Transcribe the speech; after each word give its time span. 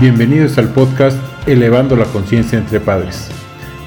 Bienvenidos 0.00 0.56
al 0.56 0.72
podcast 0.72 1.18
Elevando 1.46 1.94
la 1.94 2.06
Conciencia 2.06 2.58
entre 2.58 2.80
Padres. 2.80 3.28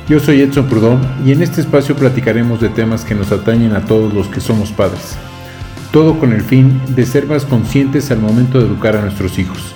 Yo 0.07 0.19
soy 0.19 0.41
Edson 0.41 0.67
Prudón 0.69 1.01
y 1.25 1.31
en 1.31 1.41
este 1.41 1.59
espacio 1.59 1.95
platicaremos 1.95 2.61
de 2.61 2.69
temas 2.69 3.03
que 3.03 3.15
nos 3.15 3.31
atañen 3.31 3.73
a 3.73 3.83
todos 3.83 4.13
los 4.13 4.27
que 4.27 4.39
somos 4.39 4.71
padres. 4.71 5.17
Todo 5.91 6.19
con 6.19 6.31
el 6.31 6.41
fin 6.41 6.79
de 6.95 7.07
ser 7.07 7.25
más 7.25 7.45
conscientes 7.45 8.11
al 8.11 8.19
momento 8.19 8.59
de 8.59 8.67
educar 8.67 8.95
a 8.95 9.01
nuestros 9.01 9.39
hijos. 9.39 9.73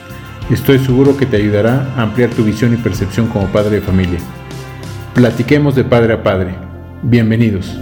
Estoy 0.51 0.77
seguro 0.77 1.17
que 1.17 1.25
te 1.25 1.37
ayudará 1.37 1.91
a 1.95 2.03
ampliar 2.03 2.29
tu 2.29 2.43
visión 2.43 2.71
y 2.71 2.77
percepción 2.77 3.29
como 3.29 3.47
padre 3.47 3.77
de 3.77 3.81
familia. 3.81 4.19
Platiquemos 5.15 5.73
de 5.75 5.85
padre 5.85 6.13
a 6.13 6.21
padre. 6.21 6.53
Bienvenidos. 7.01 7.79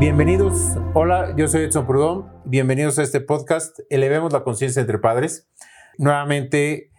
Bienvenidos. 0.00 0.76
Hola, 0.94 1.32
yo 1.36 1.46
soy 1.46 1.62
Edson 1.62 1.86
Prudón. 1.86 2.26
Bienvenidos 2.44 2.98
a 2.98 3.04
este 3.04 3.20
podcast 3.20 3.78
Elevemos 3.88 4.32
la 4.32 4.42
conciencia 4.42 4.80
entre 4.80 4.98
padres. 4.98 5.48
Nuevamente 5.96 6.91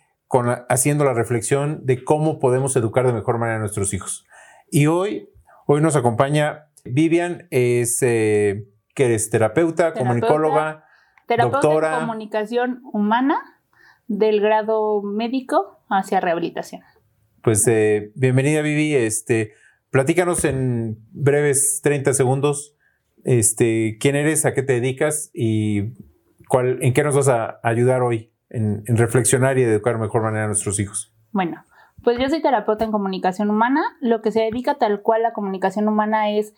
haciendo 0.69 1.05
la 1.05 1.13
reflexión 1.13 1.85
de 1.85 2.03
cómo 2.03 2.39
podemos 2.39 2.75
educar 2.75 3.05
de 3.05 3.13
mejor 3.13 3.37
manera 3.37 3.57
a 3.57 3.59
nuestros 3.59 3.93
hijos. 3.93 4.25
Y 4.71 4.87
hoy, 4.87 5.29
hoy 5.67 5.81
nos 5.81 5.95
acompaña 5.95 6.67
Vivian, 6.85 7.47
es, 7.51 8.01
eh, 8.01 8.67
que 8.95 9.05
eres 9.05 9.29
terapeuta, 9.29 9.93
comunicóloga, 9.93 10.85
terapeuta 11.27 11.59
doctora. 11.59 11.93
en 11.93 11.99
comunicación 12.01 12.81
humana 12.91 13.39
del 14.07 14.41
grado 14.41 15.01
médico 15.01 15.79
hacia 15.89 16.19
rehabilitación. 16.19 16.81
Pues 17.41 17.67
eh, 17.67 18.11
bienvenida 18.15 18.61
Vivi, 18.61 18.95
este, 18.95 19.53
platícanos 19.91 20.45
en 20.45 20.97
breves 21.11 21.81
30 21.83 22.13
segundos 22.13 22.75
este, 23.23 23.97
quién 23.99 24.15
eres, 24.15 24.45
a 24.45 24.53
qué 24.53 24.63
te 24.63 24.73
dedicas 24.73 25.29
y 25.33 25.93
cuál, 26.47 26.79
en 26.81 26.93
qué 26.93 27.03
nos 27.03 27.15
vas 27.15 27.29
a 27.29 27.59
ayudar 27.63 28.01
hoy 28.01 28.32
en, 28.53 28.83
reflexionar 28.87 29.57
y 29.57 29.63
educar 29.63 29.95
de 29.95 30.01
mejor 30.01 30.21
manera 30.21 30.45
a 30.45 30.47
nuestros 30.47 30.79
hijos? 30.79 31.13
Bueno, 31.31 31.63
pues 32.03 32.17
yo 32.19 32.29
soy 32.29 32.41
terapeuta 32.41 32.85
en 32.85 32.91
comunicación 32.91 33.49
humana. 33.49 33.81
Lo 33.99 34.21
que 34.21 34.31
se 34.31 34.41
dedica 34.41 34.75
tal 34.75 35.01
cual 35.01 35.25
a 35.25 35.33
comunicación 35.33 35.87
humana 35.87 36.31
es 36.31 36.53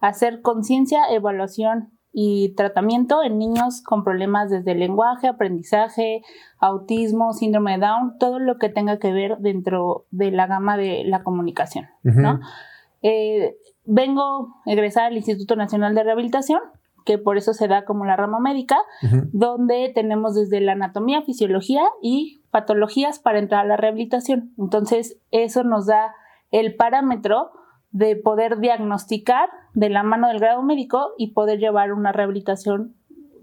hacer 0.00 0.40
conciencia, 0.40 1.00
evaluación 1.10 1.90
y 2.12 2.54
tratamiento 2.56 3.22
en 3.22 3.38
niños 3.38 3.82
con 3.82 4.02
problemas 4.02 4.50
desde 4.50 4.74
lenguaje, 4.74 5.28
aprendizaje, 5.28 6.22
autismo, 6.58 7.32
síndrome 7.32 7.72
de 7.72 7.86
Down, 7.86 8.18
todo 8.18 8.38
lo 8.38 8.58
que 8.58 8.68
tenga 8.68 8.98
que 8.98 9.12
ver 9.12 9.38
dentro 9.38 10.06
de 10.10 10.30
la 10.32 10.46
gama 10.46 10.76
de 10.76 11.04
la 11.04 11.22
comunicación, 11.22 11.86
¿no? 12.02 12.40
Eh, 13.02 13.56
vengo 13.84 14.56
egresada 14.66 15.06
al 15.06 15.16
Instituto 15.16 15.54
Nacional 15.54 15.94
de 15.94 16.02
Rehabilitación, 16.02 16.60
que 17.04 17.18
por 17.18 17.36
eso 17.36 17.52
se 17.54 17.68
da 17.68 17.84
como 17.84 18.04
la 18.04 18.16
rama 18.16 18.40
médica, 18.40 18.78
donde 19.32 19.90
tenemos 19.94 20.34
desde 20.34 20.60
la 20.60 20.72
anatomía, 20.72 21.22
fisiología 21.22 21.82
y 22.02 22.42
patologías 22.50 23.18
para 23.18 23.38
entrar 23.38 23.64
a 23.64 23.68
la 23.68 23.76
rehabilitación. 23.76 24.52
Entonces, 24.58 25.18
eso 25.30 25.64
nos 25.64 25.86
da 25.86 26.14
el 26.50 26.76
parámetro 26.76 27.52
de 27.90 28.16
poder 28.16 28.58
diagnosticar 28.58 29.48
de 29.74 29.90
la 29.90 30.02
mano 30.02 30.28
del 30.28 30.38
grado 30.38 30.62
médico 30.62 31.12
y 31.18 31.32
poder 31.32 31.58
llevar 31.58 31.92
una 31.92 32.12
rehabilitación 32.12 32.94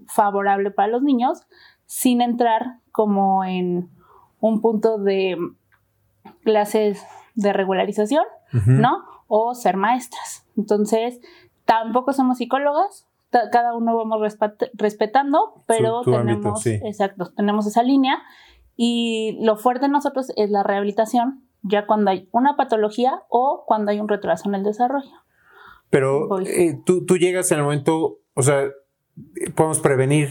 favorable 0.06 0.70
para 0.70 0.88
los 0.88 1.02
niños 1.02 1.46
sin 1.84 2.20
entrar 2.20 2.78
como 2.92 3.44
en 3.44 3.90
un 4.40 4.60
punto 4.60 4.98
de 4.98 5.36
clases 6.44 7.02
de 7.34 7.52
regularización, 7.52 8.24
¿no? 8.66 9.04
O 9.26 9.54
ser 9.54 9.76
maestras. 9.76 10.46
Entonces, 10.56 11.20
tampoco 11.64 12.12
somos 12.12 12.38
psicólogas, 12.38 13.07
cada 13.30 13.74
uno 13.74 13.96
vamos 13.96 14.20
respetando, 14.74 15.62
pero 15.66 16.02
tenemos, 16.02 16.66
exacto, 16.66 17.32
tenemos 17.36 17.66
esa 17.66 17.82
línea 17.82 18.22
y 18.76 19.38
lo 19.42 19.56
fuerte 19.56 19.86
de 19.86 19.92
nosotros 19.92 20.32
es 20.36 20.50
la 20.50 20.62
rehabilitación, 20.62 21.44
ya 21.62 21.86
cuando 21.86 22.10
hay 22.10 22.28
una 22.32 22.56
patología 22.56 23.22
o 23.28 23.64
cuando 23.66 23.90
hay 23.90 24.00
un 24.00 24.08
retraso 24.08 24.48
en 24.48 24.54
el 24.54 24.62
desarrollo. 24.62 25.10
Pero 25.90 26.40
eh, 26.40 26.80
tú, 26.84 27.04
tú, 27.04 27.16
llegas 27.16 27.50
en 27.50 27.58
el 27.58 27.64
momento, 27.64 28.18
o 28.34 28.42
sea, 28.42 28.68
podemos 29.54 29.80
prevenir 29.80 30.30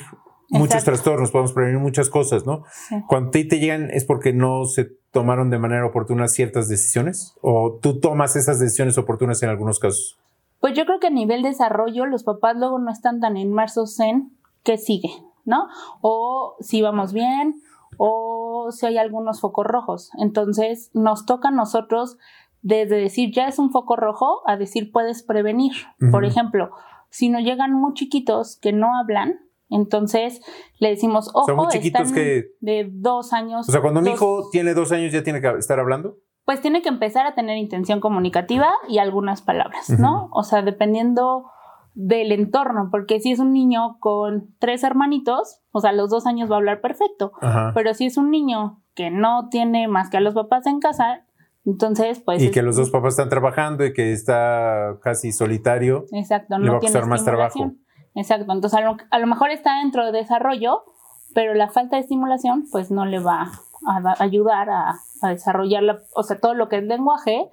muchos 0.50 0.84
trastornos, 0.84 1.32
podemos 1.32 1.54
prevenir 1.54 1.80
muchas 1.80 2.10
cosas, 2.10 2.46
¿no? 2.46 2.64
Cuando 3.08 3.32
te, 3.32 3.44
te 3.44 3.60
llegan 3.60 3.90
es 3.92 4.06
porque 4.06 4.34
no 4.34 4.66
se 4.66 4.86
tomaron 5.12 5.50
de 5.50 5.60
manera 5.60 5.86
oportuna 5.86 6.28
ciertas 6.28 6.70
decisiones 6.70 7.36
o 7.42 7.80
tú 7.82 8.00
tomas 8.00 8.36
esas 8.36 8.60
decisiones 8.60 8.98
oportunas 8.98 9.42
en 9.44 9.50
algunos 9.50 9.80
casos. 9.80 10.20
Pues 10.60 10.74
yo 10.74 10.86
creo 10.86 11.00
que 11.00 11.08
a 11.08 11.12
nivel 11.12 11.44
desarrollo 11.44 12.06
los 12.06 12.24
papás 12.24 12.56
luego 12.58 12.80
no 12.80 12.92
están 12.92 13.20
tan 13.20 13.38
inmersos 13.38 14.00
en 14.00 14.32
qué 14.64 14.78
sigue, 14.78 15.12
¿no? 15.46 15.68
O 16.02 16.56
si 16.60 16.82
vamos 16.82 17.14
bien, 17.14 17.62
o 17.98 18.70
si 18.72 18.86
hay 18.86 18.98
algunos 18.98 19.42
focos 19.42 19.66
rojos. 19.66 20.12
Entonces 20.20 20.92
nos 20.94 21.26
toca 21.26 21.50
a 21.50 21.52
nosotros 21.52 22.18
desde 22.62 22.98
decir 22.98 23.32
ya 23.34 23.48
es 23.48 23.60
un 23.60 23.72
foco 23.72 23.96
rojo 23.96 24.42
a 24.46 24.58
decir 24.58 24.92
puedes 24.92 25.24
prevenir. 25.24 25.74
Por 26.12 26.26
ejemplo, 26.26 26.72
si 27.10 27.30
nos 27.30 27.44
llegan 27.44 27.74
muy 27.74 27.94
chiquitos 27.94 28.58
que 28.60 28.74
no 28.74 28.96
hablan, 28.96 29.40
entonces 29.70 30.42
le 30.80 30.90
decimos, 30.90 31.30
ojo, 31.34 31.56
muy 31.56 31.68
chiquitos 31.68 32.12
que... 32.12 32.52
de 32.62 32.90
dos 32.92 33.34
años. 33.34 33.68
O 33.68 33.72
sea, 33.72 33.82
cuando 33.82 34.02
mi 34.02 34.12
hijo 34.12 34.50
tiene 34.52 34.74
dos 34.74 34.92
años 34.92 35.12
ya 35.12 35.24
tiene 35.24 35.42
que 35.42 35.50
estar 35.58 35.80
hablando 35.80 36.18
pues 36.48 36.62
tiene 36.62 36.82
que 36.82 36.88
empezar 36.88 37.26
a 37.26 37.36
tener 37.36 37.58
intención 37.58 38.00
comunicativa 38.00 38.70
y 38.88 39.00
algunas 39.00 39.42
palabras, 39.42 39.90
¿no? 39.90 40.30
O 40.32 40.44
sea, 40.44 40.62
dependiendo 40.62 41.52
del 41.94 42.32
entorno, 42.32 42.88
porque 42.90 43.20
si 43.20 43.34
es 43.34 43.40
un 43.40 43.52
niño 43.52 43.98
con 44.00 44.56
tres 44.58 44.86
hermanitos, 44.86 45.60
o 45.72 45.82
sea, 45.82 45.90
a 45.90 45.94
los 45.94 46.10
dos 46.10 46.26
años 46.26 46.50
va 46.50 46.56
a 46.56 46.60
hablar 46.60 46.80
perfecto, 46.80 47.34
pero 47.74 47.94
si 47.94 48.06
es 48.06 48.16
un 48.16 48.32
niño 48.32 48.82
que 48.96 49.12
no 49.12 49.50
tiene 49.50 49.90
más 49.90 50.10
que 50.10 50.16
a 50.16 50.22
los 50.22 50.36
papás 50.36 50.66
en 50.68 50.80
casa, 50.80 51.26
entonces, 51.66 52.22
pues... 52.22 52.42
Y 52.42 52.50
que 52.50 52.62
los 52.62 52.78
dos 52.78 52.92
papás 52.92 53.16
están 53.16 53.28
trabajando 53.28 53.86
y 53.86 53.92
que 53.92 54.14
está 54.14 55.00
casi 55.02 55.34
solitario. 55.34 56.06
Exacto, 56.14 56.60
no 56.60 56.80
tiene 56.80 57.02
más 57.08 57.26
trabajo. 57.26 57.74
Exacto, 58.16 58.50
entonces 58.54 58.80
a 58.80 58.84
lo, 58.84 58.96
a 59.12 59.20
lo 59.20 59.28
mejor 59.28 59.50
está 59.50 59.80
dentro 59.80 60.06
de 60.06 60.14
desarrollo, 60.14 60.86
pero 61.34 61.56
la 61.56 61.68
falta 61.68 61.98
de 61.98 62.04
estimulación, 62.04 62.64
pues 62.72 62.90
no 62.90 63.06
le 63.06 63.20
va 63.20 63.52
a 63.86 64.24
ayudar 64.24 64.70
a, 64.70 64.96
desarrollar 65.30 65.84
o 66.16 66.24
sea, 66.24 66.40
todo 66.40 66.54
lo 66.54 66.70
que 66.70 66.78
es 66.78 66.84
lenguaje 66.84 67.50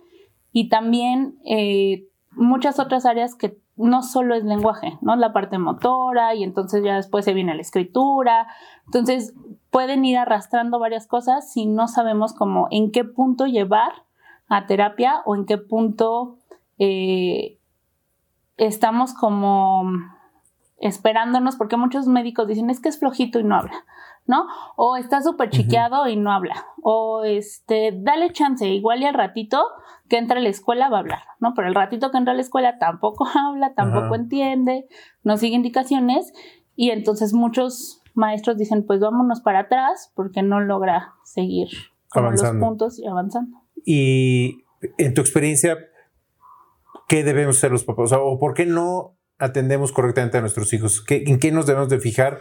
y 0.53 0.69
también 0.69 1.39
eh, 1.45 2.07
muchas 2.31 2.79
otras 2.79 3.07
áreas 3.07 3.35
que 3.35 3.59
no 3.77 4.03
solo 4.03 4.35
es 4.35 4.45
lenguaje, 4.45 4.99
¿no? 5.01 5.17
La 5.17 5.33
parte 5.33 5.59
motora 5.59 6.35
y 6.35 6.45
entonces 6.45 6.85
ya 6.85 6.97
después 6.97 7.25
se 7.25 7.35
viene 7.35 7.55
la 7.55 7.61
escritura. 7.61 8.47
Entonces 8.87 9.35
pueden 9.71 10.05
ir 10.05 10.17
arrastrando 10.19 10.79
varias 10.79 11.07
cosas 11.07 11.53
si 11.53 11.67
no 11.67 11.89
sabemos 11.89 12.35
cómo 12.35 12.69
en 12.71 12.93
qué 12.93 13.05
punto 13.05 13.47
llevar 13.47 13.93
a 14.49 14.67
terapia 14.67 15.23
o 15.25 15.35
en 15.35 15.47
qué 15.47 15.59
punto 15.59 16.39
eh, 16.79 17.59
estamos 18.56 19.15
como 19.15 19.85
esperándonos, 20.79 21.56
porque 21.56 21.77
muchos 21.77 22.06
médicos 22.06 22.47
dicen 22.47 22.71
es 22.71 22.81
que 22.81 22.89
es 22.89 22.99
flojito 22.99 23.41
y 23.41 23.45
no 23.45 23.56
habla. 23.56 23.85
¿No? 24.27 24.47
O 24.77 24.97
está 24.97 25.23
súper 25.23 25.51
chiqueado 25.51 26.09
y 26.09 26.17
no 26.17 26.33
habla. 26.33 26.67
O 26.83 27.25
este, 27.25 27.93
dale 27.97 28.33
chance, 28.33 28.67
igual 28.67 29.03
y 29.03 29.07
al 29.07 29.15
ratito 29.15 29.65
que 30.09 30.19
entra 30.19 30.39
a 30.39 30.43
la 30.43 30.49
escuela 30.49 30.89
va 30.89 30.99
a 30.99 31.01
hablar, 31.01 31.23
¿no? 31.41 31.55
Pero 31.55 31.69
el 31.69 31.75
ratito 31.75 32.11
que 32.11 32.19
entra 32.19 32.33
a 32.33 32.37
la 32.37 32.43
escuela 32.43 32.79
tampoco 32.79 33.27
habla, 33.35 33.75
tampoco 33.75 34.15
entiende, 34.15 34.87
no 35.23 35.37
sigue 35.37 35.57
indicaciones 35.57 36.33
y 36.77 36.91
entonces 36.91 37.33
muchos 37.33 38.03
maestros 38.15 38.57
dicen, 38.57 38.85
pues 38.87 39.01
vámonos 39.01 39.41
para 39.41 39.61
atrás 39.61 40.12
porque 40.15 40.43
no 40.43 40.61
logra 40.61 41.15
seguir 41.25 41.69
con 42.09 42.31
los 42.31 42.43
puntos 42.61 42.99
y 42.99 43.06
avanzando. 43.06 43.59
Y 43.85 44.65
en 44.99 45.15
tu 45.15 45.21
experiencia, 45.21 45.77
¿qué 47.09 47.25
debemos 47.25 47.56
hacer 47.56 47.73
los 47.73 47.85
papás? 47.85 48.12
O, 48.12 48.39
por 48.39 48.55
qué 48.55 48.67
no 48.67 49.17
atendemos 49.39 49.93
correctamente 49.93 50.39
a 50.39 50.41
nuestros 50.41 50.73
hijos? 50.73 51.05
¿En 51.09 51.39
qué 51.39 51.51
nos 51.51 51.67
debemos 51.67 51.89
de 51.89 51.99
fijar? 51.99 52.39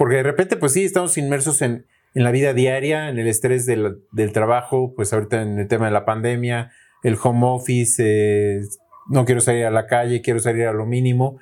Porque 0.00 0.16
de 0.16 0.22
repente, 0.22 0.56
pues 0.56 0.72
sí, 0.72 0.82
estamos 0.82 1.18
inmersos 1.18 1.60
en, 1.60 1.84
la 2.14 2.30
vida 2.30 2.54
diaria, 2.54 3.10
en 3.10 3.18
el 3.18 3.28
estrés 3.28 3.66
del, 3.66 4.32
trabajo, 4.32 4.94
pues 4.96 5.12
ahorita 5.12 5.42
en 5.42 5.58
el 5.58 5.68
tema 5.68 5.84
de 5.84 5.92
la 5.92 6.06
pandemia, 6.06 6.70
el 7.02 7.18
home 7.22 7.42
office, 7.42 8.02
eh, 8.02 8.62
no 9.10 9.26
quiero 9.26 9.42
salir 9.42 9.66
a 9.66 9.70
la 9.70 9.86
calle, 9.86 10.22
quiero 10.22 10.40
salir 10.40 10.66
a 10.66 10.72
lo 10.72 10.86
mínimo. 10.86 11.38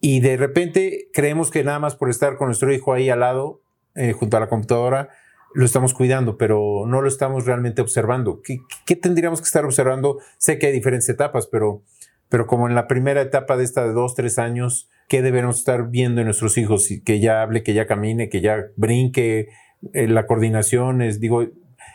Y 0.00 0.18
de 0.18 0.36
repente 0.36 1.06
creemos 1.12 1.52
que 1.52 1.62
nada 1.62 1.78
más 1.78 1.94
por 1.94 2.10
estar 2.10 2.36
con 2.36 2.48
nuestro 2.48 2.72
hijo 2.72 2.92
ahí 2.92 3.10
al 3.10 3.20
lado, 3.20 3.62
eh, 3.94 4.10
junto 4.10 4.38
a 4.38 4.40
la 4.40 4.48
computadora, 4.48 5.10
lo 5.54 5.64
estamos 5.64 5.94
cuidando, 5.94 6.36
pero 6.36 6.86
no 6.88 7.00
lo 7.00 7.06
estamos 7.06 7.46
realmente 7.46 7.80
observando. 7.80 8.42
¿Qué, 8.42 8.96
tendríamos 8.96 9.40
que 9.40 9.46
estar 9.46 9.64
observando? 9.64 10.18
Sé 10.36 10.58
que 10.58 10.66
hay 10.66 10.72
diferentes 10.72 11.08
etapas, 11.08 11.46
pero, 11.46 11.84
pero 12.28 12.48
como 12.48 12.68
en 12.68 12.74
la 12.74 12.88
primera 12.88 13.20
etapa 13.20 13.56
de 13.56 13.62
esta 13.62 13.86
de 13.86 13.92
dos, 13.92 14.16
tres 14.16 14.40
años, 14.40 14.90
qué 15.08 15.22
debemos 15.22 15.58
estar 15.58 15.90
viendo 15.90 16.20
en 16.20 16.26
nuestros 16.26 16.58
hijos, 16.58 16.88
que 17.04 17.20
ya 17.20 17.42
hable, 17.42 17.62
que 17.62 17.74
ya 17.74 17.86
camine, 17.86 18.28
que 18.28 18.40
ya 18.40 18.66
brinque, 18.76 19.48
eh, 19.92 20.08
la 20.08 20.26
coordinación 20.26 21.02
es, 21.02 21.20
digo, 21.20 21.44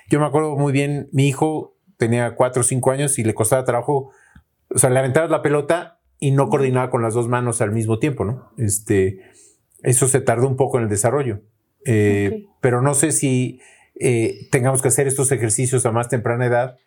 yo 0.10 0.20
me 0.20 0.26
acuerdo 0.26 0.56
muy 0.56 0.72
bien, 0.72 1.10
mi 1.12 1.28
hijo 1.28 1.76
tenía 1.98 2.36
cuatro 2.36 2.62
o 2.62 2.64
cinco 2.64 2.92
años 2.92 3.20
y 3.20 3.24
le 3.24 3.34
costaba 3.34 3.66
trabajo, 3.66 4.12
o 4.70 4.78
sea, 4.78 4.90
le 4.90 5.00
aventabas 5.00 5.30
la 5.30 5.42
pelota 5.42 6.00
y 6.20 6.32
no 6.32 6.50
coordinaba 6.50 6.90
con 6.90 7.02
las 7.02 7.14
dos 7.14 7.28
manos 7.28 7.62
al 7.62 7.72
mismo 7.72 8.00
tiempo, 8.00 8.26
¿no? 8.26 8.52
Este, 8.58 9.20
eso 9.84 10.08
se 10.08 10.22
tardó 10.22 10.48
un 10.48 10.56
poco 10.56 10.78
en 10.78 10.84
el 10.84 10.90
desarrollo, 10.90 11.42
eh, 11.86 12.46
pero 12.62 12.82
no 12.82 12.94
sé 12.94 13.12
si 13.12 13.60
eh, 14.00 14.48
tengamos 14.52 14.82
que 14.82 14.90
hacer 14.90 15.08
estos 15.08 15.32
ejercicios 15.32 15.86
a 15.86 15.92
más 15.92 16.10
temprana 16.10 16.46
edad, 16.46 16.78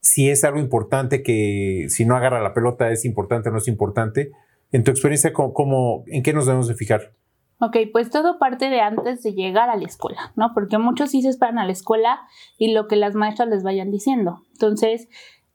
si 0.00 0.30
es 0.30 0.42
algo 0.44 0.58
importante 0.58 1.22
que 1.22 1.86
si 1.88 2.04
no 2.04 2.16
agarra 2.16 2.42
la 2.42 2.54
pelota 2.54 2.90
es 2.90 3.04
importante 3.04 3.48
o 3.48 3.52
no 3.52 3.58
es 3.58 3.68
importante. 3.68 4.32
En 4.72 4.84
tu 4.84 4.90
experiencia, 4.90 5.32
¿cómo, 5.32 6.04
en 6.06 6.22
qué 6.22 6.32
nos 6.32 6.46
debemos 6.46 6.66
de 6.66 6.74
fijar? 6.74 7.12
Ok, 7.60 7.76
pues 7.92 8.10
todo 8.10 8.40
parte 8.40 8.70
de 8.70 8.80
antes 8.80 9.22
de 9.22 9.34
llegar 9.34 9.70
a 9.70 9.76
la 9.76 9.84
escuela, 9.84 10.32
¿no? 10.34 10.52
Porque 10.52 10.78
muchos 10.78 11.10
sí 11.10 11.22
se 11.22 11.28
esperan 11.28 11.60
a 11.60 11.64
la 11.64 11.70
escuela 11.70 12.20
y 12.58 12.72
lo 12.72 12.88
que 12.88 12.96
las 12.96 13.14
maestras 13.14 13.48
les 13.48 13.62
vayan 13.62 13.92
diciendo. 13.92 14.42
Entonces, 14.54 15.08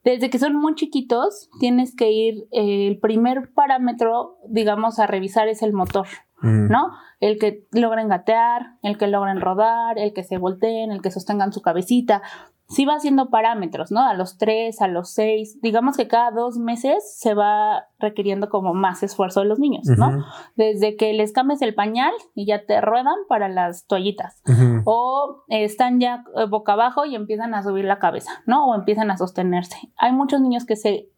desde 0.06 0.30
que 0.30 0.40
son 0.40 0.56
muy 0.56 0.76
chiquitos, 0.76 1.50
tienes 1.60 1.94
que 1.94 2.12
ir, 2.12 2.48
eh, 2.52 2.88
el 2.88 3.00
primer 3.00 3.52
parámetro, 3.54 4.38
digamos, 4.48 5.00
a 5.00 5.08
revisar 5.08 5.50
es 5.50 5.62
el 5.62 5.74
motor, 5.74 6.08
mm. 6.42 6.70
¿no? 6.70 6.92
El 7.20 7.38
que 7.40 7.68
logren 7.74 8.08
gatear, 8.08 8.78
el 8.84 8.98
que 8.98 9.08
logren 9.08 9.42
rodar, 9.42 10.00
el 10.00 10.14
que 10.14 10.24
se 10.24 10.38
volteen, 10.38 10.92
el 10.92 11.02
que 11.02 11.12
sostengan 11.12 11.52
su 11.52 11.62
cabecita, 11.62 12.22
sí 12.70 12.86
va 12.86 12.96
haciendo 12.96 13.30
parámetros, 13.30 13.92
¿no? 13.92 14.02
A 14.02 14.14
los 14.14 14.38
tres, 14.38 14.82
a 14.82 14.88
los 14.88 15.12
seis, 15.12 15.60
digamos 15.62 15.96
que 15.96 16.08
cada 16.08 16.32
dos 16.32 16.58
meses 16.58 17.18
se 17.18 17.34
va 17.34 17.86
requiriendo 17.98 18.50
como 18.50 18.74
más 18.74 19.04
esfuerzo 19.04 19.40
de 19.40 19.48
los 19.48 19.60
niños, 19.60 19.88
¿no? 19.98 20.26
Desde 20.56 20.98
que 20.98 21.14
les 21.14 21.32
cambies 21.32 21.62
el 21.62 21.74
pañal 21.74 22.12
y 22.36 22.46
ya 22.46 22.66
te 22.66 22.82
ruedan 22.82 23.16
para 23.30 23.48
las 23.48 23.88
toallitas, 23.88 24.42
o 24.84 25.44
están 25.48 26.00
ya 26.00 26.26
eh, 26.36 26.46
boca 26.46 26.74
abajo 26.74 27.06
y 27.06 27.16
empiezan 27.16 27.54
a 27.54 27.64
subir 27.64 27.86
la 27.86 28.00
cabeza, 28.00 28.32
¿no? 28.46 28.66
O 28.66 28.76
empiezan 28.76 29.12
a 29.12 29.18
sostenerse. 29.18 29.78
Hay 29.98 30.12
muchos 30.12 30.42
niños 30.42 30.66
que 30.66 30.76
se, 30.76 31.10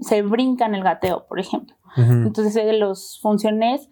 se 0.00 0.22
brincan 0.22 0.74
el 0.74 0.82
gateo, 0.82 1.26
por 1.28 1.40
ejemplo. 1.40 1.76
Entonces, 1.96 2.54
de 2.54 2.74
los 2.74 3.20
funciones, 3.22 3.88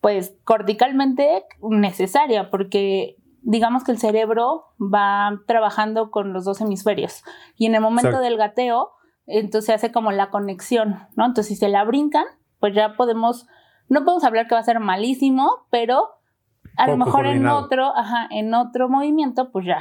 pues 0.00 0.36
corticalmente 0.44 1.44
necesaria, 1.60 2.50
porque 2.50 3.16
digamos 3.42 3.84
que 3.84 3.92
el 3.92 3.98
cerebro 3.98 4.74
va 4.80 5.40
trabajando 5.46 6.10
con 6.10 6.32
los 6.32 6.44
dos 6.44 6.60
hemisferios 6.60 7.22
y 7.56 7.66
en 7.66 7.74
el 7.74 7.80
momento 7.80 8.20
del 8.20 8.36
gateo, 8.36 8.92
entonces 9.26 9.66
se 9.66 9.72
hace 9.74 9.92
como 9.92 10.12
la 10.12 10.30
conexión, 10.30 11.06
¿no? 11.16 11.26
Entonces 11.26 11.48
si 11.48 11.56
se 11.56 11.68
la 11.68 11.84
brincan, 11.84 12.24
pues 12.60 12.74
ya 12.74 12.96
podemos, 12.96 13.46
no 13.88 14.04
podemos 14.04 14.24
hablar 14.24 14.46
que 14.46 14.54
va 14.54 14.60
a 14.60 14.64
ser 14.64 14.80
malísimo, 14.80 15.66
pero 15.70 16.08
a 16.76 16.86
lo 16.88 16.96
mejor 16.96 17.26
en 17.26 17.46
otro, 17.46 17.96
ajá, 17.96 18.28
en 18.30 18.54
otro 18.54 18.88
movimiento, 18.88 19.50
pues 19.50 19.66
ya 19.66 19.80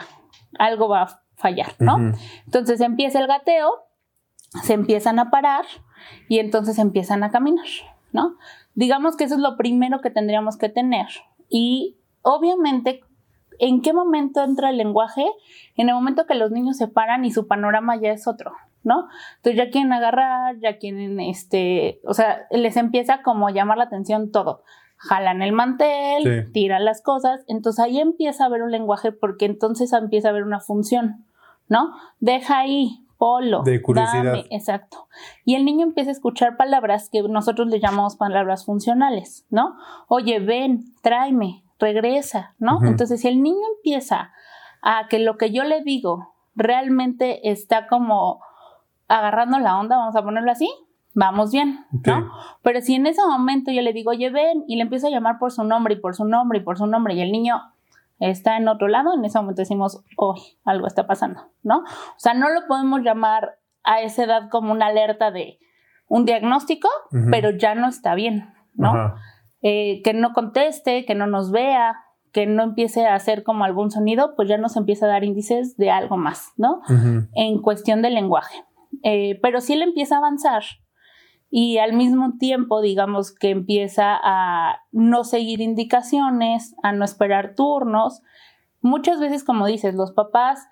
algo 0.60 0.90
va 0.90 1.04
a 1.04 1.22
fallar, 1.36 1.74
¿no? 1.80 2.14
Entonces 2.46 2.82
empieza 2.82 3.20
el 3.20 3.28
gateo, 3.28 3.72
se 4.64 4.74
empiezan 4.74 5.20
a 5.20 5.30
parar 5.30 5.66
y 6.28 6.40
entonces 6.40 6.78
empiezan 6.80 7.24
a 7.24 7.32
caminar, 7.32 7.68
¿no? 8.12 8.36
Digamos 8.74 9.16
que 9.16 9.24
eso 9.24 9.36
es 9.36 9.42
lo 9.42 9.58
primero 9.58 10.02
que 10.02 10.10
tendríamos 10.10 10.58
que 10.58 10.70
tener 10.70 11.08
y 11.50 11.98
obviamente 12.22 13.02
¿En 13.62 13.82
qué 13.84 13.94
momento 13.94 14.44
entra 14.44 14.72
el 14.72 14.78
lenguaje? 14.78 15.24
En 15.78 15.88
el 15.88 15.94
momento 15.94 16.26
que 16.26 16.34
los 16.34 16.50
niños 16.50 16.78
se 16.78 16.88
paran 16.88 17.24
y 17.26 17.32
su 17.32 17.48
panorama 17.48 17.96
ya 17.96 18.12
es 18.12 18.28
otro, 18.28 18.54
¿no? 18.84 19.08
Entonces 19.38 19.56
ya 19.56 19.70
quieren 19.70 19.94
agarrar, 19.94 20.58
ya 20.58 20.80
quieren, 20.80 21.20
este, 21.20 22.02
o 22.04 22.16
sea, 22.16 22.48
les 22.50 22.76
empieza 22.76 23.22
como 23.22 23.48
a 23.48 23.52
llamar 23.52 23.78
la 23.78 23.84
atención 23.84 24.32
todo. 24.32 24.64
Jalan 24.98 25.44
el 25.44 25.54
mantel, 25.54 26.52
tiran 26.52 26.86
las 26.86 27.04
cosas, 27.04 27.44
entonces 27.48 27.86
ahí 27.86 28.00
empieza 28.00 28.44
a 28.44 28.48
haber 28.48 28.64
un 28.64 28.72
lenguaje 28.72 29.12
porque 29.12 29.46
entonces 29.46 29.94
empieza 29.94 30.30
a 30.30 30.32
haber 30.32 30.44
una 30.44 30.60
función, 30.60 31.26
¿no? 31.68 31.92
Deja 32.20 32.60
ahí, 32.60 33.06
polo, 33.20 33.62
de 33.62 33.80
curiosidad. 33.80 34.24
Dame, 34.24 34.48
exacto. 34.50 35.08
Y 35.46 35.54
el 35.54 35.66
niño 35.66 35.86
empieza 35.86 36.10
a 36.10 36.14
escuchar 36.14 36.58
palabras 36.58 37.10
que 37.12 37.22
nosotros 37.22 37.68
le 37.68 37.80
llamamos 37.80 38.16
palabras 38.16 38.66
funcionales, 38.66 39.46
¿no? 39.52 39.76
Oye, 40.08 40.40
ven, 40.40 40.86
tráeme, 41.04 41.64
regresa, 41.82 42.56
¿no? 42.60 42.80
Entonces, 42.86 43.22
si 43.22 43.28
el 43.28 43.42
niño 43.42 43.60
empieza 43.76 44.32
a 44.82 45.08
que 45.10 45.20
lo 45.20 45.38
que 45.38 45.52
yo 45.52 45.64
le 45.64 45.82
digo 45.82 46.34
realmente 46.56 47.50
está 47.52 47.88
como 47.88 48.40
agarrando 49.08 49.60
la 49.60 49.78
onda, 49.78 49.98
vamos 49.98 50.16
a 50.16 50.24
ponerlo 50.24 50.52
así, 50.52 50.72
vamos 51.14 51.52
bien, 51.52 51.86
¿no? 52.06 52.32
Pero 52.62 52.82
si 52.82 52.96
en 52.96 53.08
ese 53.08 53.22
momento 53.26 53.72
yo 53.72 53.82
le 53.82 53.94
digo, 53.94 54.12
oye, 54.12 54.30
ven, 54.30 54.64
y 54.68 54.78
le 54.78 54.84
empiezo 54.84 55.08
a 55.08 55.10
llamar 55.10 55.38
por 55.40 55.52
su 55.52 55.64
nombre 55.64 55.96
y 55.96 56.00
por 56.00 56.16
su 56.16 56.24
nombre 56.26 56.60
y 56.60 56.62
por 56.62 56.78
su 56.78 56.88
nombre, 56.88 57.16
y 57.16 57.22
el 57.22 57.32
niño 57.32 57.62
está 58.20 58.58
en 58.58 58.68
otro 58.68 58.88
lado, 58.88 59.14
en 59.14 59.26
ese 59.26 59.40
momento 59.40 59.62
decimos, 59.62 60.04
oh, 60.16 60.36
algo 60.64 60.88
está 60.88 61.08
pasando, 61.08 61.42
¿no? 61.64 61.80
O 61.80 62.20
sea, 62.20 62.34
no 62.34 62.50
lo 62.50 62.68
podemos 62.68 63.02
llamar 63.02 63.58
a 63.84 64.02
esa 64.02 64.24
edad 64.24 64.50
como 64.50 64.72
una 64.72 64.88
alerta 64.88 65.32
de 65.32 65.60
un 66.08 66.26
diagnóstico, 66.26 66.88
pero 67.32 67.52
ya 67.52 67.74
no 67.74 67.88
está 67.88 68.16
bien, 68.16 68.54
¿no? 68.76 69.16
Eh, 69.62 70.02
que 70.04 70.14
no 70.14 70.34
conteste, 70.34 71.06
que 71.06 71.16
no 71.16 71.28
nos 71.28 71.52
vea, 71.52 71.96
que 72.32 72.46
no 72.46 72.64
empiece 72.64 73.06
a 73.06 73.16
hacer 73.16 73.44
como 73.44 73.64
algún 73.64 73.92
sonido, 73.92 74.36
pues 74.36 74.48
ya 74.48 74.58
nos 74.58 74.76
empieza 74.76 75.06
a 75.06 75.10
dar 75.10 75.24
índices 75.24 75.78
de 75.78 75.92
algo 75.92 76.18
más, 76.18 76.54
¿no? 76.58 76.82
En 77.34 77.62
cuestión 77.62 78.02
del 78.02 78.14
lenguaje. 78.14 78.64
Eh, 79.04 79.40
pero 79.42 79.62
si 79.62 79.74
él 79.74 79.82
empieza 79.82 80.16
a 80.16 80.20
avanzar 80.20 80.64
y 81.50 81.78
al 81.78 81.94
mismo 81.94 82.38
tiempo, 82.40 82.82
digamos 82.82 83.34
que 83.34 83.50
empieza 83.50 84.18
a 84.24 84.80
no 84.92 85.24
seguir 85.26 85.60
indicaciones, 85.60 86.74
a 86.82 86.94
no 86.94 87.04
esperar 87.04 87.56
turnos, 87.56 88.22
muchas 88.80 89.20
veces, 89.20 89.44
como 89.44 89.68
dices, 89.68 89.94
los 89.96 90.14
papás, 90.14 90.68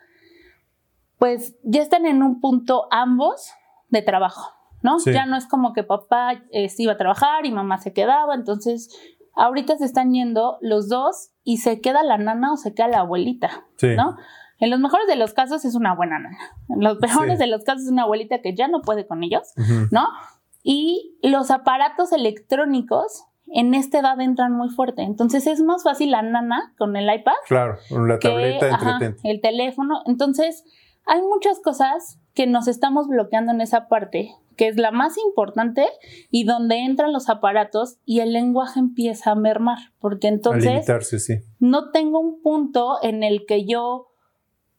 pues 1.17 1.57
ya 1.63 1.81
están 1.81 2.05
en 2.05 2.23
un 2.23 2.39
punto 2.39 2.87
ambos 2.91 3.51
de 3.89 4.01
trabajo, 4.01 4.51
¿no? 4.81 4.97
Ya 5.05 5.25
no 5.25 5.37
es 5.37 5.47
como 5.47 5.73
que 5.73 5.83
papá 5.83 6.43
eh, 6.51 6.67
iba 6.77 6.93
a 6.93 6.97
trabajar 6.97 7.45
y 7.45 7.51
mamá 7.51 7.77
se 7.77 7.93
quedaba, 7.93 8.35
entonces 8.35 8.89
ahorita 9.35 9.77
se 9.77 9.85
están 9.85 10.13
yendo 10.13 10.57
los 10.61 10.89
dos 10.89 11.31
y 11.43 11.57
se 11.57 11.81
queda 11.81 12.03
la 12.03 12.17
nana 12.17 12.53
o 12.53 12.57
se 12.57 12.73
queda 12.73 12.87
la 12.87 12.99
abuelita, 12.99 13.65
¿no? 13.81 14.17
En 14.59 14.69
los 14.69 14.79
mejores 14.79 15.07
de 15.07 15.15
los 15.15 15.33
casos 15.33 15.63
es 15.63 15.73
una 15.73 15.95
buena 15.95 16.19
nana. 16.19 16.37
En 16.67 16.83
los 16.83 16.97
peores 16.97 17.39
de 17.39 17.47
los 17.47 17.63
casos 17.63 17.83
es 17.83 17.91
una 17.91 18.03
abuelita 18.03 18.41
que 18.41 18.55
ya 18.55 18.67
no 18.67 18.81
puede 18.81 19.07
con 19.07 19.23
ellos, 19.23 19.53
¿no? 19.91 20.07
Y 20.63 21.17
los 21.23 21.49
aparatos 21.51 22.11
electrónicos 22.11 23.23
en 23.51 23.73
esta 23.73 23.99
edad 23.99 24.19
entran 24.19 24.51
muy 24.51 24.69
fuerte. 24.69 25.01
Entonces 25.03 25.47
es 25.47 25.61
más 25.61 25.83
fácil 25.83 26.11
la 26.11 26.21
nana 26.21 26.73
con 26.77 26.95
el 26.95 27.05
iPad. 27.13 27.33
Claro, 27.47 27.77
la 27.89 28.19
tableta 28.19 29.15
El 29.23 29.41
teléfono. 29.41 30.01
Entonces 30.05 30.65
hay 31.05 31.21
muchas 31.21 31.59
cosas 31.61 32.19
que 32.33 32.45
nos 32.45 32.67
estamos 32.67 33.07
bloqueando 33.07 33.51
en 33.51 33.61
esa 33.61 33.87
parte 33.87 34.35
que 34.59 34.67
es 34.67 34.75
la 34.75 34.91
más 34.91 35.17
importante 35.17 35.87
y 36.29 36.43
donde 36.43 36.79
entran 36.79 37.13
los 37.13 37.29
aparatos 37.29 37.97
y 38.03 38.19
el 38.19 38.33
lenguaje 38.33 38.81
empieza 38.81 39.31
a 39.31 39.35
mermar, 39.35 39.77
porque 39.99 40.27
entonces 40.27 40.85
no 41.59 41.91
tengo 41.91 42.19
un 42.19 42.41
punto 42.41 42.97
en 43.01 43.23
el 43.23 43.45
que 43.47 43.65
yo 43.65 44.07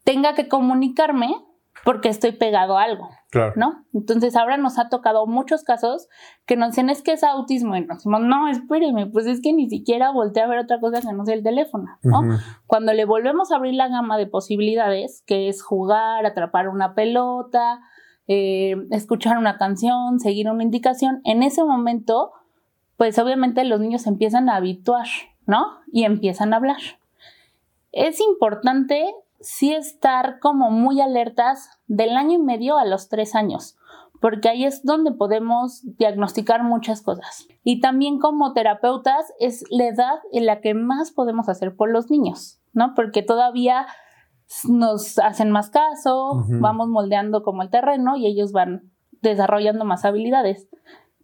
tenga 0.05 0.35
que 0.35 0.49
comunicarme 0.49 1.35
porque 1.83 2.11
estoy 2.11 2.33
pegado 2.33 2.77
a 2.77 2.83
algo. 2.83 3.09
Claro. 3.31 3.55
¿No? 3.57 3.87
Entonces 3.95 4.37
ahora 4.37 4.59
nos 4.59 4.79
ha 4.79 4.91
tocado 4.91 5.27
muchos 5.27 5.65
casos 5.65 6.09
que 6.45 6.57
nos 6.57 6.73
dicen 6.73 6.91
es 6.91 7.01
que 7.01 7.13
es 7.13 7.25
autismo 7.25 7.75
y 7.75 7.87
nos 7.87 7.99
decimos, 7.99 8.21
no, 8.21 8.49
espéreme, 8.49 9.07
pues 9.07 9.25
es 9.27 9.41
que 9.41 9.55
ni 9.55 9.71
siquiera 9.71 10.11
volteé 10.11 10.43
a 10.43 10.47
ver 10.47 10.59
otra 10.59 10.79
cosa 10.79 11.01
que 11.01 11.15
no 11.15 11.25
sea 11.25 11.37
el 11.37 11.43
teléfono, 11.43 11.87
¿no? 12.03 12.21
Cuando 12.67 12.93
le 12.93 13.07
volvemos 13.07 13.51
a 13.51 13.57
abrir 13.57 13.75
la 13.75 13.89
gama 13.89 14.19
de 14.19 14.27
posibilidades, 14.27 15.23
que 15.27 15.49
es 15.49 15.63
jugar, 15.63 16.27
atrapar 16.27 16.69
una 16.69 16.95
pelota, 16.95 17.81
eh, 18.27 18.77
escuchar 18.91 19.39
una 19.39 19.59
canción, 19.59 20.21
seguir 20.21 20.49
una 20.49 20.63
indicación, 20.63 21.21
en 21.25 21.43
ese 21.43 21.65
momento, 21.65 22.33
pues 22.97 23.19
obviamente 23.19 23.65
los 23.65 23.81
niños 23.81 24.07
empiezan 24.07 24.49
a 24.49 24.57
habituar, 24.57 25.07
¿no? 25.47 25.67
Y 25.93 26.05
empiezan 26.05 26.53
a 26.53 26.57
hablar. 26.57 26.81
Es 27.93 28.21
importante 28.21 29.13
sí 29.41 29.73
estar 29.73 30.39
como 30.39 30.71
muy 30.71 31.01
alertas 31.01 31.71
del 31.87 32.17
año 32.17 32.35
y 32.35 32.43
medio 32.43 32.79
a 32.79 32.85
los 32.85 33.09
tres 33.09 33.35
años, 33.35 33.77
porque 34.21 34.49
ahí 34.49 34.65
es 34.65 34.85
donde 34.85 35.13
podemos 35.13 35.83
diagnosticar 35.97 36.63
muchas 36.63 37.03
cosas. 37.03 37.49
Y 37.65 37.81
también 37.81 38.19
como 38.19 38.53
terapeutas 38.53 39.33
es 39.41 39.65
la 39.71 39.87
edad 39.87 40.21
en 40.33 40.47
la 40.47 40.61
que 40.61 40.75
más 40.75 41.11
podemos 41.11 41.49
hacer 41.49 41.75
por 41.75 41.91
los 41.91 42.11
niños, 42.11 42.61
¿no? 42.73 42.95
Porque 42.95 43.23
todavía 43.23 43.87
nos 44.69 45.19
hacen 45.19 45.51
más 45.51 45.71
caso, 45.71 46.45
vamos 46.49 46.89
moldeando 46.89 47.43
como 47.43 47.63
el 47.63 47.71
terreno 47.71 48.17
y 48.17 48.27
ellos 48.27 48.53
van 48.53 48.91
desarrollando 49.23 49.85
más 49.85 50.05
habilidades. 50.05 50.69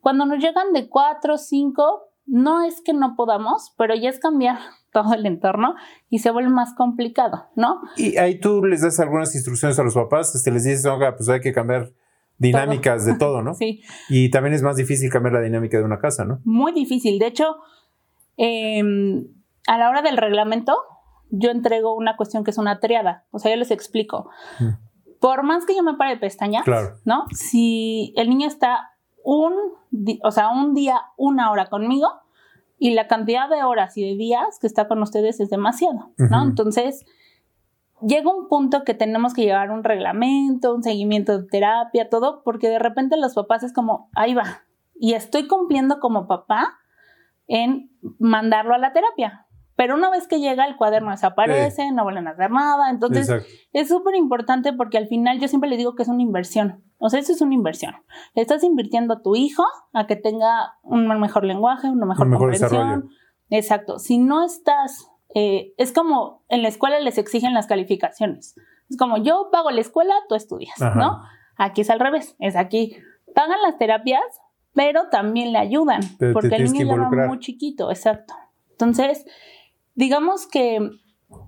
Cuando 0.00 0.26
nos 0.26 0.38
llegan 0.38 0.72
de 0.72 0.88
cuatro 0.88 1.34
o 1.34 1.38
cinco, 1.38 2.10
no 2.26 2.62
es 2.62 2.80
que 2.84 2.92
no 2.92 3.14
podamos, 3.16 3.74
pero 3.78 3.94
ya 3.94 4.10
es 4.10 4.18
cambiar 4.18 4.58
todo 4.92 5.14
el 5.14 5.26
entorno 5.26 5.74
y 6.08 6.20
se 6.20 6.30
vuelve 6.30 6.50
más 6.50 6.74
complicado, 6.74 7.46
¿no? 7.54 7.80
Y 7.96 8.16
ahí 8.16 8.38
tú 8.38 8.64
les 8.64 8.82
das 8.82 9.00
algunas 9.00 9.34
instrucciones 9.34 9.78
a 9.78 9.82
los 9.82 9.94
papás, 9.94 10.34
este, 10.34 10.50
les 10.50 10.64
dices, 10.64 10.86
oiga, 10.86 11.16
pues 11.16 11.28
hay 11.28 11.40
que 11.40 11.52
cambiar 11.52 11.92
dinámicas 12.38 13.04
de 13.04 13.14
todo, 13.14 13.42
¿no? 13.42 13.54
sí. 13.58 13.82
Y 14.08 14.30
también 14.30 14.54
es 14.54 14.62
más 14.62 14.76
difícil 14.76 15.10
cambiar 15.10 15.34
la 15.34 15.40
dinámica 15.40 15.78
de 15.78 15.84
una 15.84 15.98
casa, 15.98 16.24
¿no? 16.24 16.40
Muy 16.44 16.72
difícil. 16.72 17.18
De 17.18 17.26
hecho, 17.26 17.56
em, 18.36 19.26
a 19.66 19.78
la 19.78 19.90
hora 19.90 20.02
del 20.02 20.16
reglamento, 20.16 20.76
yo 21.30 21.50
entrego 21.50 21.94
una 21.94 22.16
cuestión 22.16 22.44
que 22.44 22.50
es 22.50 22.58
una 22.58 22.80
triada. 22.80 23.24
O 23.30 23.38
sea, 23.38 23.50
yo 23.50 23.56
les 23.56 23.70
explico. 23.70 24.30
Por 25.20 25.42
más 25.42 25.66
que 25.66 25.74
yo 25.74 25.82
me 25.82 25.94
pare 25.94 26.14
de 26.14 26.20
pestañas, 26.20 26.64
¿no? 27.04 27.24
Si 27.32 28.12
el 28.16 28.28
niño 28.28 28.46
está 28.46 28.90
un, 29.24 29.52
o 30.22 30.30
sea, 30.30 30.50
un 30.50 30.74
día, 30.74 31.00
una 31.16 31.50
hora 31.50 31.66
conmigo, 31.66 32.08
y 32.78 32.90
la 32.90 33.08
cantidad 33.08 33.48
de 33.48 33.64
horas 33.64 33.96
y 33.96 34.02
de 34.02 34.16
días 34.16 34.58
que 34.60 34.66
está 34.66 34.86
con 34.86 35.02
ustedes 35.02 35.40
es 35.40 35.50
demasiado, 35.50 36.12
¿no? 36.18 36.42
Entonces, 36.42 37.06
llega 38.06 38.30
un 38.30 38.48
punto 38.48 38.84
que 38.84 38.94
tenemos 38.94 39.32
que 39.32 39.42
llevar 39.42 39.70
un 39.70 39.82
reglamento, 39.82 40.74
un 40.74 40.82
seguimiento 40.82 41.38
de 41.38 41.48
terapia, 41.48 42.10
todo, 42.10 42.42
porque 42.44 42.68
de 42.68 42.78
repente 42.78 43.16
los 43.16 43.34
papás 43.34 43.62
es 43.62 43.72
como, 43.72 44.10
ahí 44.14 44.34
va, 44.34 44.62
y 44.94 45.14
estoy 45.14 45.48
cumpliendo 45.48 46.00
como 46.00 46.26
papá 46.26 46.78
en 47.46 47.90
mandarlo 48.18 48.74
a 48.74 48.78
la 48.78 48.92
terapia. 48.92 49.45
Pero 49.76 49.94
una 49.94 50.10
vez 50.10 50.26
que 50.26 50.40
llega, 50.40 50.66
el 50.66 50.76
cuaderno 50.76 51.10
desaparece, 51.10 51.92
no 51.92 52.02
vuelven 52.02 52.26
a 52.28 52.30
hacer 52.30 52.50
nada. 52.50 52.90
Entonces, 52.90 53.30
es 53.72 53.88
súper 53.88 54.14
importante 54.14 54.72
porque 54.72 54.96
al 54.96 55.06
final 55.06 55.38
yo 55.38 55.48
siempre 55.48 55.68
le 55.68 55.76
digo 55.76 55.94
que 55.94 56.02
es 56.02 56.08
una 56.08 56.22
inversión. 56.22 56.82
O 56.98 57.10
sea, 57.10 57.20
eso 57.20 57.32
es 57.32 57.42
una 57.42 57.54
inversión. 57.54 57.94
Le 58.34 58.42
estás 58.42 58.64
invirtiendo 58.64 59.14
a 59.14 59.22
tu 59.22 59.36
hijo 59.36 59.64
a 59.92 60.06
que 60.06 60.16
tenga 60.16 60.78
un 60.82 61.06
mejor 61.20 61.44
lenguaje, 61.44 61.88
una 61.90 62.06
mejor, 62.06 62.26
un 62.26 62.38
comprensión. 62.38 63.10
Exacto. 63.50 63.98
Si 63.98 64.16
no 64.16 64.44
estás, 64.44 65.10
eh, 65.34 65.74
es 65.76 65.92
como 65.92 66.42
en 66.48 66.62
la 66.62 66.68
escuela 66.68 66.98
les 67.00 67.18
exigen 67.18 67.52
las 67.52 67.66
calificaciones. 67.66 68.56
Es 68.88 68.96
como 68.96 69.18
yo 69.18 69.50
pago 69.52 69.70
la 69.70 69.82
escuela, 69.82 70.14
tú 70.28 70.34
estudias, 70.34 70.78
¿no? 70.80 71.20
Aquí 71.58 71.82
es 71.82 71.90
al 71.90 72.00
revés. 72.00 72.34
Es 72.38 72.56
aquí 72.56 72.96
pagan 73.34 73.60
las 73.60 73.76
terapias, 73.76 74.24
pero 74.72 75.08
también 75.10 75.52
le 75.52 75.58
ayudan 75.58 76.00
porque 76.32 76.56
el 76.56 76.72
niño 76.72 76.96
ya 76.96 77.26
muy 77.26 77.38
chiquito. 77.38 77.90
Exacto. 77.90 78.34
Entonces, 78.70 79.26
digamos 79.96 80.46
que 80.46 80.78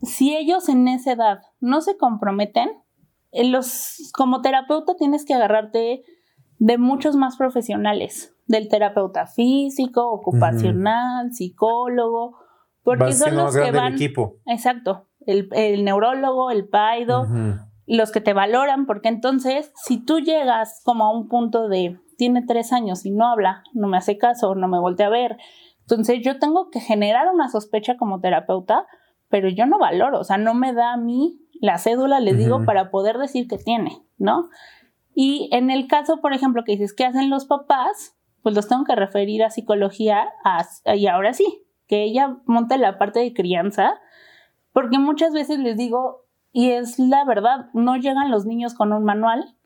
si 0.02 0.36
ellos 0.36 0.68
en 0.68 0.88
esa 0.88 1.12
edad 1.12 1.38
no 1.60 1.80
se 1.80 1.96
comprometen, 1.96 2.70
los, 3.32 4.10
como 4.14 4.40
terapeuta 4.40 4.96
tienes 4.96 5.24
que 5.24 5.34
agarrarte 5.34 6.02
de 6.58 6.78
muchos 6.78 7.14
más 7.14 7.36
profesionales, 7.36 8.34
del 8.46 8.68
terapeuta 8.68 9.26
físico, 9.26 10.10
ocupacional, 10.10 11.32
psicólogo, 11.32 12.36
porque 12.82 13.12
son 13.12 13.36
los 13.36 13.54
que 13.54 13.70
van... 13.70 13.94
Equipo. 13.94 14.38
Exacto, 14.46 15.06
el, 15.26 15.84
neurólogo, 15.84 16.50
el 16.50 16.66
paido, 16.68 17.26
los 17.86 18.10
que 18.10 18.20
te 18.20 18.32
valoran, 18.32 18.86
porque 18.86 19.08
entonces 19.08 19.70
si 19.84 20.04
tú 20.04 20.20
llegas 20.20 20.80
como 20.84 21.04
a 21.04 21.12
un 21.12 21.28
punto 21.28 21.68
de, 21.68 22.00
tiene 22.16 22.42
tres 22.46 22.72
años 22.72 23.04
y 23.04 23.10
no 23.10 23.26
habla, 23.26 23.62
no 23.74 23.88
me 23.88 23.98
hace 23.98 24.16
caso, 24.16 24.54
no 24.54 24.68
me 24.68 24.80
voltea 24.80 25.06
a 25.06 25.10
ver, 25.10 25.36
entonces 25.90 26.18
yo 26.22 26.38
tengo 26.38 26.68
que 26.68 26.80
generar 26.80 27.32
una 27.32 27.48
sospecha 27.48 27.96
como 27.96 28.20
terapeuta, 28.20 28.86
pero 29.30 29.48
yo 29.48 29.64
no 29.64 29.78
valoro, 29.78 30.20
o 30.20 30.24
sea, 30.24 30.36
no 30.36 30.52
me 30.52 30.74
da 30.74 30.92
a 30.92 30.96
mí 30.98 31.40
la 31.62 31.78
cédula, 31.78 32.20
les 32.20 32.36
digo, 32.36 32.66
para 32.66 32.90
poder 32.90 33.16
decir 33.16 33.48
que 33.48 33.56
tiene, 33.56 34.02
¿no? 34.18 34.50
Y 35.14 35.48
en 35.50 35.70
el 35.70 35.86
caso, 35.88 36.20
por 36.20 36.34
ejemplo, 36.34 36.62
que 36.64 36.72
dices, 36.72 36.92
¿qué 36.92 37.06
hacen 37.06 37.30
los 37.30 37.46
papás? 37.46 38.18
Pues 38.42 38.54
los 38.54 38.68
tengo 38.68 38.84
que 38.84 38.94
referir 38.96 39.42
a 39.42 39.50
psicología 39.50 40.28
y 40.94 41.06
ahora 41.06 41.32
sí, 41.32 41.64
que 41.86 42.04
ella 42.04 42.36
monte 42.44 42.76
la 42.76 42.98
parte 42.98 43.20
de 43.20 43.32
crianza, 43.32 43.94
porque 44.72 44.98
muchas 44.98 45.32
veces 45.32 45.58
les 45.58 45.78
digo, 45.78 46.26
y 46.52 46.72
es 46.72 46.98
la 46.98 47.24
verdad, 47.24 47.70
no 47.72 47.96
llegan 47.96 48.30
los 48.30 48.44
niños 48.44 48.74
con 48.74 48.92
un 48.92 49.04
manual, 49.04 49.56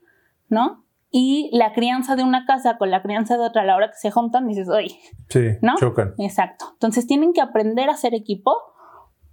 ¿no? 0.48 0.81
Y 1.14 1.50
la 1.52 1.74
crianza 1.74 2.16
de 2.16 2.24
una 2.24 2.46
casa 2.46 2.78
con 2.78 2.90
la 2.90 3.02
crianza 3.02 3.36
de 3.36 3.44
otra 3.44 3.62
a 3.62 3.64
la 3.66 3.76
hora 3.76 3.88
que 3.88 3.98
se 3.98 4.10
juntan, 4.10 4.48
dices, 4.48 4.70
oye, 4.70 4.98
sí, 5.28 5.58
¿no? 5.60 5.74
chocan. 5.78 6.14
Exacto. 6.18 6.64
Entonces 6.72 7.06
tienen 7.06 7.34
que 7.34 7.42
aprender 7.42 7.90
a 7.90 7.94
ser 7.94 8.14
equipo 8.14 8.56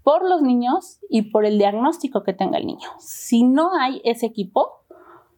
por 0.04 0.28
los 0.28 0.42
niños 0.42 1.00
y 1.10 1.32
por 1.32 1.46
el 1.46 1.58
diagnóstico 1.58 2.24
que 2.24 2.34
tenga 2.34 2.58
el 2.58 2.68
niño. 2.68 2.90
Si 3.00 3.44
no 3.44 3.72
hay 3.80 4.02
ese 4.04 4.26
equipo, 4.26 4.84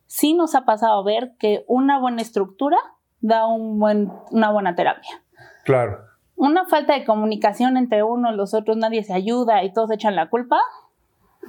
sí 0.08 0.34
nos 0.34 0.56
ha 0.56 0.66
pasado 0.66 1.00
a 1.00 1.04
ver 1.04 1.34
que 1.38 1.64
una 1.68 2.00
buena 2.00 2.24
estructura 2.24 2.78
da 3.20 3.46
un 3.46 3.80
buen, 3.80 4.12
una 4.32 4.52
buena 4.52 4.74
terapia. 4.76 5.24
Claro. 5.64 6.00
Una 6.36 6.66
falta 6.66 6.96
de 6.96 7.06
comunicación 7.06 7.78
entre 7.78 8.02
uno 8.02 8.34
y 8.34 8.36
los 8.36 8.56
otros, 8.56 8.78
nadie 8.78 9.04
se 9.04 9.14
ayuda 9.14 9.64
y 9.64 9.74
todos 9.74 9.92
echan 9.92 10.16
la 10.16 10.32
culpa. 10.32 10.60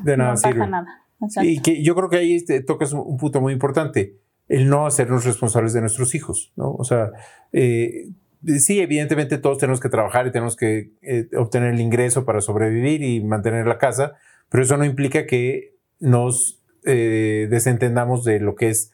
De 0.02 0.18
nada 0.18 0.34
no 0.34 0.40
pasa 0.42 0.66
nada. 0.66 0.98
Y 1.40 1.62
que 1.62 1.82
yo 1.82 1.94
creo 1.94 2.10
que 2.10 2.16
ahí 2.16 2.44
tocas 2.66 2.92
un 2.92 3.16
punto 3.16 3.40
muy 3.40 3.54
importante 3.54 4.20
el 4.52 4.68
no 4.68 4.86
hacernos 4.86 5.24
responsables 5.24 5.72
de 5.72 5.80
nuestros 5.80 6.14
hijos, 6.14 6.52
¿no? 6.56 6.74
O 6.74 6.84
sea, 6.84 7.10
eh, 7.54 8.10
sí, 8.58 8.80
evidentemente 8.80 9.38
todos 9.38 9.56
tenemos 9.56 9.80
que 9.80 9.88
trabajar 9.88 10.26
y 10.26 10.30
tenemos 10.30 10.56
que 10.56 10.90
eh, 11.00 11.26
obtener 11.38 11.72
el 11.72 11.80
ingreso 11.80 12.26
para 12.26 12.42
sobrevivir 12.42 13.02
y 13.02 13.24
mantener 13.24 13.66
la 13.66 13.78
casa, 13.78 14.12
pero 14.50 14.62
eso 14.62 14.76
no 14.76 14.84
implica 14.84 15.24
que 15.24 15.74
nos 16.00 16.60
eh, 16.84 17.46
desentendamos 17.48 18.24
de 18.24 18.40
lo 18.40 18.54
que 18.54 18.68
es 18.68 18.92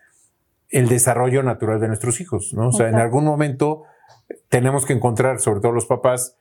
el 0.69 0.89
desarrollo 0.89 1.43
natural 1.43 1.81
de 1.81 1.89
nuestros 1.89 2.21
hijos, 2.21 2.55
¿no? 2.55 2.69
O 2.69 2.73
sea, 2.73 2.89
en 2.89 2.97
algún 2.97 3.25
momento 3.25 3.83
tenemos 4.51 4.87
que 4.87 4.93
encontrar, 4.93 5.41
sobre 5.41 5.61
todo 5.61 5.73
los 5.73 5.87
papás, 5.87 6.37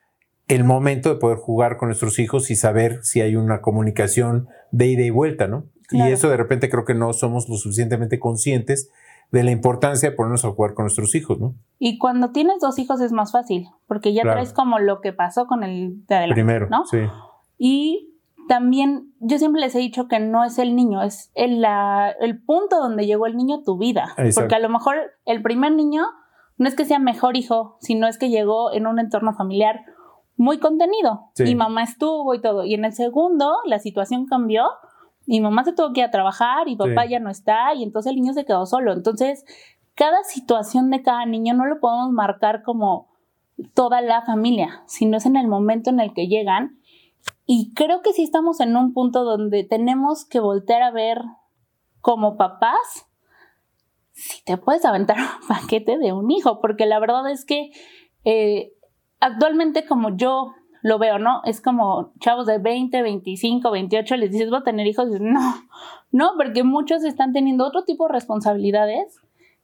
el 0.48 0.64
momento 0.64 1.10
de 1.10 1.20
poder 1.20 1.40
jugar 1.40 1.78
con 1.78 1.88
nuestros 1.88 2.20
hijos 2.20 2.52
y 2.52 2.56
saber 2.56 3.00
si 3.02 3.22
hay 3.22 3.36
una 3.36 3.62
comunicación 3.62 4.48
de 4.70 4.86
ida 4.86 5.02
y 5.02 5.10
vuelta, 5.10 5.48
¿no? 5.48 5.66
Y 5.90 6.02
eso 6.02 6.30
de 6.30 6.38
repente 6.38 6.70
creo 6.70 6.86
que 6.86 6.94
no 6.94 7.14
somos 7.14 7.48
lo 7.48 7.56
suficientemente 7.56 8.20
conscientes 8.20 8.92
de 9.32 9.44
la 9.44 9.52
importancia 9.52 10.10
de 10.10 10.16
ponernos 10.16 10.46
a 10.46 10.52
jugar 10.52 10.74
con 10.74 10.84
nuestros 10.84 11.14
hijos, 11.16 11.40
¿no? 11.40 11.56
Y 11.80 11.98
cuando 11.98 12.32
tienes 12.32 12.60
dos 12.60 12.80
hijos 12.80 13.02
es 13.02 13.12
más 13.12 13.32
fácil, 13.32 13.68
porque 13.88 14.14
ya 14.14 14.24
traes 14.24 14.54
como 14.54 14.80
lo 14.80 15.02
que 15.02 15.14
pasó 15.14 15.48
con 15.48 15.64
el 15.64 16.06
de 16.08 16.16
adelante, 16.16 16.42
Primero, 16.42 16.68
¿no? 16.70 16.86
sí. 16.86 17.00
Y 17.58 18.14
también 18.48 19.14
yo 19.20 19.38
siempre 19.38 19.62
les 19.62 19.76
he 19.76 19.80
dicho 19.80 20.08
que 20.08 20.20
no 20.20 20.44
es 20.44 20.58
el 20.58 20.76
niño, 20.76 21.02
es 21.04 21.32
el, 21.36 21.62
la, 21.62 22.12
el 22.20 22.42
punto 22.42 22.80
donde 22.80 23.06
llegó 23.06 23.26
el 23.26 23.36
niño 23.36 23.58
a 23.58 23.64
tu 23.64 23.78
vida. 23.78 24.16
Porque 24.36 24.56
a 24.56 24.60
lo 24.60 24.70
mejor 24.70 24.96
el 25.26 25.42
primer 25.42 25.74
niño 25.74 26.06
no 26.58 26.68
es 26.68 26.76
que 26.76 26.86
sea 26.86 27.00
mejor 27.00 27.36
hijo, 27.36 27.78
sino 27.82 28.08
es 28.08 28.18
que 28.18 28.30
llegó 28.30 28.72
en 28.72 28.88
un 28.88 29.00
entorno 29.00 29.34
familiar 29.34 29.82
muy 30.38 30.60
contenido. 30.60 31.32
Y 31.38 31.56
mamá 31.56 31.84
estuvo 31.84 32.34
y 32.34 32.42
todo. 32.42 32.64
Y 32.64 32.74
en 32.74 32.86
el 32.86 32.94
segundo 32.94 33.58
la 33.66 33.80
situación 33.80 34.26
cambió 34.26 34.66
mi 35.28 35.42
mamá 35.42 35.64
se 35.64 35.74
tuvo 35.74 35.94
que 35.94 36.00
ir 36.00 36.06
a 36.06 36.12
trabajar 36.12 36.68
y 36.68 36.76
papá 36.76 37.06
ya 37.06 37.20
no 37.20 37.30
está 37.30 37.74
y 37.76 37.84
entonces 37.84 38.12
el 38.12 38.16
niño 38.16 38.34
se 38.34 38.46
quedó 38.46 38.66
solo. 38.66 38.94
Entonces, 38.94 39.46
cada 39.94 40.24
situación 40.24 40.90
de 40.90 41.04
cada 41.04 41.26
niño 41.26 41.54
no 41.54 41.66
lo 41.66 41.80
podemos 41.80 42.12
marcar 42.12 42.64
como 42.64 43.10
toda 43.74 44.02
la 44.02 44.22
familia, 44.22 44.84
sino 44.88 45.18
es 45.18 45.26
en 45.26 45.36
el 45.36 45.48
momento 45.48 45.90
en 45.90 46.00
el 46.00 46.14
que 46.14 46.28
llegan. 46.28 46.80
Y 47.46 47.74
creo 47.74 48.02
que 48.02 48.14
sí 48.14 48.24
estamos 48.24 48.62
en 48.62 48.76
un 48.78 48.94
punto 48.94 49.26
donde 49.26 49.64
tenemos 49.64 50.26
que 50.26 50.40
voltear 50.40 50.82
a 50.82 50.92
ver 50.92 51.22
como 52.00 52.38
papás 52.38 53.08
si 54.14 54.44
te 54.44 54.58
puedes 54.58 54.84
aventar 54.86 55.18
un 55.42 55.48
paquete 55.48 55.98
de 55.98 56.14
un 56.14 56.32
hijo, 56.32 56.62
porque 56.62 56.86
la 56.86 57.00
verdad 57.00 57.30
es 57.30 57.44
que 57.44 57.72
eh, 58.24 58.74
actualmente 59.20 59.86
como 59.86 60.16
yo 60.16 60.54
lo 60.88 61.00
veo, 61.00 61.20
¿no? 61.20 61.42
Es 61.44 61.62
como 61.62 62.14
chavos 62.20 62.46
de 62.46 62.60
20, 62.60 63.02
25, 63.02 63.72
28, 63.72 64.16
les 64.16 64.32
dices, 64.32 64.50
voy 64.50 64.60
a 64.60 64.64
tener 64.64 64.88
hijos, 64.88 65.10
y 65.10 65.20
no, 65.20 65.40
no, 66.12 66.32
porque 66.38 66.64
muchos 66.64 67.04
están 67.04 67.34
teniendo 67.34 67.66
otro 67.66 67.84
tipo 67.84 68.08
de 68.08 68.14
responsabilidades 68.14 69.20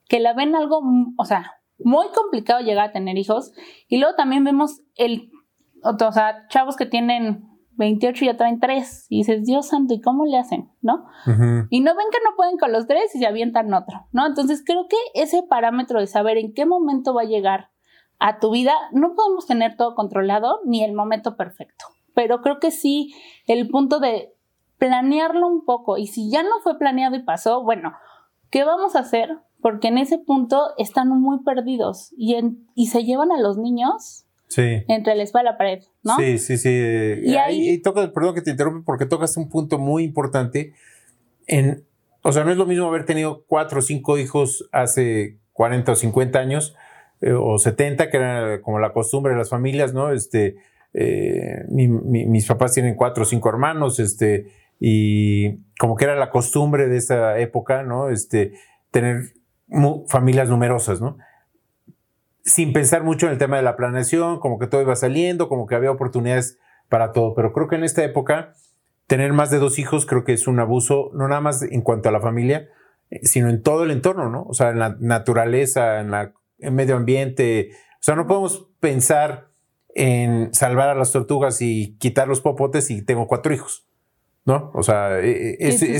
que 0.10 0.20
la 0.20 0.34
ven 0.34 0.54
algo, 0.54 0.82
o 1.18 1.26
sea, 1.26 1.54
muy 1.80 2.08
complicado 2.14 2.60
llegar 2.60 2.90
a 2.90 2.92
tener 2.92 3.18
hijos. 3.18 3.54
Y 3.88 4.00
luego 4.00 4.16
también 4.16 4.44
vemos 4.44 4.82
el, 4.96 5.32
o 5.82 6.12
sea, 6.12 6.46
chavos 6.50 6.76
que 6.76 6.86
tienen 6.86 7.48
28 7.78 8.26
y 8.26 8.28
ya 8.28 8.38
traen 8.38 8.60
3. 8.60 9.08
Y 9.10 9.20
dices, 9.20 9.46
Dios 9.46 9.70
santo, 9.70 9.94
¿y 9.94 10.02
cómo 10.02 10.26
le 10.26 10.38
hacen? 10.38 10.72
¿No? 10.82 11.06
Y 11.70 11.80
no 11.80 11.96
ven 11.96 12.08
que 12.12 12.20
no 12.24 12.36
pueden 12.36 12.58
con 12.58 12.74
los 12.74 12.86
tres 12.86 13.16
y 13.16 13.20
se 13.20 13.26
avientan 13.26 13.74
otro, 13.74 14.08
¿no? 14.12 14.28
Entonces 14.28 14.62
creo 14.66 14.88
que 14.90 14.98
ese 15.14 15.42
parámetro 15.44 16.00
de 16.00 16.08
saber 16.08 16.38
en 16.38 16.54
qué 16.54 16.66
momento 16.66 17.14
va 17.14 17.22
a 17.22 17.26
llegar 17.26 17.70
a 18.26 18.40
tu 18.40 18.52
vida, 18.52 18.72
no 18.94 19.16
podemos 19.16 19.46
tener 19.46 19.76
todo 19.76 19.96
controlado 19.96 20.62
ni 20.64 20.82
el 20.82 20.94
momento 20.94 21.36
perfecto, 21.36 21.88
pero 22.16 22.42
creo 22.42 22.58
que 22.62 22.72
sí 22.72 23.14
el 23.48 23.68
punto 23.68 24.00
de 24.00 24.32
planearlo 24.78 25.46
un 25.46 25.66
poco 25.66 25.98
y 25.98 26.08
si 26.08 26.32
ya 26.32 26.42
no 26.42 26.62
fue 26.64 26.80
planeado 26.80 27.18
y 27.18 27.24
pasó, 27.24 27.62
bueno, 27.64 27.92
¿qué 28.50 28.64
vamos 28.64 28.96
a 28.96 29.00
hacer? 29.00 29.40
Porque 29.62 29.90
en 29.90 29.98
ese 29.98 30.20
punto 30.20 30.70
están 30.78 31.10
muy 31.10 31.44
perdidos 31.44 32.14
y, 32.16 32.38
y 32.76 32.88
se 32.88 33.04
llevan 33.04 33.34
a 33.34 33.42
los 33.42 33.58
niños 33.58 34.24
entre 34.56 35.16
la 35.16 35.24
espalda 35.24 35.50
y 35.50 35.52
la 35.52 35.58
pared, 35.58 35.84
¿no? 36.02 36.16
Sí, 36.16 36.38
sí, 36.38 36.58
sí. 36.58 36.70
Y, 37.24 37.36
ahí, 37.36 37.78
toca, 37.82 38.10
perdón 38.14 38.36
que 38.36 38.42
te 38.42 38.52
interrumpe 38.52 38.86
porque 38.86 39.06
tocas 39.06 39.36
un 39.36 39.50
punto 39.50 39.80
muy 39.80 40.06
importante 40.06 40.74
en, 41.46 41.84
o 42.22 42.32
sea, 42.32 42.46
no 42.46 42.52
es 42.52 42.58
lo 42.58 42.66
mismo 42.66 42.88
haber 42.88 43.06
tenido 43.06 43.44
cuatro 43.48 43.80
o 43.80 43.82
cinco 43.82 44.18
hijos 44.18 44.70
hace 44.72 45.40
40 45.52 45.92
o 45.92 45.96
50 45.96 46.40
años 46.40 46.74
eh, 47.24 47.32
o 47.32 47.58
70, 47.58 48.10
que 48.10 48.18
era 48.18 48.62
como 48.62 48.80
la 48.80 48.92
costumbre 48.92 49.32
de 49.32 49.40
las 49.40 49.50
familias, 49.50 49.94
¿no? 49.94 50.12
Este, 50.12 50.58
eh, 50.94 51.64
mis 51.70 52.46
papás 52.46 52.74
tienen 52.74 52.96
cuatro 52.96 53.24
o 53.24 53.26
cinco 53.26 53.48
hermanos, 53.48 53.98
este, 54.02 54.48
y 54.78 55.60
como 55.80 55.96
que 55.96 56.04
era 56.04 56.18
la 56.18 56.30
costumbre 56.30 56.90
de 56.90 56.98
esa 56.98 57.40
época, 57.40 57.84
¿no? 57.84 58.10
Este, 58.10 58.52
tener 58.92 59.36
familias 60.10 60.50
numerosas, 60.50 61.00
¿no? 61.00 61.18
Sin 62.44 62.74
pensar 62.74 63.04
mucho 63.04 63.28
en 63.28 63.32
el 63.32 63.38
tema 63.38 63.56
de 63.56 63.64
la 63.64 63.78
planeación, 63.78 64.42
como 64.42 64.60
que 64.60 64.68
todo 64.68 64.82
iba 64.82 64.98
saliendo, 64.98 65.48
como 65.48 65.66
que 65.66 65.76
había 65.76 65.92
oportunidades 65.92 66.60
para 66.90 67.14
todo, 67.14 67.36
pero 67.36 67.54
creo 67.54 67.70
que 67.70 67.78
en 67.78 67.86
esta 67.86 68.04
época 68.04 68.52
tener 69.08 69.32
más 69.32 69.50
de 69.50 69.60
dos 69.60 69.80
hijos 69.80 70.06
creo 70.06 70.26
que 70.26 70.34
es 70.34 70.46
un 70.46 70.60
abuso, 70.60 71.10
no 71.14 71.30
nada 71.30 71.40
más 71.40 71.62
en 71.62 71.82
cuanto 71.82 72.10
a 72.10 72.12
la 72.12 72.20
familia, 72.20 72.68
eh, 73.12 73.22
sino 73.24 73.48
en 73.48 73.62
todo 73.64 73.86
el 73.86 73.92
entorno, 73.92 74.30
¿no? 74.30 74.44
O 74.44 74.54
sea, 74.54 74.72
en 74.72 74.80
la 74.80 74.98
naturaleza, 75.00 76.02
en 76.02 76.12
la 76.12 76.34
medio 76.72 76.96
ambiente. 76.96 77.72
O 77.74 77.98
sea, 78.04 78.16
no 78.16 78.28
podemos 78.28 78.68
pensar 78.80 79.50
en 79.96 80.54
salvar 80.54 80.90
a 80.90 80.96
las 80.96 81.12
tortugas 81.12 81.62
y 81.62 81.96
quitar 81.98 82.28
los 82.28 82.42
popotes 82.42 82.90
y 82.92 83.04
tengo 83.06 83.28
cuatro 83.28 83.54
hijos. 83.54 83.88
¿no? 84.46 84.72
O 84.74 84.84
sea, 84.84 85.20
e, 85.20 85.52
e, 85.54 85.58
es, 85.60 85.80
sí, 85.80 85.94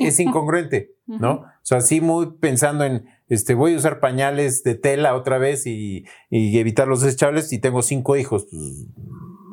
es- 0.00 0.18
incongruente, 0.20 0.96
¿no? 1.06 1.32
O 1.34 1.44
sea, 1.62 1.80
sí 1.80 2.00
muy 2.00 2.32
pensando 2.40 2.84
en, 2.84 3.06
este, 3.28 3.54
voy 3.54 3.74
a 3.74 3.76
usar 3.76 4.00
pañales 4.00 4.64
de 4.64 4.74
tela 4.74 5.14
otra 5.14 5.38
vez 5.38 5.66
y, 5.66 6.04
y 6.28 6.58
evitar 6.58 6.88
los 6.88 7.02
desechables 7.02 7.52
y 7.52 7.60
tengo 7.60 7.82
cinco 7.82 8.16
hijos, 8.16 8.48
pues 8.50 8.86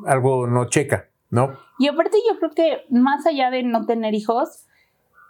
algo 0.06 0.46
no 0.48 0.64
checa, 0.68 1.10
¿no? 1.30 1.56
Y 1.78 1.86
aparte 1.88 2.18
yo 2.28 2.38
creo 2.38 2.50
que 2.50 2.78
más 2.90 3.24
allá 3.26 3.50
de 3.50 3.62
no 3.62 3.86
tener 3.86 4.14
hijos, 4.14 4.66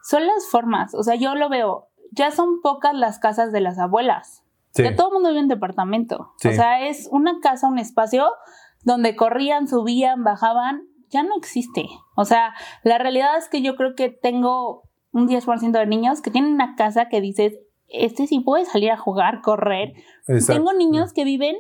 son 0.03 0.27
las 0.27 0.47
formas. 0.51 0.95
O 0.95 1.03
sea, 1.03 1.15
yo 1.15 1.35
lo 1.35 1.49
veo, 1.51 1.89
ya 2.11 2.31
son 2.31 2.61
pocas 2.63 2.95
las 2.95 3.19
casas 3.19 3.53
de 3.53 3.61
las 3.61 3.79
abuelas. 3.79 4.44
Sí. 4.75 4.83
Ya 4.83 4.97
todo 4.97 5.09
el 5.09 5.15
mundo 5.15 5.29
vive 5.31 5.41
en 5.41 5.49
departamento. 5.49 6.33
Sí. 6.39 6.49
O 6.49 6.53
sea, 6.53 6.87
es 6.87 7.09
una 7.13 7.39
casa, 7.41 7.69
un 7.69 7.79
espacio 7.79 8.31
donde 8.83 9.17
corrían, 9.17 9.69
subían, 9.69 10.25
bajaban. 10.25 10.83
Ya 11.11 11.23
no 11.23 11.37
existe. 11.37 11.87
O 12.17 12.25
sea, 12.25 12.55
la 12.83 12.99
realidad 12.99 13.37
es 13.37 13.49
que 13.49 13.63
yo 13.63 13.77
creo 13.77 13.95
que 13.95 14.09
tengo 14.11 14.83
un 15.13 15.29
10% 15.29 15.79
de 15.79 15.87
niños 15.87 16.21
que 16.21 16.31
tienen 16.33 16.53
una 16.55 16.75
casa 16.75 17.09
que 17.09 17.21
dices, 17.21 17.55
este 17.87 18.27
sí 18.27 18.41
puede 18.41 18.65
salir 18.65 18.91
a 18.91 18.97
jugar, 18.97 19.41
correr. 19.43 19.93
Exacto. 20.27 20.55
Tengo 20.55 20.73
niños 20.73 21.13
que 21.13 21.23
viven, 21.25 21.55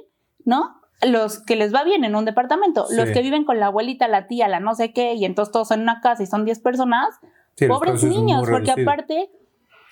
¿no? 0.44 0.74
Los 1.06 1.38
que 1.44 1.54
les 1.54 1.72
va 1.72 1.84
bien 1.84 2.04
en 2.04 2.16
un 2.16 2.24
departamento, 2.24 2.86
Sí. 2.86 2.96
los 2.96 3.10
que 3.10 3.22
viven 3.22 3.44
con 3.44 3.60
la 3.60 3.66
abuelita, 3.66 4.08
la 4.08 4.26
tía, 4.26 4.48
la 4.48 4.58
no 4.58 4.74
sé 4.74 4.92
qué, 4.92 5.14
y 5.14 5.24
entonces 5.24 5.52
todos 5.52 5.70
en 5.70 5.82
una 5.82 6.00
casa 6.00 6.22
y 6.22 6.26
son 6.26 6.44
10 6.44 6.60
personas, 6.60 7.14
Sí, 7.56 7.68
pobres 7.68 8.02
niños, 8.02 8.40
porque 8.48 8.72
reducido. 8.72 8.90
aparte 8.90 9.30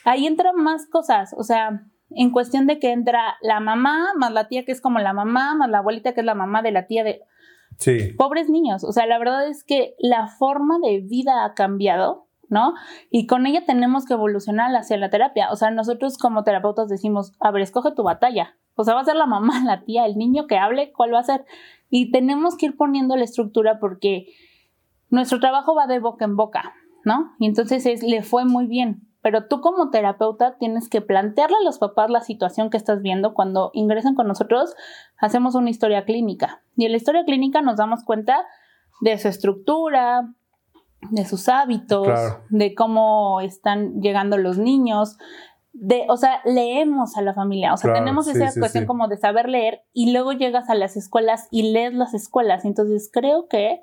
ahí 0.04 0.26
entran 0.26 0.56
más 0.56 0.88
cosas, 0.88 1.32
o 1.36 1.44
sea, 1.44 1.82
en 2.16 2.31
cuestión 2.31 2.66
de 2.66 2.78
que 2.78 2.92
entra 2.92 3.37
la 3.40 3.61
mamá, 3.61 4.12
más 4.16 4.33
la 4.33 4.49
tía 4.49 4.64
que 4.64 4.73
es 4.73 4.81
como 4.81 4.99
la 4.99 5.12
mamá, 5.12 5.54
más 5.54 5.71
la 5.71 5.78
abuelita 5.78 6.12
que 6.12 6.21
es 6.21 6.26
la 6.26 6.35
mamá 6.35 6.62
de 6.62 6.73
la 6.73 6.87
tía 6.87 7.04
de 7.04 7.23
Sí, 7.78 8.12
pobres 8.16 8.49
niños, 8.49 8.85
o 8.85 8.92
sea, 8.92 9.07
la 9.07 9.19
verdad 9.19 9.49
es 9.49 9.64
que 9.64 9.95
la 9.99 10.28
forma 10.28 10.78
de 10.78 11.00
vida 11.00 11.45
ha 11.45 11.54
cambiado, 11.54 12.26
¿no? 12.49 12.75
Y 13.11 13.26
con 13.26 13.47
ella 13.47 13.64
tenemos 13.64 14.04
que 14.04 14.12
evolucionar 14.12 14.75
hacia 14.76 14.97
la 14.99 15.11
terapia, 15.11 15.50
o 15.50 15.57
sea, 15.57 15.71
nosotros 15.71 16.19
como 16.19 16.45
terapeutas 16.45 16.88
decimos, 16.88 17.33
a 17.40 17.50
ver, 17.50 17.62
escoge 17.62 17.92
tu 17.92 18.02
batalla, 18.02 18.57
o 18.75 18.85
sea, 18.85 18.95
va 18.95 19.00
a 19.00 19.04
ser 19.04 19.16
la 19.16 19.26
mamá, 19.26 19.62
la 19.64 19.85
tía, 19.85 20.07
el 20.07 20.16
niño 20.16 20.47
que 20.47 20.59
hable, 20.59 20.92
¿cuál 20.92 21.14
va 21.14 21.21
a 21.21 21.25
ser? 21.25 21.45
Y 21.90 22.11
tenemos 22.11 22.57
que 22.57 22.66
ir 22.66 22.76
poniendo 22.76 23.16
la 23.16 23.25
estructura 23.25 23.78
porque 23.81 24.26
nuestro 25.11 25.40
trabajo 25.40 25.75
va 25.75 25.87
de 25.87 25.99
boca 25.99 26.25
en 26.25 26.37
boca, 26.37 26.75
¿no? 27.04 27.33
Y 27.38 27.47
entonces 27.47 27.85
es, 27.87 28.02
le 28.02 28.23
fue 28.23 28.45
muy 28.45 28.66
bien. 28.66 29.09
Pero 29.22 29.46
tú 29.46 29.60
como 29.60 29.90
terapeuta 29.90 30.56
tienes 30.58 30.88
que 30.88 31.00
plantearle 31.00 31.56
a 31.60 31.64
los 31.64 31.78
papás 31.78 32.10
la 32.10 32.20
situación 32.20 32.70
que 32.70 32.76
estás 32.76 33.02
viendo 33.02 33.34
cuando 33.34 33.70
ingresan 33.72 34.14
con 34.14 34.26
nosotros, 34.26 34.74
hacemos 35.18 35.54
una 35.54 35.70
historia 35.70 36.04
clínica. 36.04 36.62
Y 36.76 36.84
en 36.86 36.90
la 36.90 36.96
historia 36.96 37.24
clínica 37.24 37.62
nos 37.62 37.76
damos 37.76 38.02
cuenta 38.04 38.44
de 39.00 39.16
su 39.18 39.28
estructura, 39.28 40.28
de 41.10 41.24
sus 41.24 41.48
hábitos, 41.48 42.04
Claro. 42.04 42.40
de 42.50 42.74
cómo 42.74 43.40
están 43.40 44.00
llegando 44.00 44.36
los 44.38 44.58
niños, 44.58 45.18
de, 45.72 46.04
o 46.08 46.16
sea, 46.16 46.40
leemos 46.44 47.16
a 47.16 47.22
la 47.22 47.32
familia, 47.32 47.72
o 47.72 47.76
sea, 47.76 47.90
Claro, 47.90 48.04
tenemos 48.04 48.26
sí, 48.26 48.32
esa 48.32 48.50
sí, 48.50 48.60
cuestión 48.60 48.84
sí. 48.84 48.86
como 48.86 49.08
de 49.08 49.16
saber 49.16 49.48
leer 49.48 49.82
y 49.92 50.12
luego 50.12 50.32
llegas 50.32 50.68
a 50.68 50.74
las 50.74 50.96
escuelas 50.96 51.48
y 51.50 51.72
lees 51.72 51.94
las 51.94 52.12
escuelas. 52.14 52.64
Entonces 52.64 53.08
creo 53.12 53.48
que 53.48 53.80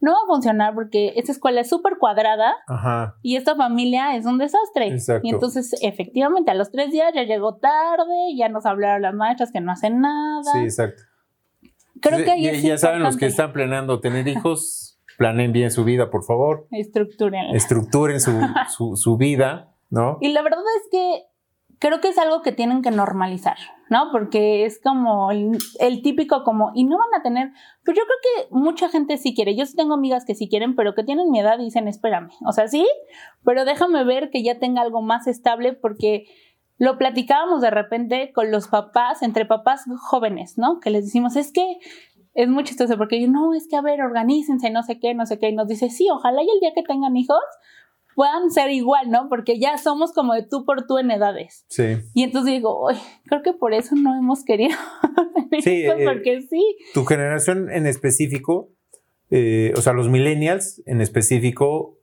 no 0.00 0.12
va 0.12 0.18
a 0.24 0.26
funcionar 0.26 0.74
porque 0.74 1.12
esta 1.16 1.32
escuela 1.32 1.60
es 1.60 1.68
súper 1.68 1.98
cuadrada 1.98 2.54
ajá. 2.66 3.16
y 3.22 3.36
esta 3.36 3.54
familia 3.54 4.16
es 4.16 4.26
un 4.26 4.38
desastre. 4.38 4.88
Exacto. 4.88 5.26
Y 5.26 5.30
entonces, 5.30 5.74
efectivamente, 5.82 6.50
a 6.50 6.54
los 6.54 6.70
tres 6.70 6.90
días 6.90 7.12
ya 7.14 7.24
llegó 7.24 7.56
tarde, 7.56 8.34
ya 8.36 8.48
nos 8.48 8.66
hablaron 8.66 9.02
las 9.02 9.14
maestras 9.14 9.52
que 9.52 9.60
no 9.60 9.72
hacen 9.72 10.00
nada. 10.00 10.52
Sí, 10.52 10.58
exacto. 10.60 11.02
Creo 12.00 12.24
que 12.24 12.30
ahí 12.30 12.44
ya, 12.44 12.52
es 12.52 12.62
ya 12.62 12.78
saben 12.78 13.02
los 13.02 13.18
que 13.18 13.26
están 13.26 13.52
planeando 13.52 14.00
tener 14.00 14.26
hijos, 14.26 14.98
planeen 15.18 15.52
bien 15.52 15.70
su 15.70 15.84
vida, 15.84 16.10
por 16.10 16.24
favor. 16.24 16.66
Estructuren 16.70 18.20
su, 18.20 18.40
su, 18.70 18.96
su 18.96 19.16
vida, 19.18 19.74
¿no? 19.90 20.16
Y 20.22 20.32
la 20.32 20.40
verdad 20.40 20.62
es 20.78 20.88
que 20.90 21.24
creo 21.78 22.00
que 22.00 22.08
es 22.08 22.18
algo 22.18 22.40
que 22.40 22.52
tienen 22.52 22.80
que 22.80 22.90
normalizar, 22.90 23.58
¿no? 23.90 24.10
Porque 24.12 24.64
es 24.64 24.80
como 24.80 25.30
el, 25.32 26.02
típico 26.02 26.44
como, 26.44 26.70
y 26.74 26.84
no 26.84 26.96
van 26.96 27.20
a 27.20 27.22
tener, 27.22 27.50
pues 27.84 27.96
yo 27.96 28.04
creo 28.04 28.46
que 28.48 28.54
mucha 28.54 28.88
gente 28.88 29.18
sí 29.18 29.34
quiere, 29.34 29.56
yo 29.56 29.66
sí 29.66 29.76
tengo 29.76 29.94
amigas 29.94 30.24
que 30.24 30.36
sí 30.36 30.48
quieren, 30.48 30.76
pero 30.76 30.94
que 30.94 31.02
tienen 31.02 31.30
mi 31.30 31.40
edad 31.40 31.58
y 31.58 31.64
dicen, 31.64 31.88
espérame, 31.88 32.30
o 32.46 32.52
sea, 32.52 32.68
sí, 32.68 32.86
pero 33.44 33.64
déjame 33.64 34.04
ver 34.04 34.30
que 34.30 34.44
ya 34.44 34.60
tenga 34.60 34.80
algo 34.80 35.02
más 35.02 35.26
estable 35.26 35.72
porque 35.72 36.26
lo 36.78 36.98
platicábamos 36.98 37.60
de 37.60 37.70
repente 37.70 38.32
con 38.32 38.52
los 38.52 38.68
papás, 38.68 39.22
entre 39.22 39.44
papás 39.44 39.84
jóvenes, 39.98 40.56
¿no? 40.56 40.78
Que 40.78 40.90
les 40.90 41.04
decimos, 41.06 41.34
es 41.34 41.52
que 41.52 41.78
es 42.34 42.48
muy 42.48 42.62
chistoso 42.62 42.96
porque 42.96 43.20
yo, 43.20 43.28
no, 43.28 43.54
es 43.54 43.66
que 43.68 43.74
a 43.74 43.82
ver, 43.82 44.00
organícense, 44.00 44.70
no 44.70 44.84
sé 44.84 45.00
qué, 45.00 45.14
no 45.14 45.26
sé 45.26 45.40
qué, 45.40 45.48
y 45.48 45.54
nos 45.54 45.66
dice, 45.66 45.90
sí, 45.90 46.08
ojalá 46.10 46.44
y 46.44 46.48
el 46.48 46.60
día 46.60 46.70
que 46.76 46.84
tengan 46.84 47.16
hijos 47.16 47.42
puedan 48.14 48.50
ser 48.50 48.70
igual, 48.70 49.10
¿no? 49.10 49.28
Porque 49.28 49.58
ya 49.58 49.78
somos 49.78 50.12
como 50.12 50.34
de 50.34 50.42
tú 50.42 50.64
por 50.64 50.86
tú 50.86 50.98
en 50.98 51.10
edades. 51.10 51.64
Sí. 51.68 51.98
Y 52.14 52.22
entonces 52.24 52.52
digo, 52.52 52.86
"Uy, 52.86 52.94
creo 53.26 53.42
que 53.42 53.52
por 53.52 53.72
eso 53.72 53.94
no 53.96 54.16
hemos 54.16 54.44
querido 54.44 54.76
Sí, 55.62 55.84
hijos, 55.84 55.96
eh, 55.98 56.04
porque 56.04 56.42
sí. 56.48 56.76
Tu 56.94 57.04
generación 57.04 57.70
en 57.70 57.86
específico, 57.86 58.70
eh, 59.30 59.72
o 59.76 59.80
sea, 59.80 59.92
los 59.92 60.08
millennials 60.08 60.82
en 60.86 61.00
específico, 61.00 61.96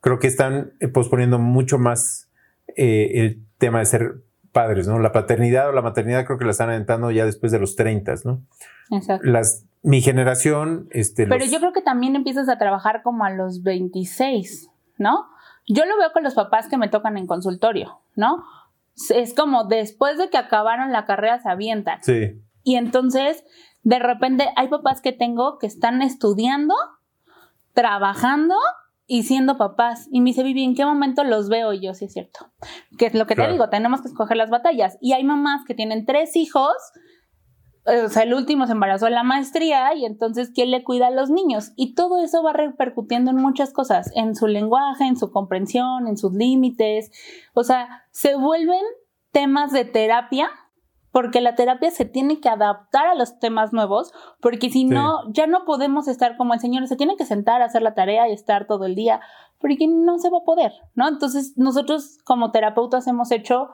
creo 0.00 0.18
que 0.18 0.26
están 0.28 0.72
eh, 0.80 0.88
posponiendo 0.88 1.38
mucho 1.38 1.78
más 1.78 2.30
eh, 2.76 3.10
el 3.14 3.44
tema 3.58 3.80
de 3.80 3.86
ser 3.86 4.14
padres, 4.52 4.88
¿no? 4.88 4.98
La 4.98 5.12
paternidad 5.12 5.68
o 5.68 5.72
la 5.72 5.82
maternidad 5.82 6.24
creo 6.26 6.38
que 6.38 6.44
la 6.44 6.50
están 6.52 6.70
aventando 6.70 7.10
ya 7.10 7.24
después 7.24 7.52
de 7.52 7.58
los 7.60 7.76
30, 7.76 8.14
¿no? 8.24 8.42
Exacto. 8.90 9.24
Las, 9.28 9.66
mi 9.82 10.00
generación, 10.00 10.88
este, 10.90 11.26
Pero 11.26 11.38
los- 11.44 11.50
yo 11.52 11.58
creo 11.60 11.72
que 11.72 11.82
también 11.82 12.16
empiezas 12.16 12.48
a 12.48 12.58
trabajar 12.58 13.02
como 13.02 13.24
a 13.24 13.30
los 13.30 13.62
26, 13.62 14.68
¿no? 14.98 15.26
Yo 15.72 15.84
lo 15.84 15.96
veo 15.98 16.12
con 16.12 16.22
los 16.24 16.34
papás 16.34 16.68
que 16.68 16.76
me 16.76 16.88
tocan 16.88 17.16
en 17.16 17.26
consultorio, 17.26 18.00
¿no? 18.16 18.44
Es 19.14 19.34
como 19.34 19.64
después 19.64 20.18
de 20.18 20.28
que 20.28 20.36
acabaron 20.36 20.92
la 20.92 21.06
carrera 21.06 21.38
se 21.40 21.48
avientan. 21.48 22.02
Sí, 22.02 22.40
Y 22.64 22.76
entonces, 22.76 23.44
de 23.82 23.98
repente, 23.98 24.50
hay 24.56 24.68
papás 24.68 25.00
que 25.00 25.12
tengo 25.12 25.58
que 25.58 25.66
están 25.66 26.02
estudiando, 26.02 26.74
trabajando 27.72 28.54
y 29.06 29.22
siendo 29.24 29.56
papás. 29.56 30.08
Y 30.12 30.20
me 30.20 30.26
dice, 30.30 30.42
Vivi, 30.42 30.62
¿en 30.64 30.74
qué 30.74 30.84
momento 30.84 31.24
los 31.24 31.48
veo? 31.48 31.72
Y 31.72 31.80
yo, 31.80 31.94
sí 31.94 32.04
es 32.06 32.12
cierto. 32.12 32.50
Que 32.98 33.06
es 33.06 33.14
lo 33.14 33.26
que 33.26 33.34
Claro. 33.34 33.48
te 33.48 33.52
digo, 33.54 33.68
tenemos 33.68 34.02
que 34.02 34.08
escoger 34.08 34.36
las 34.36 34.50
batallas. 34.50 34.98
Y 35.00 35.12
hay 35.14 35.24
mamás 35.24 35.64
que 35.66 35.74
tienen 35.74 36.04
tres 36.06 36.36
hijos, 36.36 36.74
o 37.86 38.08
sea, 38.08 38.24
el 38.24 38.34
último 38.34 38.66
se 38.66 38.72
embarazó 38.72 39.06
en 39.06 39.14
la 39.14 39.22
maestría 39.22 39.94
y 39.94 40.04
entonces, 40.04 40.50
¿quién 40.54 40.70
le 40.70 40.84
cuida 40.84 41.06
a 41.06 41.10
los 41.10 41.30
niños? 41.30 41.72
Y 41.76 41.94
todo 41.94 42.22
eso 42.22 42.42
va 42.42 42.52
repercutiendo 42.52 43.30
en 43.30 43.38
muchas 43.38 43.72
cosas, 43.72 44.12
en 44.14 44.34
su 44.34 44.46
lenguaje, 44.46 45.04
en 45.04 45.16
su 45.16 45.30
comprensión, 45.30 46.06
en 46.06 46.16
sus 46.16 46.32
límites. 46.32 47.10
O 47.54 47.64
sea, 47.64 48.04
se 48.10 48.36
vuelven 48.36 48.82
temas 49.32 49.72
de 49.72 49.84
terapia 49.84 50.50
porque 51.12 51.40
la 51.40 51.54
terapia 51.54 51.90
se 51.90 52.04
tiene 52.04 52.40
que 52.40 52.48
adaptar 52.48 53.06
a 53.06 53.14
los 53.14 53.38
temas 53.38 53.72
nuevos, 53.72 54.12
porque 54.40 54.70
si 54.70 54.84
no, 54.84 55.32
ya 55.32 55.46
no 55.46 55.64
podemos 55.64 56.06
estar 56.06 56.36
como 56.36 56.54
el 56.54 56.60
señor, 56.60 56.86
se 56.86 56.96
tiene 56.96 57.16
que 57.16 57.24
sentar 57.24 57.62
a 57.62 57.64
hacer 57.64 57.82
la 57.82 57.94
tarea 57.94 58.28
y 58.28 58.32
estar 58.32 58.66
todo 58.66 58.84
el 58.84 58.94
día, 58.94 59.20
porque 59.58 59.88
no 59.88 60.18
se 60.18 60.30
va 60.30 60.38
a 60.38 60.44
poder, 60.44 60.72
¿no? 60.94 61.08
Entonces, 61.08 61.54
nosotros 61.56 62.18
como 62.24 62.52
terapeutas 62.52 63.08
hemos 63.08 63.32
hecho 63.32 63.70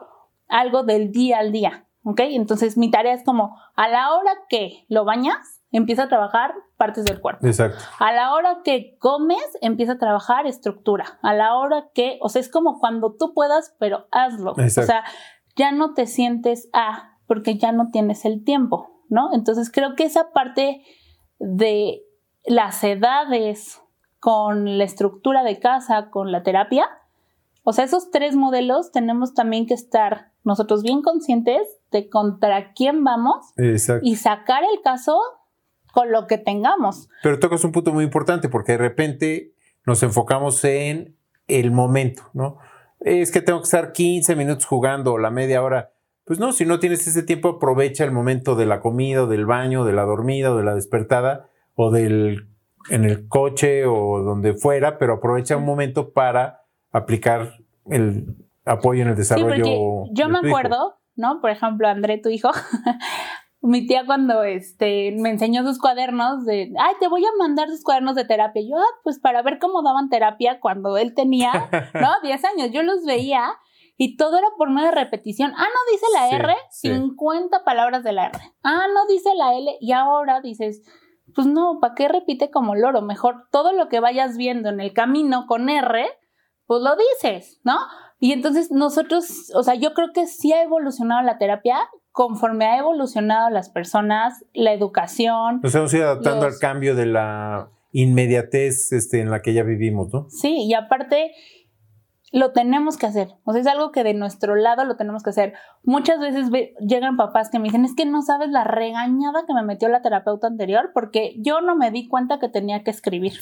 algo 0.48 0.82
del 0.82 1.12
día 1.12 1.38
al 1.38 1.52
día, 1.52 1.85
¿ok? 2.06 2.20
Entonces, 2.20 2.78
mi 2.78 2.90
tarea 2.90 3.12
es 3.12 3.24
como, 3.24 3.58
a 3.74 3.88
la 3.88 4.14
hora 4.14 4.30
que 4.48 4.86
lo 4.88 5.04
bañas, 5.04 5.60
empieza 5.72 6.04
a 6.04 6.08
trabajar 6.08 6.54
partes 6.76 7.04
del 7.04 7.20
cuerpo. 7.20 7.44
exacto. 7.44 7.82
A 7.98 8.12
la 8.12 8.32
hora 8.32 8.60
que 8.64 8.96
comes, 9.00 9.44
empieza 9.60 9.94
a 9.94 9.98
trabajar 9.98 10.46
estructura. 10.46 11.18
A 11.22 11.34
la 11.34 11.56
hora 11.56 11.88
que, 11.94 12.18
o 12.22 12.28
sea, 12.28 12.40
es 12.40 12.48
como 12.48 12.78
cuando 12.78 13.16
tú 13.18 13.34
puedas, 13.34 13.74
pero 13.80 14.06
hazlo. 14.12 14.54
Exacto. 14.56 14.82
O 14.82 14.86
sea, 14.86 15.04
ya 15.56 15.72
no 15.72 15.94
te 15.94 16.06
sientes 16.06 16.70
a, 16.72 17.18
porque 17.26 17.58
ya 17.58 17.72
no 17.72 17.90
tienes 17.90 18.24
el 18.24 18.44
tiempo, 18.44 19.02
¿no? 19.08 19.30
Entonces 19.32 19.72
creo 19.72 19.96
que 19.96 20.04
esa 20.04 20.30
parte 20.30 20.84
de 21.40 22.02
las 22.44 22.84
edades 22.84 23.82
con 24.20 24.78
la 24.78 24.84
estructura 24.84 25.42
de 25.42 25.58
casa, 25.58 26.10
con 26.10 26.30
la 26.30 26.44
terapia, 26.44 26.86
o 27.68 27.72
sea, 27.72 27.84
esos 27.84 28.12
tres 28.12 28.36
modelos 28.36 28.92
tenemos 28.92 29.34
también 29.34 29.66
que 29.66 29.74
estar 29.74 30.30
nosotros 30.44 30.84
bien 30.84 31.02
conscientes 31.02 31.66
de 31.90 32.08
contra 32.08 32.72
quién 32.74 33.02
vamos 33.02 33.52
Exacto. 33.56 34.06
y 34.06 34.14
sacar 34.14 34.62
el 34.62 34.80
caso 34.82 35.18
con 35.92 36.12
lo 36.12 36.28
que 36.28 36.38
tengamos. 36.38 37.08
Pero 37.24 37.40
tocas 37.40 37.64
un 37.64 37.72
punto 37.72 37.92
muy 37.92 38.04
importante 38.04 38.48
porque 38.48 38.72
de 38.72 38.78
repente 38.78 39.52
nos 39.84 40.04
enfocamos 40.04 40.62
en 40.62 41.16
el 41.48 41.72
momento, 41.72 42.30
¿no? 42.34 42.58
Es 43.00 43.32
que 43.32 43.40
tengo 43.40 43.58
que 43.58 43.64
estar 43.64 43.90
15 43.90 44.36
minutos 44.36 44.64
jugando 44.64 45.14
o 45.14 45.18
la 45.18 45.32
media 45.32 45.60
hora. 45.60 45.90
Pues 46.24 46.38
no, 46.38 46.52
si 46.52 46.66
no 46.66 46.78
tienes 46.78 47.04
ese 47.08 47.24
tiempo, 47.24 47.48
aprovecha 47.48 48.04
el 48.04 48.12
momento 48.12 48.54
de 48.54 48.66
la 48.66 48.78
comida, 48.78 49.24
o 49.24 49.26
del 49.26 49.44
baño, 49.44 49.84
de 49.84 49.92
la 49.92 50.04
dormida, 50.04 50.52
o 50.52 50.56
de 50.56 50.62
la 50.62 50.76
despertada, 50.76 51.50
o 51.74 51.90
del 51.90 52.46
en 52.90 53.04
el 53.04 53.26
coche 53.26 53.86
o 53.86 54.22
donde 54.22 54.54
fuera, 54.54 54.98
pero 54.98 55.14
aprovecha 55.14 55.56
un 55.56 55.64
momento 55.64 56.12
para 56.12 56.65
aplicar 56.96 57.54
el 57.86 58.36
apoyo 58.64 59.02
en 59.02 59.08
el 59.08 59.14
Sí, 59.14 59.20
desarrollo. 59.20 60.04
yo 60.12 60.28
me 60.28 60.38
acuerdo, 60.38 60.96
¿no? 61.14 61.40
Por 61.40 61.50
ejemplo, 61.50 61.88
André, 61.88 62.18
tu 62.18 62.28
hijo, 62.28 62.50
mi 63.60 63.86
tía 63.86 64.04
cuando 64.06 64.42
este, 64.42 65.12
me 65.18 65.30
enseñó 65.30 65.64
sus 65.64 65.78
cuadernos 65.78 66.44
de, 66.44 66.72
ay, 66.78 66.94
te 67.00 67.08
voy 67.08 67.24
a 67.24 67.30
mandar 67.38 67.68
sus 67.68 67.82
cuadernos 67.82 68.14
de 68.14 68.24
terapia. 68.24 68.62
Yo, 68.62 68.76
ah, 68.76 69.00
pues 69.02 69.18
para 69.18 69.42
ver 69.42 69.58
cómo 69.58 69.82
daban 69.82 70.08
terapia 70.08 70.60
cuando 70.60 70.96
él 70.96 71.14
tenía, 71.14 71.50
¿no? 71.94 72.10
10 72.22 72.44
años. 72.44 72.70
Yo 72.72 72.82
los 72.82 73.04
veía 73.04 73.42
y 73.96 74.16
todo 74.16 74.38
era 74.38 74.48
por 74.58 74.70
medio 74.70 74.88
de 74.88 74.94
repetición. 74.94 75.52
Ah, 75.56 75.64
no 75.64 75.92
dice 75.92 76.06
la 76.12 76.28
R, 76.36 76.54
50 76.70 77.64
palabras 77.64 78.02
de 78.04 78.12
la 78.12 78.26
R. 78.26 78.38
Ah, 78.62 78.86
no 78.92 79.06
dice 79.08 79.30
la 79.36 79.54
L 79.54 79.76
y 79.80 79.92
ahora 79.92 80.40
dices, 80.40 80.82
pues 81.34 81.46
no, 81.46 81.78
¿para 81.80 81.94
qué 81.94 82.08
repite 82.08 82.50
como 82.50 82.74
loro? 82.74 83.02
Mejor 83.02 83.46
todo 83.50 83.72
lo 83.72 83.88
que 83.88 84.00
vayas 84.00 84.36
viendo 84.36 84.68
en 84.68 84.80
el 84.80 84.92
camino 84.92 85.46
con 85.46 85.68
R, 85.68 86.06
pues 86.66 86.82
lo 86.82 86.96
dices, 86.96 87.60
¿no? 87.64 87.76
Y 88.18 88.32
entonces 88.32 88.70
nosotros, 88.70 89.52
o 89.54 89.62
sea, 89.62 89.74
yo 89.74 89.92
creo 89.94 90.08
que 90.12 90.26
sí 90.26 90.52
ha 90.52 90.62
evolucionado 90.62 91.22
la 91.22 91.38
terapia 91.38 91.76
conforme 92.12 92.64
ha 92.64 92.78
evolucionado 92.78 93.50
las 93.50 93.68
personas, 93.68 94.44
la 94.54 94.72
educación. 94.72 95.60
Nos 95.62 95.74
hemos 95.74 95.92
ido 95.92 96.04
adaptando 96.04 96.46
al 96.46 96.58
cambio 96.58 96.94
de 96.94 97.06
la 97.06 97.68
inmediatez 97.92 98.92
este, 98.92 99.20
en 99.20 99.30
la 99.30 99.42
que 99.42 99.52
ya 99.52 99.62
vivimos, 99.62 100.12
¿no? 100.12 100.26
Sí, 100.30 100.64
y 100.66 100.74
aparte 100.74 101.32
lo 102.32 102.52
tenemos 102.52 102.96
que 102.96 103.06
hacer. 103.06 103.28
O 103.44 103.52
sea, 103.52 103.60
es 103.60 103.66
algo 103.66 103.92
que 103.92 104.02
de 104.02 104.14
nuestro 104.14 104.56
lado 104.56 104.84
lo 104.84 104.96
tenemos 104.96 105.22
que 105.22 105.30
hacer. 105.30 105.54
Muchas 105.82 106.18
veces 106.18 106.50
llegan 106.80 107.16
papás 107.16 107.50
que 107.50 107.58
me 107.58 107.64
dicen, 107.64 107.84
es 107.84 107.94
que 107.94 108.04
no 108.04 108.22
sabes 108.22 108.50
la 108.50 108.64
regañada 108.64 109.44
que 109.46 109.54
me 109.54 109.62
metió 109.62 109.88
la 109.88 110.02
terapeuta 110.02 110.46
anterior 110.46 110.90
porque 110.92 111.34
yo 111.38 111.60
no 111.60 111.76
me 111.76 111.90
di 111.90 112.08
cuenta 112.08 112.38
que 112.38 112.48
tenía 112.48 112.82
que 112.82 112.90
escribir. 112.90 113.34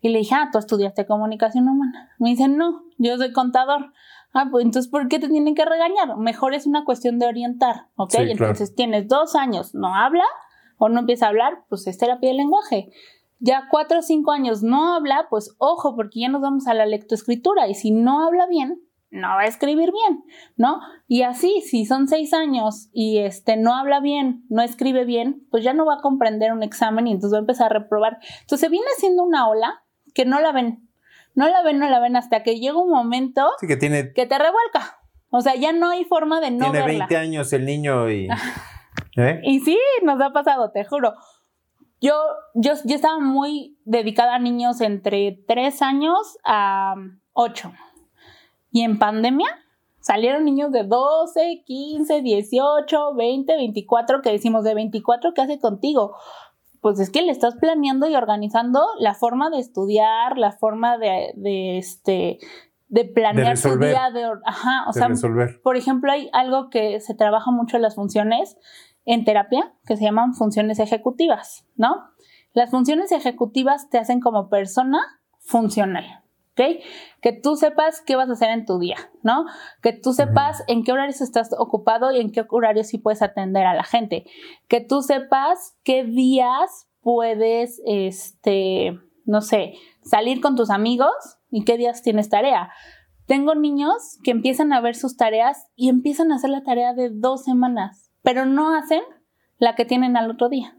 Y 0.00 0.08
le 0.08 0.20
dije, 0.20 0.34
ah, 0.34 0.48
tú 0.50 0.58
estudiaste 0.58 1.06
comunicación 1.06 1.68
humana. 1.68 2.10
Me 2.18 2.30
dicen, 2.30 2.56
no, 2.56 2.84
yo 2.98 3.16
soy 3.16 3.32
contador. 3.32 3.92
Ah, 4.32 4.48
pues 4.50 4.64
entonces, 4.64 4.90
¿por 4.90 5.08
qué 5.08 5.18
te 5.18 5.28
tienen 5.28 5.54
que 5.54 5.64
regañar? 5.64 6.16
Mejor 6.16 6.54
es 6.54 6.66
una 6.66 6.84
cuestión 6.84 7.18
de 7.18 7.26
orientar, 7.26 7.88
¿ok? 7.96 8.14
entonces 8.18 8.74
tienes 8.74 9.08
dos 9.08 9.34
años, 9.34 9.74
no 9.74 9.94
habla 9.94 10.24
o 10.78 10.88
no 10.88 11.00
empieza 11.00 11.26
a 11.26 11.30
hablar, 11.30 11.64
pues 11.68 11.86
es 11.86 11.98
terapia 11.98 12.30
de 12.30 12.36
lenguaje. 12.36 12.90
Ya 13.40 13.68
cuatro 13.70 13.98
o 13.98 14.02
cinco 14.02 14.32
años 14.32 14.62
no 14.62 14.94
habla, 14.94 15.26
pues 15.28 15.54
ojo, 15.58 15.96
porque 15.96 16.20
ya 16.20 16.28
nos 16.28 16.42
vamos 16.42 16.66
a 16.66 16.74
la 16.74 16.86
lectoescritura 16.86 17.68
y 17.68 17.74
si 17.74 17.90
no 17.90 18.24
habla 18.24 18.46
bien, 18.46 18.80
no 19.10 19.28
va 19.28 19.40
a 19.40 19.46
escribir 19.46 19.90
bien, 19.90 20.24
¿no? 20.56 20.80
Y 21.08 21.22
así, 21.22 21.62
si 21.62 21.84
son 21.84 22.06
seis 22.06 22.32
años 22.32 22.88
y 22.92 23.18
este 23.18 23.56
no 23.56 23.74
habla 23.74 24.00
bien, 24.00 24.44
no 24.48 24.62
escribe 24.62 25.04
bien, 25.04 25.46
pues 25.50 25.64
ya 25.64 25.72
no 25.72 25.84
va 25.84 25.94
a 25.94 26.02
comprender 26.02 26.52
un 26.52 26.62
examen 26.62 27.08
y 27.08 27.12
entonces 27.12 27.34
va 27.34 27.38
a 27.38 27.40
empezar 27.40 27.74
a 27.74 27.80
reprobar. 27.80 28.18
Entonces 28.42 28.70
viene 28.70 28.86
siendo 28.98 29.24
una 29.24 29.48
ola 29.48 29.82
que 30.14 30.24
no 30.24 30.40
la 30.40 30.52
ven, 30.52 30.88
no 31.34 31.48
la 31.48 31.62
ven, 31.62 31.78
no 31.78 31.88
la 31.88 32.00
ven 32.00 32.16
hasta 32.16 32.42
que 32.42 32.58
llega 32.58 32.78
un 32.78 32.90
momento 32.90 33.48
que, 33.60 33.76
tiene, 33.76 34.12
que 34.12 34.26
te 34.26 34.38
revuelca. 34.38 34.98
O 35.30 35.40
sea, 35.40 35.54
ya 35.54 35.72
no 35.72 35.90
hay 35.90 36.04
forma 36.04 36.40
de 36.40 36.50
no 36.50 36.70
tiene 36.70 36.84
20 36.84 37.16
años 37.16 37.52
el 37.52 37.64
niño 37.64 38.10
y... 38.10 38.28
¿eh? 39.16 39.40
Y 39.44 39.60
sí, 39.60 39.78
nos 40.02 40.20
ha 40.20 40.32
pasado, 40.32 40.72
te 40.72 40.84
juro. 40.84 41.14
Yo, 42.00 42.14
yo, 42.54 42.72
yo 42.84 42.96
estaba 42.96 43.18
muy 43.20 43.78
dedicada 43.84 44.34
a 44.34 44.38
niños 44.38 44.80
entre 44.80 45.38
3 45.46 45.82
años 45.82 46.38
a 46.44 46.94
8. 47.32 47.72
Y 48.72 48.82
en 48.82 48.98
pandemia 48.98 49.48
salieron 50.00 50.44
niños 50.44 50.72
de 50.72 50.84
12, 50.84 51.62
15, 51.64 52.22
18, 52.22 53.14
20, 53.14 53.56
24, 53.56 54.22
que 54.22 54.32
decimos 54.32 54.64
de 54.64 54.74
24, 54.74 55.34
¿qué 55.34 55.42
hace 55.42 55.60
contigo? 55.60 56.16
Pues 56.80 56.98
es 56.98 57.10
que 57.10 57.22
le 57.22 57.32
estás 57.32 57.56
planeando 57.56 58.08
y 58.08 58.16
organizando 58.16 58.84
la 58.98 59.14
forma 59.14 59.50
de 59.50 59.58
estudiar, 59.58 60.38
la 60.38 60.52
forma 60.52 60.98
de, 60.98 61.32
de 61.36 61.78
este 61.78 62.38
de 62.88 63.04
planear 63.04 63.56
su 63.56 63.78
día 63.78 64.10
de 64.10 64.24
ajá, 64.44 64.84
o 64.88 64.92
sea, 64.92 65.06
resolver. 65.08 65.60
por 65.62 65.76
ejemplo, 65.76 66.10
hay 66.10 66.28
algo 66.32 66.70
que 66.70 67.00
se 67.00 67.14
trabaja 67.14 67.52
mucho 67.52 67.76
en 67.76 67.82
las 67.82 67.94
funciones 67.94 68.56
en 69.04 69.24
terapia 69.24 69.72
que 69.86 69.96
se 69.96 70.04
llaman 70.04 70.34
funciones 70.34 70.80
ejecutivas, 70.80 71.66
¿no? 71.76 72.10
Las 72.52 72.70
funciones 72.70 73.12
ejecutivas 73.12 73.88
te 73.90 73.98
hacen 73.98 74.20
como 74.20 74.48
persona 74.48 74.98
funcional. 75.38 76.19
Que 76.54 77.32
tú 77.32 77.56
sepas 77.56 78.02
qué 78.02 78.16
vas 78.16 78.28
a 78.28 78.32
hacer 78.32 78.50
en 78.50 78.66
tu 78.66 78.78
día, 78.78 78.96
¿no? 79.22 79.46
Que 79.82 79.92
tú 79.92 80.12
sepas 80.12 80.62
en 80.66 80.84
qué 80.84 80.92
horarios 80.92 81.20
estás 81.20 81.50
ocupado 81.58 82.12
y 82.12 82.20
en 82.20 82.32
qué 82.32 82.44
horarios 82.48 82.88
sí 82.88 82.98
puedes 82.98 83.22
atender 83.22 83.66
a 83.66 83.74
la 83.74 83.84
gente. 83.84 84.24
Que 84.68 84.80
tú 84.80 85.02
sepas 85.02 85.76
qué 85.84 86.04
días 86.04 86.88
puedes, 87.00 87.80
este, 87.86 88.98
no 89.24 89.40
sé, 89.40 89.74
salir 90.02 90.40
con 90.40 90.56
tus 90.56 90.70
amigos 90.70 91.12
y 91.50 91.64
qué 91.64 91.76
días 91.76 92.02
tienes 92.02 92.28
tarea. 92.28 92.70
Tengo 93.26 93.54
niños 93.54 94.18
que 94.24 94.32
empiezan 94.32 94.72
a 94.72 94.80
ver 94.80 94.96
sus 94.96 95.16
tareas 95.16 95.68
y 95.76 95.88
empiezan 95.88 96.32
a 96.32 96.36
hacer 96.36 96.50
la 96.50 96.62
tarea 96.62 96.94
de 96.94 97.10
dos 97.10 97.44
semanas, 97.44 98.10
pero 98.22 98.44
no 98.44 98.74
hacen 98.74 99.02
la 99.58 99.76
que 99.76 99.84
tienen 99.84 100.16
al 100.16 100.30
otro 100.30 100.48
día. 100.48 100.76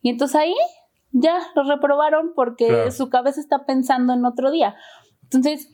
Y 0.00 0.10
entonces 0.10 0.36
ahí 0.36 0.54
ya 1.18 1.38
los 1.54 1.66
reprobaron 1.66 2.32
porque 2.34 2.90
su 2.90 3.08
cabeza 3.08 3.40
está 3.40 3.64
pensando 3.64 4.12
en 4.12 4.24
otro 4.24 4.50
día. 4.50 4.76
Entonces, 5.24 5.70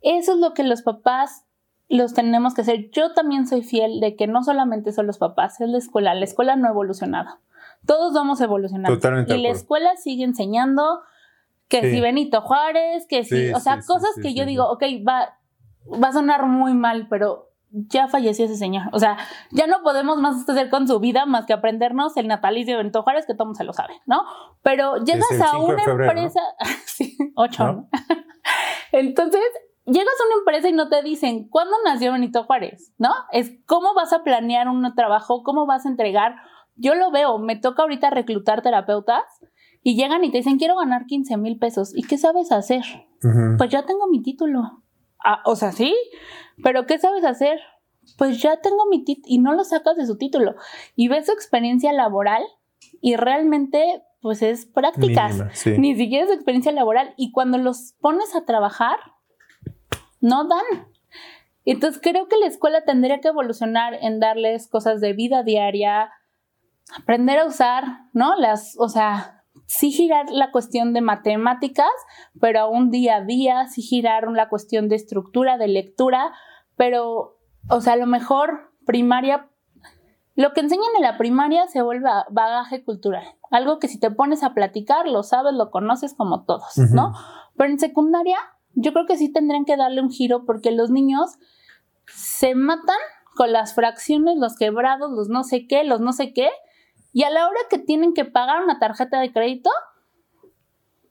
eso 0.00 0.32
es 0.32 0.38
lo 0.38 0.52
que 0.52 0.64
los 0.64 0.82
papás 0.82 1.46
los 1.88 2.14
tenemos 2.14 2.54
que 2.54 2.62
hacer. 2.62 2.90
Yo 2.90 3.12
también 3.12 3.46
soy 3.46 3.62
fiel 3.62 4.00
de 4.00 4.16
que 4.16 4.26
no 4.26 4.42
solamente 4.42 4.92
son 4.92 5.06
los 5.06 5.18
papás, 5.18 5.60
es 5.60 5.68
la 5.68 5.78
escuela. 5.78 6.14
La 6.14 6.24
escuela 6.24 6.56
no 6.56 6.66
ha 6.66 6.70
evolucionado. 6.70 7.38
Todos 7.86 8.12
vamos 8.12 8.40
evolucionando. 8.40 8.94
Totalmente. 8.96 9.36
Y 9.36 9.42
la 9.42 9.48
escuela 9.50 9.96
sigue 9.96 10.24
enseñando 10.24 11.00
que 11.68 11.90
si 11.90 12.00
Benito 12.00 12.42
Juárez, 12.42 13.06
que 13.08 13.24
si, 13.24 13.50
o 13.52 13.60
sea, 13.60 13.80
cosas 13.86 14.10
que 14.20 14.34
yo 14.34 14.44
digo, 14.44 14.70
ok, 14.70 14.82
va, 15.08 15.38
va 15.90 16.08
a 16.08 16.12
sonar 16.12 16.46
muy 16.46 16.74
mal, 16.74 17.06
pero 17.08 17.51
ya 17.72 18.08
falleció 18.08 18.44
ese 18.44 18.56
señor. 18.56 18.84
O 18.92 18.98
sea, 18.98 19.16
ya 19.50 19.66
no 19.66 19.82
podemos 19.82 20.18
más 20.18 20.48
hacer 20.48 20.70
con 20.70 20.86
su 20.86 21.00
vida 21.00 21.26
más 21.26 21.46
que 21.46 21.52
aprendernos 21.52 22.16
el 22.16 22.28
natalicio 22.28 22.74
de 22.74 22.78
Benito 22.78 23.02
Juárez, 23.02 23.26
que 23.26 23.34
todo 23.34 23.46
mundo 23.46 23.58
se 23.58 23.64
lo 23.64 23.72
sabe, 23.72 23.94
¿no? 24.06 24.22
Pero 24.62 24.96
llegas 24.98 25.40
a 25.40 25.58
una 25.58 25.82
empresa, 25.82 26.40
sí, 26.86 27.16
ocho, 27.34 27.88
Entonces, 28.92 29.40
llegas 29.86 30.14
a 30.20 30.26
una 30.26 30.38
empresa 30.40 30.68
y 30.68 30.72
no 30.72 30.88
te 30.88 31.02
dicen 31.02 31.48
cuándo 31.48 31.74
nació 31.84 32.12
Benito 32.12 32.44
Juárez, 32.44 32.92
¿no? 32.98 33.10
Es 33.32 33.52
cómo 33.66 33.94
vas 33.94 34.12
a 34.12 34.22
planear 34.22 34.68
un 34.68 34.94
trabajo, 34.94 35.42
cómo 35.42 35.66
vas 35.66 35.86
a 35.86 35.88
entregar. 35.88 36.36
Yo 36.74 36.94
lo 36.94 37.10
veo, 37.10 37.38
me 37.38 37.56
toca 37.56 37.82
ahorita 37.82 38.10
reclutar 38.10 38.62
terapeutas 38.62 39.24
y 39.82 39.96
llegan 39.96 40.24
y 40.24 40.30
te 40.30 40.38
dicen, 40.38 40.58
quiero 40.58 40.76
ganar 40.76 41.06
15 41.06 41.36
mil 41.38 41.58
pesos. 41.58 41.92
¿Y 41.96 42.02
qué 42.02 42.18
sabes 42.18 42.52
hacer? 42.52 42.82
Pues 43.56 43.70
ya 43.70 43.84
tengo 43.84 44.08
mi 44.08 44.22
título. 44.22 44.81
Ah, 45.24 45.42
o 45.44 45.56
sea, 45.56 45.72
sí, 45.72 45.94
pero 46.62 46.86
¿qué 46.86 46.98
sabes 46.98 47.24
hacer? 47.24 47.60
Pues 48.18 48.40
ya 48.42 48.60
tengo 48.60 48.86
mi 48.90 49.04
título 49.04 49.26
y 49.28 49.38
no 49.38 49.52
lo 49.54 49.64
sacas 49.64 49.96
de 49.96 50.06
su 50.06 50.16
título. 50.16 50.54
Y 50.96 51.08
ves 51.08 51.26
su 51.26 51.32
experiencia 51.32 51.92
laboral 51.92 52.42
y 53.00 53.16
realmente 53.16 54.02
pues 54.20 54.40
es 54.40 54.66
prácticas, 54.66 55.66
ni 55.78 55.96
siquiera 55.96 56.24
es 56.24 56.32
experiencia 56.32 56.72
laboral. 56.72 57.12
Y 57.16 57.32
cuando 57.32 57.58
los 57.58 57.94
pones 58.00 58.34
a 58.36 58.44
trabajar, 58.44 58.98
no 60.20 60.46
dan. 60.46 60.86
Entonces 61.64 62.00
creo 62.02 62.28
que 62.28 62.36
la 62.38 62.46
escuela 62.46 62.84
tendría 62.84 63.20
que 63.20 63.28
evolucionar 63.28 63.94
en 63.94 64.20
darles 64.20 64.68
cosas 64.68 65.00
de 65.00 65.12
vida 65.12 65.42
diaria, 65.42 66.12
aprender 66.96 67.38
a 67.40 67.46
usar, 67.46 67.84
¿no? 68.12 68.36
Las, 68.36 68.76
o 68.78 68.88
sea, 68.88 69.41
sí 69.66 69.90
girar 69.90 70.26
la 70.30 70.50
cuestión 70.50 70.92
de 70.92 71.00
matemáticas, 71.00 71.90
pero 72.40 72.60
a 72.60 72.68
un 72.68 72.90
día 72.90 73.16
a 73.16 73.24
día, 73.24 73.66
sí 73.68 73.82
girar 73.82 74.28
la 74.30 74.48
cuestión 74.48 74.88
de 74.88 74.96
estructura, 74.96 75.58
de 75.58 75.68
lectura, 75.68 76.32
pero, 76.76 77.38
o 77.68 77.80
sea, 77.80 77.94
a 77.94 77.96
lo 77.96 78.06
mejor 78.06 78.72
primaria, 78.84 79.48
lo 80.34 80.52
que 80.52 80.60
enseñan 80.60 80.88
en 80.96 81.02
la 81.02 81.18
primaria 81.18 81.66
se 81.68 81.82
vuelve 81.82 82.08
bagaje 82.30 82.84
cultural, 82.84 83.24
algo 83.50 83.78
que 83.78 83.88
si 83.88 83.98
te 83.98 84.10
pones 84.10 84.42
a 84.42 84.54
platicar, 84.54 85.06
lo 85.06 85.22
sabes, 85.22 85.54
lo 85.54 85.70
conoces 85.70 86.14
como 86.14 86.44
todos, 86.44 86.76
¿no? 86.92 87.12
Pero 87.56 87.70
en 87.70 87.78
secundaria, 87.78 88.38
yo 88.74 88.92
creo 88.92 89.06
que 89.06 89.18
sí 89.18 89.32
tendrían 89.32 89.64
que 89.64 89.76
darle 89.76 90.00
un 90.00 90.10
giro 90.10 90.44
porque 90.44 90.70
los 90.70 90.90
niños 90.90 91.38
se 92.06 92.54
matan 92.54 92.96
con 93.34 93.52
las 93.52 93.74
fracciones, 93.74 94.36
los 94.38 94.56
quebrados, 94.56 95.10
los 95.12 95.28
no 95.28 95.44
sé 95.44 95.66
qué, 95.66 95.84
los 95.84 96.00
no 96.00 96.12
sé 96.12 96.32
qué, 96.32 96.50
y 97.12 97.24
a 97.24 97.30
la 97.30 97.46
hora 97.46 97.60
que 97.68 97.78
tienen 97.78 98.14
que 98.14 98.24
pagar 98.24 98.62
una 98.62 98.78
tarjeta 98.78 99.20
de 99.20 99.32
crédito, 99.32 99.70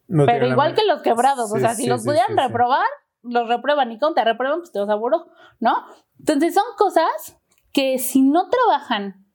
pero 0.07 0.47
igual 0.47 0.73
que 0.73 0.85
los 0.85 1.01
quebrados, 1.01 1.51
o 1.51 1.57
sea, 1.57 1.73
si 1.73 1.87
los 1.87 2.03
pudieran 2.03 2.35
reprobar, 2.35 2.85
los 3.23 3.47
reprueban 3.47 3.91
y 3.91 3.99
cuando 3.99 4.15
te 4.15 4.25
reprueban, 4.25 4.59
pues 4.59 4.71
te 4.71 4.79
los 4.79 4.89
aburro, 4.89 5.27
¿no? 5.59 5.85
Entonces 6.19 6.53
son 6.53 6.65
cosas 6.77 7.39
que 7.71 7.99
si 7.99 8.21
no 8.21 8.49
trabajan 8.49 9.25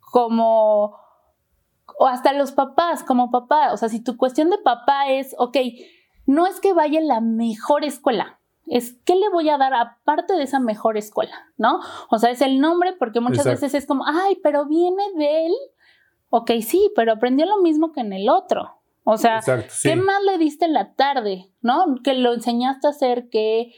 como, 0.00 0.96
o 1.98 2.06
hasta 2.06 2.32
los 2.32 2.52
papás, 2.52 3.04
como 3.04 3.30
papá, 3.30 3.72
o 3.72 3.76
sea, 3.76 3.88
si 3.88 4.02
tu 4.02 4.16
cuestión 4.16 4.50
de 4.50 4.58
papá 4.58 5.08
es, 5.08 5.34
ok, 5.38 5.56
no 6.26 6.46
es 6.46 6.58
que 6.60 6.72
vaya 6.72 7.00
a 7.00 7.02
la 7.02 7.20
mejor 7.20 7.84
escuela, 7.84 8.40
es 8.66 8.96
qué 9.04 9.14
le 9.14 9.28
voy 9.28 9.50
a 9.50 9.58
dar 9.58 9.74
aparte 9.74 10.34
de 10.34 10.44
esa 10.44 10.58
mejor 10.58 10.96
escuela, 10.96 11.36
¿no? 11.58 11.80
O 12.10 12.18
sea, 12.18 12.30
es 12.30 12.40
el 12.40 12.60
nombre 12.60 12.94
porque 12.94 13.20
muchas 13.20 13.44
veces 13.44 13.74
es 13.74 13.86
como, 13.86 14.04
ay, 14.06 14.38
pero 14.42 14.64
viene 14.66 15.02
de 15.16 15.46
él 15.46 15.52
ok, 16.30 16.50
sí, 16.60 16.90
pero 16.94 17.12
aprendió 17.12 17.46
lo 17.46 17.58
mismo 17.62 17.92
que 17.92 18.00
en 18.00 18.12
el 18.12 18.28
otro. 18.28 18.80
O 19.04 19.18
sea, 19.18 19.40
¿qué 19.82 19.96
más 19.96 20.22
le 20.24 20.38
diste 20.38 20.64
en 20.64 20.72
la 20.72 20.94
tarde? 20.94 21.50
¿No? 21.60 21.96
Que 22.02 22.14
lo 22.14 22.32
enseñaste 22.32 22.86
a 22.86 22.90
hacer, 22.90 23.28
que 23.28 23.74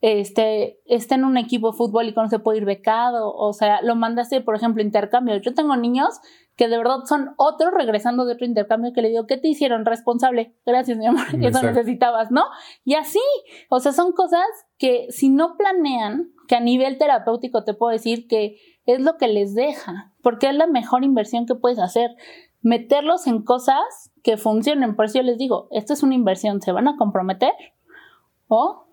este, 0.00 0.80
esté 0.86 1.16
en 1.16 1.24
un 1.24 1.36
equipo 1.36 1.70
de 1.70 1.76
fútbol 1.76 2.08
y 2.08 2.14
que 2.14 2.20
no 2.20 2.28
se 2.28 2.38
puede 2.38 2.58
ir 2.58 2.64
becado, 2.64 3.34
o 3.34 3.52
sea, 3.52 3.82
lo 3.82 3.94
mandaste, 3.94 4.40
por 4.40 4.56
ejemplo, 4.56 4.82
intercambio. 4.82 5.36
Yo 5.36 5.54
tengo 5.54 5.76
niños 5.76 6.20
que 6.56 6.68
de 6.68 6.76
verdad 6.76 7.04
son 7.06 7.34
otros 7.36 7.72
regresando 7.72 8.26
de 8.26 8.34
otro 8.34 8.46
intercambio 8.46 8.92
que 8.92 9.02
le 9.02 9.08
digo, 9.08 9.26
¿qué 9.26 9.36
te 9.36 9.48
hicieron? 9.48 9.84
Responsable. 9.84 10.56
Gracias, 10.66 10.98
mi 10.98 11.06
amor, 11.06 11.26
eso 11.40 11.62
necesitabas, 11.62 12.30
¿no? 12.30 12.44
Y 12.84 12.94
así, 12.94 13.20
o 13.70 13.80
sea, 13.80 13.92
son 13.92 14.12
cosas 14.12 14.44
que 14.78 15.06
si 15.10 15.30
no 15.30 15.56
planean, 15.56 16.32
que 16.48 16.56
a 16.56 16.60
nivel 16.60 16.98
terapéutico 16.98 17.64
te 17.64 17.74
puedo 17.74 17.92
decir 17.92 18.26
que 18.26 18.56
es 18.84 19.00
lo 19.00 19.16
que 19.16 19.28
les 19.28 19.54
deja, 19.54 20.12
porque 20.22 20.48
es 20.48 20.54
la 20.54 20.66
mejor 20.66 21.04
inversión 21.04 21.46
que 21.46 21.54
puedes 21.54 21.78
hacer. 21.78 22.10
Meterlos 22.62 23.26
en 23.26 23.42
cosas 23.42 24.12
que 24.22 24.36
funcionen. 24.36 24.96
Por 24.96 25.06
eso 25.06 25.18
yo 25.18 25.22
les 25.22 25.38
digo, 25.38 25.68
esto 25.70 25.94
es 25.94 26.02
una 26.02 26.14
inversión, 26.14 26.60
¿se 26.60 26.72
van 26.72 26.88
a 26.88 26.96
comprometer? 26.96 27.52
O 28.48 28.86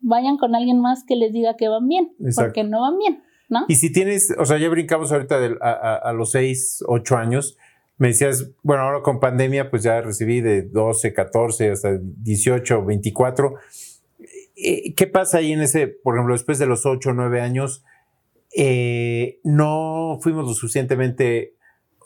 vayan 0.00 0.36
con 0.36 0.54
alguien 0.54 0.80
más 0.80 1.04
que 1.04 1.16
les 1.16 1.32
diga 1.32 1.56
que 1.56 1.68
van 1.68 1.88
bien, 1.88 2.14
porque 2.36 2.62
no 2.62 2.82
van 2.82 2.98
bien, 2.98 3.22
¿no? 3.48 3.64
Y 3.68 3.76
si 3.76 3.90
tienes, 3.92 4.34
o 4.38 4.44
sea, 4.44 4.58
ya 4.58 4.68
brincamos 4.68 5.12
ahorita 5.12 5.38
a, 5.60 6.12
los 6.12 6.32
6, 6.32 6.84
8 6.86 7.16
años, 7.16 7.56
me 7.96 8.08
decías, 8.08 8.50
bueno, 8.62 8.82
ahora 8.82 9.02
con 9.02 9.20
pandemia, 9.20 9.70
pues 9.70 9.82
ya 9.82 10.00
recibí 10.00 10.40
de 10.40 10.62
12, 10.62 11.12
14 11.12 11.70
hasta 11.70 11.98
18, 12.00 12.84
24. 12.84 13.54
¿Qué 14.96 15.06
pasa 15.06 15.38
ahí 15.38 15.52
en 15.52 15.62
ese, 15.62 15.88
por 15.88 16.14
ejemplo, 16.14 16.34
después 16.34 16.58
de 16.58 16.66
los 16.66 16.86
8 16.86 17.10
o 17.10 17.14
9 17.14 17.40
años, 17.40 17.84
eh, 18.56 19.40
no 19.44 20.18
fuimos 20.20 20.46
lo 20.46 20.54
suficientemente 20.54 21.54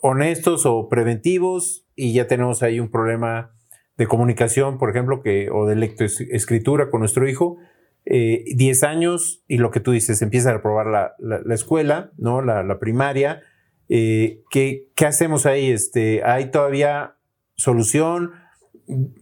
honestos 0.01 0.65
o 0.65 0.89
preventivos 0.89 1.85
y 1.95 2.13
ya 2.13 2.27
tenemos 2.27 2.63
ahí 2.63 2.79
un 2.79 2.91
problema 2.91 3.55
de 3.97 4.07
comunicación, 4.07 4.77
por 4.77 4.89
ejemplo, 4.89 5.21
que, 5.21 5.49
o 5.51 5.65
de 5.65 5.75
lectoescritura 5.75 6.89
con 6.89 6.99
nuestro 6.99 7.27
hijo, 7.27 7.57
10 8.05 8.83
eh, 8.83 8.85
años 8.85 9.43
y 9.47 9.57
lo 9.57 9.71
que 9.71 9.79
tú 9.79 9.91
dices, 9.91 10.21
empieza 10.21 10.49
a 10.49 10.53
reprobar 10.53 10.87
la, 10.87 11.13
la, 11.19 11.53
escuela, 11.53 12.11
¿no? 12.17 12.41
La, 12.41 12.79
primaria. 12.79 13.41
Eh, 13.89 14.43
¿qué, 14.49 14.89
¿qué, 14.95 15.05
hacemos 15.05 15.45
ahí? 15.45 15.71
Este, 15.71 16.23
¿Hay 16.23 16.51
todavía 16.51 17.15
solución? 17.55 18.31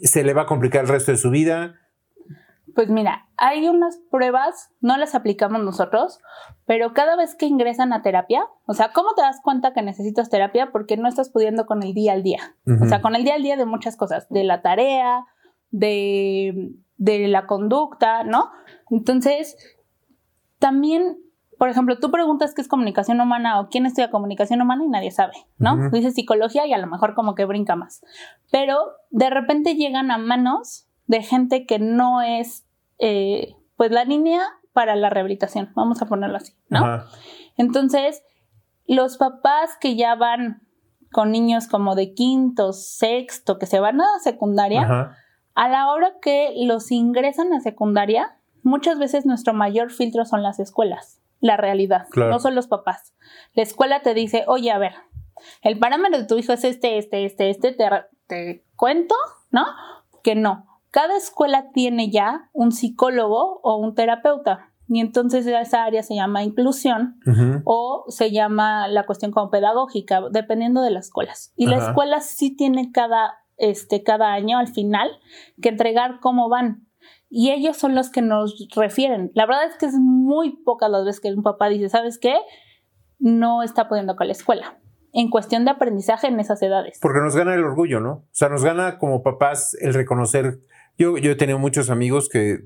¿Se 0.01 0.23
le 0.23 0.33
va 0.33 0.43
a 0.43 0.45
complicar 0.47 0.81
el 0.83 0.89
resto 0.89 1.11
de 1.11 1.17
su 1.17 1.29
vida? 1.29 1.75
Pues 2.73 2.89
mira, 2.89 3.27
hay 3.37 3.67
unas 3.67 3.99
pruebas, 4.09 4.69
no 4.79 4.97
las 4.97 5.15
aplicamos 5.15 5.61
nosotros, 5.63 6.19
pero 6.65 6.93
cada 6.93 7.15
vez 7.15 7.35
que 7.35 7.45
ingresan 7.45 7.91
a 7.91 8.01
terapia, 8.01 8.45
o 8.65 8.73
sea, 8.73 8.91
¿cómo 8.93 9.13
te 9.15 9.21
das 9.21 9.39
cuenta 9.43 9.73
que 9.73 9.81
necesitas 9.81 10.29
terapia? 10.29 10.71
Porque 10.71 10.97
no 10.97 11.07
estás 11.07 11.29
pudiendo 11.29 11.65
con 11.65 11.83
el 11.83 11.93
día 11.93 12.13
al 12.13 12.23
día. 12.23 12.55
O 12.81 12.85
sea, 12.85 13.01
con 13.01 13.15
el 13.15 13.23
día 13.23 13.35
al 13.35 13.43
día 13.43 13.57
de 13.57 13.65
muchas 13.65 13.97
cosas, 13.97 14.27
de 14.29 14.43
la 14.43 14.61
tarea, 14.61 15.25
de, 15.69 16.71
de 16.97 17.27
la 17.27 17.47
conducta, 17.47 18.23
¿no? 18.23 18.51
Entonces, 18.91 19.57
también, 20.59 21.17
por 21.57 21.69
ejemplo, 21.69 21.97
tú 21.97 22.11
preguntas 22.11 22.53
qué 22.53 22.61
es 22.61 22.67
comunicación 22.67 23.19
humana 23.19 23.59
o 23.59 23.69
quién 23.69 23.87
estudia 23.87 24.11
comunicación 24.11 24.61
humana 24.61 24.83
y 24.83 24.89
nadie 24.89 25.11
sabe, 25.11 25.33
¿no? 25.57 25.89
Dices 25.89 26.13
psicología 26.13 26.67
y 26.67 26.73
a 26.73 26.77
lo 26.77 26.87
mejor 26.87 27.15
como 27.15 27.33
que 27.33 27.45
brinca 27.45 27.75
más. 27.75 28.03
Pero 28.51 28.77
de 29.09 29.29
repente 29.29 29.75
llegan 29.75 30.11
a 30.11 30.19
manos 30.19 30.87
de 31.07 31.23
gente 31.23 31.65
que 31.65 31.79
no 31.79 32.21
es, 32.21 32.67
eh, 32.99 33.55
pues, 33.77 33.91
la 33.91 34.03
línea 34.03 34.41
para 34.73 34.95
la 34.95 35.09
rehabilitación, 35.09 35.71
vamos 35.75 36.01
a 36.01 36.05
ponerlo 36.05 36.37
así, 36.37 36.53
¿no? 36.69 37.03
Entonces, 37.57 38.23
los 38.85 39.17
papás 39.17 39.77
que 39.79 39.95
ya 39.95 40.15
van 40.15 40.61
con 41.11 41.31
niños 41.31 41.67
como 41.67 41.95
de 41.95 42.13
quinto, 42.13 42.71
sexto, 42.73 43.57
que 43.59 43.65
se 43.65 43.79
van 43.79 43.99
a 43.99 44.19
secundaria, 44.23 45.15
a 45.53 45.69
la 45.69 45.91
hora 45.91 46.13
que 46.21 46.53
los 46.65 46.91
ingresan 46.91 47.53
a 47.53 47.59
secundaria, 47.59 48.37
muchas 48.63 48.99
veces 48.99 49.25
nuestro 49.25 49.53
mayor 49.53 49.91
filtro 49.91 50.25
son 50.25 50.43
las 50.43 50.59
escuelas, 50.59 51.21
la 51.39 51.57
realidad, 51.57 52.07
no 52.15 52.39
son 52.39 52.55
los 52.55 52.67
papás. 52.67 53.13
La 53.53 53.63
escuela 53.63 54.01
te 54.01 54.13
dice, 54.13 54.43
oye, 54.47 54.71
a 54.71 54.77
ver, 54.77 54.93
el 55.61 55.79
parámetro 55.79 56.19
de 56.19 56.27
tu 56.27 56.37
hijo 56.37 56.53
es 56.53 56.63
este, 56.63 56.97
este, 56.97 57.25
este, 57.25 57.49
este, 57.49 57.71
te, 57.73 57.89
te 58.27 58.65
cuento, 58.75 59.15
¿no? 59.49 59.65
Que 60.23 60.35
no. 60.35 60.67
Cada 60.91 61.15
escuela 61.17 61.71
tiene 61.73 62.11
ya 62.11 62.49
un 62.53 62.71
psicólogo 62.71 63.59
o 63.63 63.77
un 63.77 63.95
terapeuta. 63.95 64.71
Y 64.87 64.99
entonces 64.99 65.47
esa 65.47 65.85
área 65.85 66.03
se 66.03 66.15
llama 66.15 66.43
inclusión 66.43 67.17
o 67.63 68.03
se 68.09 68.31
llama 68.31 68.89
la 68.89 69.05
cuestión 69.05 69.31
como 69.31 69.49
pedagógica, 69.49 70.21
dependiendo 70.31 70.81
de 70.81 70.91
las 70.91 71.05
escuelas. 71.05 71.53
Y 71.55 71.67
la 71.67 71.77
escuela 71.77 72.19
sí 72.19 72.53
tiene 72.53 72.91
cada 72.91 73.41
este, 73.61 74.01
cada 74.03 74.33
año 74.33 74.57
al 74.57 74.67
final 74.67 75.09
que 75.61 75.69
entregar 75.69 76.19
cómo 76.19 76.49
van. 76.49 76.87
Y 77.29 77.51
ellos 77.51 77.77
son 77.77 77.95
los 77.95 78.09
que 78.09 78.21
nos 78.21 78.67
refieren. 78.75 79.31
La 79.33 79.45
verdad 79.45 79.65
es 79.65 79.77
que 79.77 79.85
es 79.85 79.93
muy 79.93 80.57
pocas 80.63 80.89
las 80.89 81.05
veces 81.05 81.21
que 81.21 81.29
un 81.29 81.43
papá 81.43 81.69
dice, 81.69 81.89
¿sabes 81.89 82.19
qué? 82.19 82.35
No 83.19 83.63
está 83.63 83.87
pudiendo 83.87 84.15
con 84.15 84.27
la 84.27 84.33
escuela. 84.33 84.77
En 85.13 85.29
cuestión 85.29 85.65
de 85.65 85.71
aprendizaje 85.71 86.27
en 86.27 86.39
esas 86.39 86.61
edades. 86.61 86.99
Porque 87.01 87.19
nos 87.19 87.35
gana 87.35 87.53
el 87.53 87.63
orgullo, 87.63 87.99
¿no? 87.99 88.11
O 88.11 88.27
sea, 88.31 88.49
nos 88.49 88.63
gana 88.63 88.97
como 88.97 89.23
papás 89.23 89.75
el 89.81 89.93
reconocer. 89.93 90.59
Yo, 90.97 91.17
yo 91.17 91.31
he 91.31 91.35
tenido 91.35 91.59
muchos 91.59 91.89
amigos 91.89 92.29
que 92.29 92.59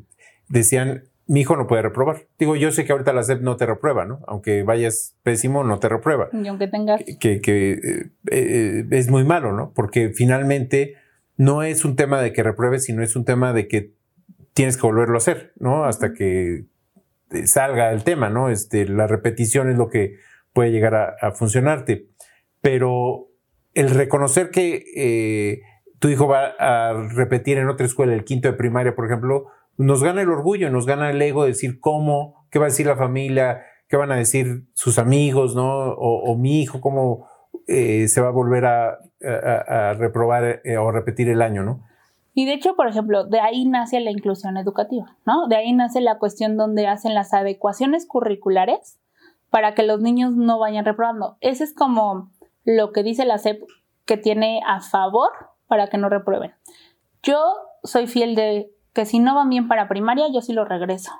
decían, 0.47 1.03
mi 1.27 1.41
hijo 1.41 1.55
no 1.55 1.67
puede 1.67 1.81
reprobar. 1.81 2.27
Digo, 2.37 2.55
yo 2.55 2.71
sé 2.71 2.85
que 2.85 2.91
ahorita 2.91 3.13
la 3.13 3.23
SEP 3.23 3.41
no 3.41 3.57
te 3.57 3.65
reprueba, 3.65 4.05
¿no? 4.05 4.19
Aunque 4.27 4.63
vayas 4.63 5.15
pésimo, 5.23 5.63
no 5.63 5.79
te 5.79 5.89
reprueba. 5.89 6.29
Y 6.31 6.47
aunque 6.47 6.67
tengas... 6.67 7.03
Que, 7.19 7.41
que 7.41 7.71
eh, 7.71 8.11
eh, 8.31 8.85
es 8.91 9.09
muy 9.09 9.23
malo, 9.23 9.51
¿no? 9.51 9.71
Porque 9.73 10.09
finalmente 10.09 10.95
no 11.37 11.63
es 11.63 11.83
un 11.83 11.95
tema 11.95 12.21
de 12.21 12.31
que 12.31 12.43
repruebes, 12.43 12.85
sino 12.85 13.01
es 13.01 13.15
un 13.15 13.25
tema 13.25 13.53
de 13.53 13.67
que 13.67 13.93
tienes 14.55 14.77
que 14.77 14.87
volverlo 14.87 15.15
a 15.15 15.17
hacer, 15.17 15.51
¿no? 15.57 15.83
Hasta 15.83 16.13
que 16.13 16.63
salga 17.45 17.91
el 17.91 18.03
tema, 18.03 18.29
¿no? 18.29 18.49
Este, 18.49 18.87
la 18.87 19.05
repetición 19.05 19.69
es 19.69 19.77
lo 19.77 19.89
que 19.89 20.15
puede 20.53 20.71
llegar 20.71 20.95
a, 20.95 21.31
funcionarte. 21.31 22.07
Pero 22.61 23.27
el 23.73 23.89
reconocer 23.89 24.51
que 24.51 24.85
eh, 24.95 25.61
tu 25.99 26.07
hijo 26.07 26.27
va 26.27 26.55
a 26.57 26.93
repetir 26.93 27.57
en 27.57 27.67
otra 27.67 27.85
escuela, 27.85 28.13
el 28.13 28.23
quinto 28.23 28.47
de 28.47 28.57
primaria, 28.57 28.95
por 28.95 29.05
ejemplo, 29.05 29.47
nos 29.77 30.01
gana 30.01 30.21
el 30.21 30.29
orgullo, 30.29 30.71
nos 30.71 30.85
gana 30.85 31.09
el 31.09 31.21
ego 31.21 31.43
de 31.43 31.49
decir 31.49 31.81
cómo, 31.81 32.47
qué 32.49 32.57
va 32.57 32.65
a 32.65 32.69
decir 32.69 32.85
la 32.85 32.95
familia, 32.95 33.61
qué 33.89 33.97
van 33.97 34.13
a 34.13 34.15
decir 34.15 34.63
sus 34.73 34.97
amigos, 34.97 35.53
¿no? 35.53 35.91
O, 35.97 36.37
mi 36.37 36.61
hijo, 36.61 36.79
cómo 36.79 37.27
eh, 37.67 38.07
se 38.07 38.21
va 38.21 38.29
a 38.29 38.31
volver 38.31 38.65
a, 38.65 38.99
reprobar 39.97 40.61
eh, 40.63 40.77
o 40.77 40.91
repetir 40.91 41.27
el 41.27 41.41
año, 41.41 41.63
¿no? 41.63 41.83
Y 42.37 42.45
de 42.45 42.53
hecho, 42.53 42.75
por 42.75 42.89
ejemplo, 42.89 43.23
de 43.23 43.39
ahí 43.39 43.65
nace 43.65 44.01
la 44.01 44.11
inclusión 44.11 44.57
educativa, 44.57 45.15
¿no? 45.25 45.47
De 45.47 45.55
ahí 45.55 45.71
nace 45.71 46.01
la 46.01 46.19
cuestión 46.19 46.57
donde 46.57 46.85
hacen 46.85 47.13
las 47.13 47.33
adecuaciones 47.33 48.05
curriculares 48.05 48.99
para 49.49 49.73
que 49.73 49.83
los 49.83 50.01
niños 50.01 50.35
no 50.35 50.59
vayan 50.59 50.83
reprobando. 50.83 51.37
Ese 51.39 51.63
es 51.63 51.73
como 51.73 52.29
lo 52.65 52.91
que 52.91 53.03
dice 53.03 53.23
la 53.23 53.37
SEP 53.37 53.63
que 54.03 54.17
tiene 54.17 54.61
a 54.67 54.81
favor 54.81 55.29
para 55.67 55.87
que 55.87 55.97
no 55.97 56.09
reprueben. 56.09 56.53
Yo 57.23 57.39
soy 57.83 58.05
fiel 58.05 58.35
de 58.35 58.69
que 58.93 59.05
si 59.05 59.19
no 59.19 59.33
van 59.33 59.49
bien 59.49 59.69
para 59.69 59.87
primaria, 59.87 60.25
yo 60.29 60.41
sí 60.41 60.51
lo 60.51 60.65
regreso. 60.65 61.13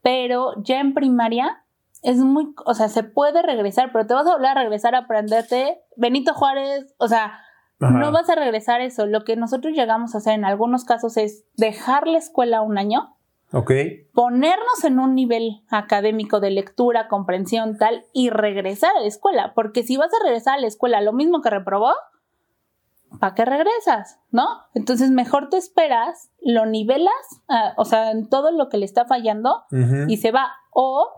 Pero 0.00 0.54
ya 0.62 0.80
en 0.80 0.94
primaria 0.94 1.64
es 2.02 2.16
muy, 2.16 2.54
o 2.64 2.72
sea, 2.72 2.88
se 2.88 3.02
puede 3.02 3.42
regresar, 3.42 3.92
pero 3.92 4.06
te 4.06 4.14
vas 4.14 4.26
a 4.26 4.32
volver 4.32 4.48
a 4.48 4.54
regresar 4.62 4.94
a 4.94 5.00
aprenderte 5.00 5.82
Benito 5.96 6.32
Juárez, 6.32 6.94
o 6.96 7.08
sea, 7.08 7.43
no 7.90 8.12
vas 8.12 8.28
a 8.28 8.34
regresar 8.34 8.80
eso. 8.80 9.06
Lo 9.06 9.24
que 9.24 9.36
nosotros 9.36 9.74
llegamos 9.74 10.14
a 10.14 10.18
hacer 10.18 10.34
en 10.34 10.44
algunos 10.44 10.84
casos 10.84 11.16
es 11.16 11.44
dejar 11.56 12.06
la 12.06 12.18
escuela 12.18 12.62
un 12.62 12.78
año, 12.78 13.16
okay. 13.52 14.08
ponernos 14.12 14.84
en 14.84 14.98
un 14.98 15.14
nivel 15.14 15.62
académico 15.68 16.40
de 16.40 16.50
lectura, 16.50 17.08
comprensión, 17.08 17.78
tal, 17.78 18.04
y 18.12 18.30
regresar 18.30 18.90
a 18.96 19.00
la 19.00 19.06
escuela, 19.06 19.52
porque 19.54 19.82
si 19.82 19.96
vas 19.96 20.10
a 20.12 20.24
regresar 20.24 20.54
a 20.54 20.60
la 20.60 20.66
escuela 20.66 21.00
lo 21.00 21.12
mismo 21.12 21.40
que 21.40 21.50
reprobó, 21.50 21.92
¿para 23.20 23.34
qué 23.34 23.44
regresas? 23.44 24.18
¿No? 24.30 24.46
Entonces 24.74 25.10
mejor 25.10 25.48
te 25.48 25.56
esperas, 25.56 26.30
lo 26.42 26.66
nivelas, 26.66 27.14
ah, 27.48 27.74
o 27.76 27.84
sea, 27.84 28.10
en 28.10 28.28
todo 28.28 28.50
lo 28.50 28.68
que 28.68 28.78
le 28.78 28.84
está 28.84 29.04
fallando 29.04 29.64
y 30.08 30.16
se 30.16 30.32
va. 30.32 30.52
O 30.70 31.08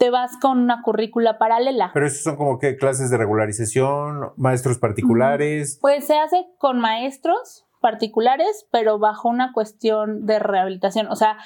te 0.00 0.08
vas 0.08 0.38
con 0.38 0.58
una 0.58 0.80
currícula 0.80 1.36
paralela. 1.36 1.90
Pero 1.92 2.06
eso 2.06 2.22
son 2.22 2.36
como 2.36 2.58
que 2.58 2.78
clases 2.78 3.10
de 3.10 3.18
regularización, 3.18 4.32
maestros 4.38 4.78
particulares. 4.78 5.78
Pues 5.82 6.06
se 6.06 6.18
hace 6.18 6.46
con 6.56 6.80
maestros 6.80 7.66
particulares, 7.82 8.66
pero 8.72 8.98
bajo 8.98 9.28
una 9.28 9.52
cuestión 9.52 10.24
de 10.24 10.38
rehabilitación. 10.38 11.06
O 11.08 11.16
sea, 11.16 11.36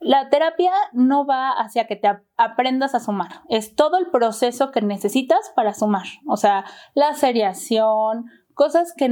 la 0.00 0.28
terapia 0.28 0.72
no 0.92 1.24
va 1.24 1.48
hacia 1.52 1.86
que 1.86 1.96
te 1.96 2.10
aprendas 2.36 2.94
a 2.94 3.00
sumar, 3.00 3.40
es 3.48 3.74
todo 3.74 3.96
el 3.96 4.10
proceso 4.10 4.70
que 4.70 4.82
necesitas 4.82 5.50
para 5.56 5.72
sumar. 5.72 6.04
O 6.26 6.36
sea, 6.36 6.66
la 6.92 7.14
seriación, 7.14 8.26
cosas 8.52 8.92
que, 8.94 9.06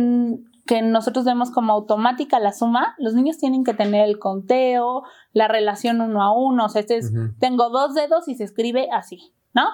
que 0.66 0.82
nosotros 0.82 1.24
vemos 1.24 1.50
como 1.50 1.72
automática 1.72 2.38
la 2.38 2.52
suma, 2.52 2.94
los 2.98 3.14
niños 3.14 3.38
tienen 3.38 3.64
que 3.64 3.74
tener 3.74 4.08
el 4.08 4.18
conteo, 4.18 5.02
la 5.32 5.48
relación 5.48 6.00
uno 6.00 6.22
a 6.22 6.32
uno, 6.32 6.66
o 6.66 6.68
sea, 6.68 6.80
este 6.80 6.98
es, 6.98 7.12
tengo 7.38 7.70
dos 7.70 7.94
dedos 7.94 8.28
y 8.28 8.34
se 8.34 8.44
escribe 8.44 8.88
así, 8.92 9.34
¿no? 9.54 9.64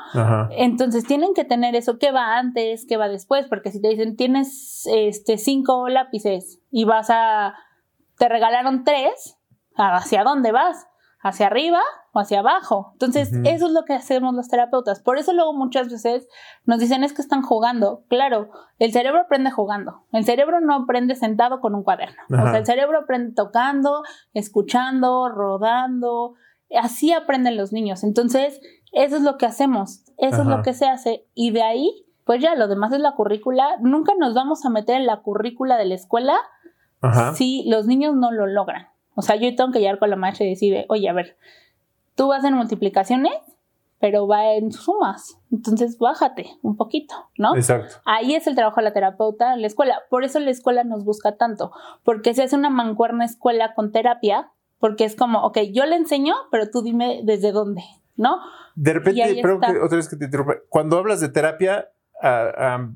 Entonces 0.51 1.05
tienen 1.05 1.35
que 1.35 1.45
tener 1.45 1.77
eso, 1.77 1.99
qué 1.99 2.11
va 2.11 2.39
antes, 2.39 2.87
qué 2.89 2.97
va 2.97 3.09
después, 3.09 3.47
porque 3.49 3.71
si 3.71 3.83
te 3.83 3.89
dicen 3.89 4.17
tienes 4.17 4.87
este 4.87 5.37
cinco 5.37 5.89
lápices 5.89 6.61
y 6.71 6.85
vas 6.85 7.11
a, 7.11 7.55
te 8.17 8.29
regalaron 8.29 8.85
tres, 8.85 9.37
¿hacia 9.77 10.25
dónde 10.25 10.53
vas? 10.53 10.87
Hacia 11.21 11.47
arriba 11.47 11.81
o 12.13 12.21
hacia 12.21 12.41
abajo. 12.41 12.91
Entonces, 12.93 13.33
eso 13.45 13.67
es 13.67 13.73
lo 13.73 13.85
que 13.85 13.95
hacemos 13.95 14.35
los 14.35 14.49
terapeutas. 14.49 15.01
Por 15.01 15.19
eso 15.19 15.33
luego 15.33 15.53
muchas 15.53 15.91
veces 15.91 16.29
nos 16.65 16.79
dicen 16.79 17.05
es 17.05 17.13
que 17.13 17.23
están 17.23 17.43
jugando. 17.43 18.05
Claro, 18.09 18.51
el 18.79 18.93
cerebro 18.93 19.21
aprende 19.21 19.51
jugando. 19.51 20.05
El 20.13 20.25
cerebro 20.25 20.61
no 20.61 20.75
aprende 20.75 21.17
sentado 21.17 21.61
con 21.61 21.75
un 21.75 21.83
cuaderno. 21.83 22.23
O 22.31 22.51
sea, 22.51 22.59
el 22.59 22.67
cerebro 22.67 23.01
aprende 23.01 23.35
tocando, 23.35 24.03
escuchando, 24.33 25.29
rodando. 25.29 26.35
Así 26.81 27.13
aprenden 27.13 27.57
los 27.57 27.73
niños. 27.73 28.05
Entonces, 28.05 28.61
eso 28.93 29.17
es 29.17 29.23
lo 29.23 29.37
que 29.37 29.47
hacemos. 29.47 30.05
Eso 30.19 30.43
es 30.43 30.47
lo 30.47 30.63
que 30.63 30.75
se 30.75 30.87
hace. 30.87 31.27
Y 31.35 31.51
de 31.51 31.63
ahí, 31.63 32.07
pues 32.25 32.41
ya, 32.41 32.55
lo 32.55 32.69
demás 32.69 32.93
es 32.93 33.01
la 33.01 33.15
currícula. 33.15 33.77
Nunca 33.81 34.13
nos 34.19 34.35
vamos 34.35 34.65
a 34.65 34.71
meter 34.71 34.97
en 34.97 35.07
la 35.07 35.21
currícula 35.23 35.77
de 35.77 35.87
la 35.87 35.95
escuela 35.95 36.37
si 37.35 37.65
los 37.69 37.87
niños 37.87 38.15
no 38.15 38.33
lo 38.33 38.47
logran. 38.47 38.89
O 39.19 39.23
sea, 39.23 39.35
yo 39.35 39.53
tengo 39.57 39.73
que 39.73 39.81
llegar 39.81 39.99
con 39.99 40.11
la 40.11 40.15
maestra 40.15 40.47
y 40.47 40.51
decir, 40.51 40.87
oye, 40.89 41.09
a 41.09 41.13
ver, 41.13 41.37
tú 42.15 42.29
vas 42.29 42.45
en 42.45 42.55
multiplicaciones, 42.55 43.33
pero 43.99 44.29
va 44.29 44.53
en 44.53 44.71
sumas. 44.71 45.41
Entonces, 45.51 45.99
bájate 45.99 46.47
un 46.63 46.77
poquito, 46.77 47.17
¿no? 47.37 47.57
Exacto. 47.57 47.97
Ahí 48.05 48.37
es 48.37 48.47
el 48.47 48.55
trabajo 48.55 48.77
de 48.77 48.85
la 48.85 48.93
terapeuta 48.93 49.55
en 49.55 49.61
la 49.63 49.67
escuela. 49.67 50.03
Por 50.09 50.23
eso 50.23 50.39
la 50.39 50.51
escuela 50.51 50.85
nos 50.85 51.05
busca 51.05 51.37
tanto, 51.37 51.73
porque 52.05 52.33
se 52.33 52.45
hace 52.45 52.55
una 52.55 52.71
mancuerna 52.71 53.25
escuela 53.25 53.75
con 53.75 53.91
terapia, 53.91 54.53
porque 54.79 55.03
es 55.03 55.17
como, 55.17 55.41
ok, 55.41 55.59
yo 55.73 55.85
le 55.85 55.97
enseño, 55.97 56.37
pero 56.53 56.71
tú 56.71 56.83
dime 56.83 57.23
desde 57.25 57.51
dónde, 57.51 57.83
¿no? 58.15 58.39
De 58.77 58.93
repente, 58.93 59.41
pero 59.43 59.57
otra 59.57 59.97
vez 59.97 60.09
que 60.09 60.15
te 60.15 60.27
interrumpa, 60.27 60.59
cuando 60.69 60.97
hablas 60.97 61.21
de 61.21 61.29
terapia, 61.29 61.89
a, 62.23 62.89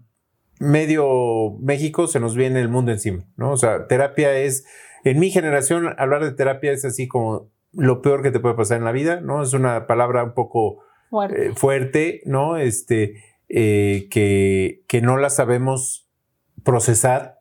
medio 0.63 1.57
México 1.61 2.07
se 2.07 2.21
nos 2.21 2.37
viene 2.37 2.61
el 2.61 2.69
mundo 2.69 2.93
encima, 2.93 3.25
¿no? 3.37 3.51
O 3.51 3.57
sea, 3.57 3.89
terapia 3.89 4.33
es 4.37 4.65
en 5.03 5.19
mi 5.19 5.31
generación, 5.31 5.95
hablar 5.99 6.25
de 6.25 6.33
terapia 6.33 6.71
es 6.71 6.85
así 6.85 7.09
como 7.09 7.51
lo 7.73 8.01
peor 8.01 8.23
que 8.23 8.31
te 8.31 8.39
puede 8.39 8.55
pasar 8.55 8.79
en 8.79 8.85
la 8.85 8.93
vida, 8.93 9.21
¿no? 9.21 9.43
Es 9.43 9.55
una 9.55 9.89
palabra 9.89 10.23
un 10.23 10.35
poco 10.35 10.85
fuerte, 11.57 12.17
eh, 12.17 12.23
¿no? 12.27 12.57
Este, 12.57 13.17
eh, 13.49 14.07
que, 14.11 14.85
que 14.87 15.03
no 15.03 15.17
la 15.17 15.31
sabemos 15.31 16.09
procesar 16.63 17.41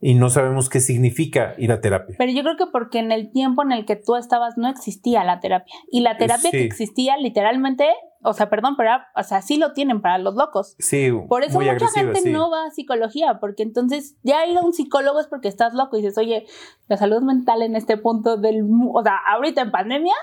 y 0.00 0.14
no 0.14 0.28
sabemos 0.28 0.68
qué 0.68 0.80
significa 0.80 1.54
ir 1.58 1.72
a 1.72 1.80
terapia. 1.80 2.16
Pero 2.18 2.32
yo 2.32 2.42
creo 2.42 2.56
que 2.56 2.66
porque 2.72 2.98
en 2.98 3.12
el 3.12 3.30
tiempo 3.30 3.62
en 3.62 3.72
el 3.72 3.86
que 3.86 3.96
tú 3.96 4.16
estabas 4.16 4.58
no 4.58 4.68
existía 4.68 5.24
la 5.24 5.40
terapia. 5.40 5.74
Y 5.90 6.00
la 6.00 6.18
terapia 6.18 6.50
que 6.50 6.64
existía 6.64 7.16
literalmente, 7.16 7.86
o 8.26 8.32
sea, 8.32 8.50
perdón, 8.50 8.74
pero 8.76 8.90
o 9.14 9.22
sea, 9.22 9.40
sí 9.40 9.56
lo 9.56 9.72
tienen 9.72 10.02
para 10.02 10.18
los 10.18 10.34
locos. 10.34 10.74
Sí. 10.78 11.10
Por 11.28 11.44
eso 11.44 11.60
mucha 11.60 11.88
gente 11.88 12.28
no 12.30 12.50
va 12.50 12.66
a 12.66 12.70
psicología, 12.70 13.38
porque 13.40 13.62
entonces 13.62 14.16
ya 14.22 14.44
ir 14.46 14.58
a 14.58 14.62
un 14.62 14.72
psicólogo 14.72 15.20
es 15.20 15.28
porque 15.28 15.48
estás 15.48 15.74
loco 15.74 15.96
y 15.96 16.02
dices, 16.02 16.18
oye, 16.18 16.46
la 16.88 16.96
salud 16.96 17.22
mental 17.22 17.62
en 17.62 17.76
este 17.76 17.96
punto 17.96 18.36
del, 18.36 18.64
o 18.92 19.02
sea, 19.02 19.16
ahorita 19.28 19.62
en 19.62 19.70
pandemia 19.70 20.14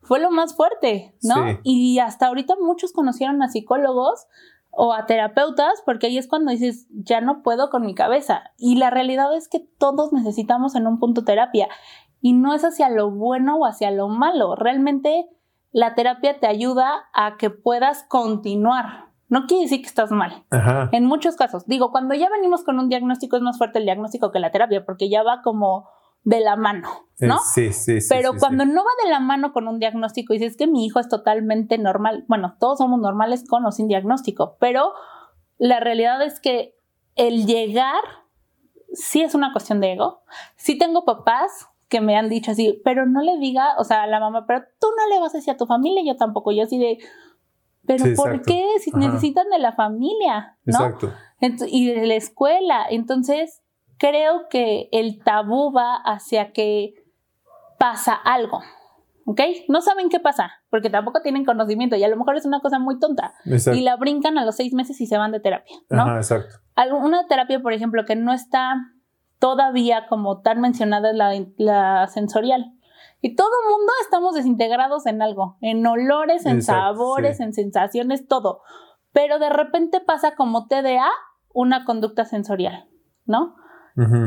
fue 0.00 0.18
lo 0.18 0.30
más 0.32 0.56
fuerte, 0.56 1.14
¿no? 1.22 1.60
Y 1.62 2.00
hasta 2.00 2.26
ahorita 2.26 2.56
muchos 2.60 2.92
conocieron 2.92 3.40
a 3.42 3.48
psicólogos 3.48 4.26
o 4.72 4.92
a 4.92 5.06
terapeutas, 5.06 5.82
porque 5.86 6.08
ahí 6.08 6.18
es 6.18 6.26
cuando 6.26 6.50
dices, 6.50 6.88
ya 6.90 7.20
no 7.20 7.42
puedo 7.42 7.70
con 7.70 7.86
mi 7.86 7.94
cabeza. 7.94 8.42
Y 8.58 8.76
la 8.76 8.90
realidad 8.90 9.36
es 9.36 9.48
que 9.48 9.60
todos 9.78 10.12
necesitamos 10.12 10.74
en 10.74 10.88
un 10.88 10.98
punto 10.98 11.24
terapia. 11.24 11.68
Y 12.20 12.32
no 12.32 12.54
es 12.54 12.64
hacia 12.64 12.88
lo 12.88 13.10
bueno 13.10 13.58
o 13.58 13.66
hacia 13.66 13.90
lo 13.90 14.08
malo. 14.08 14.56
Realmente 14.56 15.28
la 15.72 15.94
terapia 15.94 16.38
te 16.38 16.46
ayuda 16.46 17.08
a 17.12 17.36
que 17.36 17.50
puedas 17.50 18.04
continuar. 18.04 19.06
No 19.28 19.46
quiere 19.46 19.64
decir 19.64 19.80
que 19.80 19.88
estás 19.88 20.10
mal. 20.10 20.44
En 20.92 21.06
muchos 21.06 21.36
casos. 21.36 21.66
Digo, 21.66 21.90
cuando 21.90 22.14
ya 22.14 22.28
venimos 22.28 22.62
con 22.64 22.78
un 22.78 22.90
diagnóstico 22.90 23.36
es 23.36 23.42
más 23.42 23.56
fuerte 23.56 23.78
el 23.78 23.86
diagnóstico 23.86 24.30
que 24.30 24.38
la 24.38 24.50
terapia, 24.50 24.84
porque 24.84 25.08
ya 25.08 25.22
va 25.22 25.40
como 25.42 25.88
de 26.24 26.40
la 26.40 26.54
mano, 26.54 26.88
¿no? 27.18 27.38
Sí, 27.38 27.72
sí, 27.72 28.00
sí. 28.00 28.08
Pero 28.08 28.34
cuando 28.38 28.64
no 28.64 28.84
va 28.84 28.90
de 29.02 29.10
la 29.10 29.18
mano 29.18 29.52
con 29.52 29.66
un 29.66 29.78
diagnóstico 29.80 30.34
y 30.34 30.38
dices 30.38 30.56
que 30.56 30.66
mi 30.66 30.84
hijo 30.84 31.00
es 31.00 31.08
totalmente 31.08 31.78
normal, 31.78 32.24
bueno, 32.28 32.56
todos 32.60 32.78
somos 32.78 33.00
normales 33.00 33.44
con 33.48 33.64
o 33.66 33.72
sin 33.72 33.88
diagnóstico, 33.88 34.56
pero 34.60 34.92
la 35.58 35.80
realidad 35.80 36.22
es 36.22 36.38
que 36.38 36.76
el 37.16 37.46
llegar 37.46 38.02
sí 38.92 39.22
es 39.22 39.34
una 39.34 39.52
cuestión 39.52 39.80
de 39.80 39.92
ego. 39.92 40.22
Sí 40.56 40.78
tengo 40.78 41.04
papás 41.04 41.68
que 41.92 42.00
me 42.00 42.16
han 42.16 42.30
dicho 42.30 42.52
así, 42.52 42.80
pero 42.82 43.04
no 43.04 43.20
le 43.20 43.36
diga, 43.36 43.74
o 43.76 43.84
sea, 43.84 44.04
a 44.04 44.06
la 44.06 44.18
mamá, 44.18 44.46
pero 44.46 44.62
tú 44.80 44.86
no 44.96 45.14
le 45.14 45.20
vas 45.20 45.34
a 45.34 45.36
decir 45.36 45.52
a 45.52 45.58
tu 45.58 45.66
familia, 45.66 46.02
yo 46.02 46.16
tampoco, 46.16 46.50
yo 46.50 46.62
así 46.62 46.78
de, 46.78 46.96
pero 47.86 48.06
¿por 48.16 48.40
qué? 48.40 48.64
Si 48.80 48.90
necesitan 48.92 49.50
de 49.50 49.58
la 49.58 49.72
familia, 49.72 50.56
¿no? 50.64 50.86
Exacto. 50.86 51.12
y 51.68 51.92
de 51.92 52.06
la 52.06 52.14
escuela. 52.14 52.86
Entonces, 52.88 53.60
creo 53.98 54.48
que 54.48 54.88
el 54.90 55.22
tabú 55.22 55.70
va 55.70 55.96
hacia 55.96 56.52
que 56.52 56.94
pasa 57.78 58.14
algo. 58.14 58.62
¿Ok? 59.26 59.40
No 59.68 59.82
saben 59.82 60.08
qué 60.08 60.18
pasa, 60.18 60.50
porque 60.70 60.88
tampoco 60.88 61.20
tienen 61.20 61.44
conocimiento 61.44 61.94
y 61.96 62.04
a 62.04 62.08
lo 62.08 62.16
mejor 62.16 62.36
es 62.36 62.46
una 62.46 62.60
cosa 62.60 62.78
muy 62.78 62.98
tonta. 62.98 63.34
Y 63.44 63.82
la 63.82 63.96
brincan 63.96 64.38
a 64.38 64.46
los 64.46 64.56
seis 64.56 64.72
meses 64.72 64.98
y 65.02 65.06
se 65.06 65.18
van 65.18 65.30
de 65.30 65.40
terapia, 65.40 65.76
¿no? 65.90 66.02
Ajá, 66.02 66.16
exacto. 66.16 66.54
Una 67.02 67.26
terapia, 67.26 67.60
por 67.60 67.74
ejemplo, 67.74 68.06
que 68.06 68.16
no 68.16 68.32
está 68.32 68.76
todavía 69.42 70.06
como 70.08 70.40
tan 70.40 70.60
mencionada 70.60 71.10
es 71.10 71.16
la, 71.16 71.32
la 71.56 72.06
sensorial. 72.06 72.78
Y 73.20 73.34
todo 73.34 73.48
el 73.48 73.72
mundo 73.72 73.92
estamos 74.04 74.36
desintegrados 74.36 75.04
en 75.06 75.20
algo, 75.20 75.56
en 75.60 75.84
olores, 75.84 76.46
en 76.46 76.62
sabores, 76.62 77.40
en 77.40 77.52
sensaciones, 77.52 78.28
todo. 78.28 78.60
Pero 79.12 79.40
de 79.40 79.50
repente 79.50 80.00
pasa 80.00 80.36
como 80.36 80.68
TDA 80.68 81.10
una 81.52 81.84
conducta 81.84 82.24
sensorial, 82.24 82.88
¿no? 83.26 83.56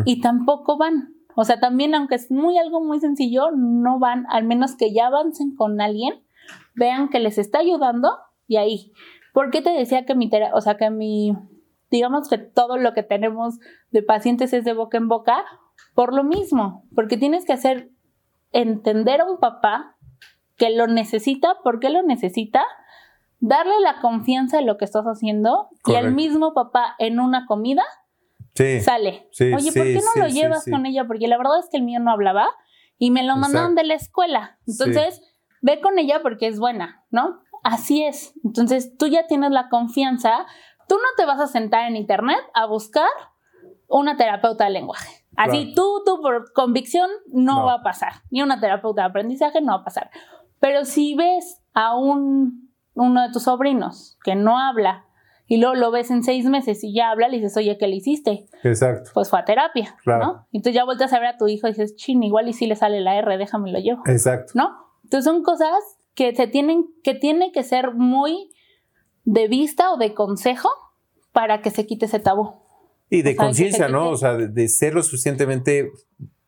y 0.03 0.19
tampoco 0.19 0.77
van. 0.77 1.15
O 1.37 1.45
sea, 1.45 1.61
también 1.61 1.95
aunque 1.95 2.15
es 2.15 2.29
muy 2.29 2.57
algo 2.57 2.83
muy 2.83 2.99
sencillo, 2.99 3.51
no 3.55 3.99
van, 3.99 4.25
al 4.29 4.43
menos 4.43 4.75
que 4.75 4.93
ya 4.93 5.07
avancen 5.07 5.55
con 5.55 5.79
alguien, 5.79 6.25
vean 6.75 7.07
que 7.07 7.21
les 7.21 7.37
está 7.37 7.59
ayudando 7.59 8.09
y 8.47 8.57
ahí. 8.57 8.91
¿Por 9.33 9.49
qué 9.49 9.61
te 9.61 9.69
decía 9.69 10.05
que 10.05 10.13
mi 10.13 10.29
o 10.53 10.59
sea, 10.59 10.75
que 10.75 10.89
mi 10.89 11.37
digamos 11.91 12.29
que 12.29 12.37
todo 12.37 12.77
lo 12.77 12.93
que 12.93 13.03
tenemos 13.03 13.59
de 13.91 14.03
pacientes 14.03 14.53
es 14.53 14.63
de 14.65 14.73
boca 14.73 14.97
en 14.97 15.07
boca 15.07 15.45
por 15.93 16.13
lo 16.13 16.23
mismo, 16.23 16.85
porque 16.93 17.17
tienes 17.17 17.45
que 17.45 17.53
hacer 17.53 17.89
entender 18.51 19.21
a 19.21 19.25
un 19.25 19.39
papá 19.39 19.95
que 20.57 20.69
lo 20.69 20.87
necesita, 20.87 21.57
por 21.63 21.79
qué 21.79 21.89
lo 21.89 22.01
necesita, 22.03 22.63
darle 23.39 23.79
la 23.81 24.01
confianza 24.01 24.57
de 24.57 24.63
lo 24.63 24.77
que 24.77 24.85
estás 24.85 25.05
haciendo 25.05 25.69
y 25.85 25.95
al 25.95 26.13
mismo 26.13 26.53
papá 26.53 26.95
en 26.99 27.19
una 27.19 27.45
comida 27.45 27.83
sale. 28.81 29.27
Oye, 29.39 29.71
¿por 29.71 29.83
qué 29.83 29.99
no 30.01 30.21
lo 30.21 30.27
llevas 30.27 30.65
con 30.69 30.85
ella? 30.85 31.05
Porque 31.05 31.27
la 31.27 31.37
verdad 31.37 31.59
es 31.59 31.69
que 31.69 31.77
el 31.77 31.83
mío 31.83 31.99
no 31.99 32.11
hablaba 32.11 32.47
y 32.97 33.11
me 33.11 33.23
lo 33.23 33.35
mandaron 33.35 33.75
de 33.75 33.83
la 33.83 33.95
escuela. 33.95 34.57
Entonces, 34.65 35.21
ve 35.61 35.81
con 35.81 35.99
ella 35.99 36.21
porque 36.21 36.47
es 36.47 36.59
buena, 36.59 37.03
¿no? 37.11 37.41
Así 37.63 38.03
es. 38.03 38.33
Entonces, 38.43 38.95
tú 38.97 39.07
ya 39.07 39.27
tienes 39.27 39.51
la 39.51 39.69
confianza. 39.69 40.45
Tú 40.87 40.95
no 40.95 41.07
te 41.17 41.25
vas 41.25 41.39
a 41.39 41.47
sentar 41.47 41.87
en 41.87 41.95
internet 41.95 42.39
a 42.53 42.65
buscar 42.65 43.09
una 43.87 44.17
terapeuta 44.17 44.65
de 44.65 44.71
lenguaje. 44.71 45.25
Así 45.37 45.73
tú, 45.75 46.01
tú 46.05 46.21
por 46.21 46.53
convicción 46.53 47.09
no, 47.27 47.65
va 47.65 47.75
a 47.75 47.83
pasar. 47.83 48.13
Ni 48.31 48.41
una 48.41 48.59
terapeuta 48.59 49.01
de 49.01 49.07
aprendizaje 49.09 49.61
no 49.61 49.73
va 49.73 49.79
a 49.79 49.83
pasar. 49.83 50.09
Pero 50.59 50.85
si 50.85 51.15
ves 51.15 51.61
a 51.73 51.95
un, 51.95 52.71
uno 52.93 53.21
de 53.21 53.31
tus 53.31 53.43
sobrinos 53.43 54.17
que 54.23 54.35
no 54.35 54.57
habla 54.57 55.05
y 55.47 55.57
luego 55.57 55.75
lo 55.75 55.91
ves 55.91 56.09
en 56.09 56.23
seis 56.23 56.45
meses 56.45 56.83
y 56.83 56.93
ya 56.93 57.11
habla, 57.11 57.27
le 57.27 57.37
dices, 57.37 57.55
oye, 57.57 57.77
¿qué 57.77 57.87
le 57.87 57.97
hiciste? 57.97 58.47
Exacto. 58.63 59.11
Pues 59.13 59.29
fue 59.29 59.39
a 59.39 59.45
terapia, 59.45 59.95
¿no? 60.05 60.47
Y 60.51 60.57
entonces 60.57 60.73
ya 60.73 60.85
vueltas 60.85 61.13
a 61.13 61.19
ver 61.19 61.29
a 61.29 61.37
tu 61.37 61.47
hijo 61.47 61.67
y 61.67 61.71
dices, 61.71 61.95
chin, 61.95 62.23
igual 62.23 62.47
y 62.47 62.53
si 62.53 62.65
le 62.65 62.75
sale 62.75 63.01
la 63.01 63.15
R, 63.17 63.37
déjame 63.37 63.71
lo 63.71 63.79
llevo. 63.79 64.01
Exacto. 64.07 64.53
¿No? 64.55 64.69
Entonces 65.03 65.25
son 65.25 65.43
cosas 65.43 65.75
que 66.15 66.33
se 66.33 66.47
tienen, 66.47 66.87
que 67.03 67.13
tiene 67.13 67.51
que 67.51 67.61
ser 67.61 67.93
muy 67.93 68.49
de 69.25 69.47
vista 69.47 69.91
o 69.91 69.97
de 69.97 70.13
consejo 70.13 70.69
para 71.31 71.61
que 71.61 71.71
se 71.71 71.85
quite 71.85 72.05
ese 72.05 72.19
tabú. 72.19 72.53
Y 73.09 73.21
de 73.21 73.35
conciencia, 73.35 73.87
¿no? 73.89 74.09
O 74.09 74.15
sea, 74.15 74.35
de, 74.35 74.67
ser 74.69 74.93
lo 74.93 75.03
suficientemente 75.03 75.91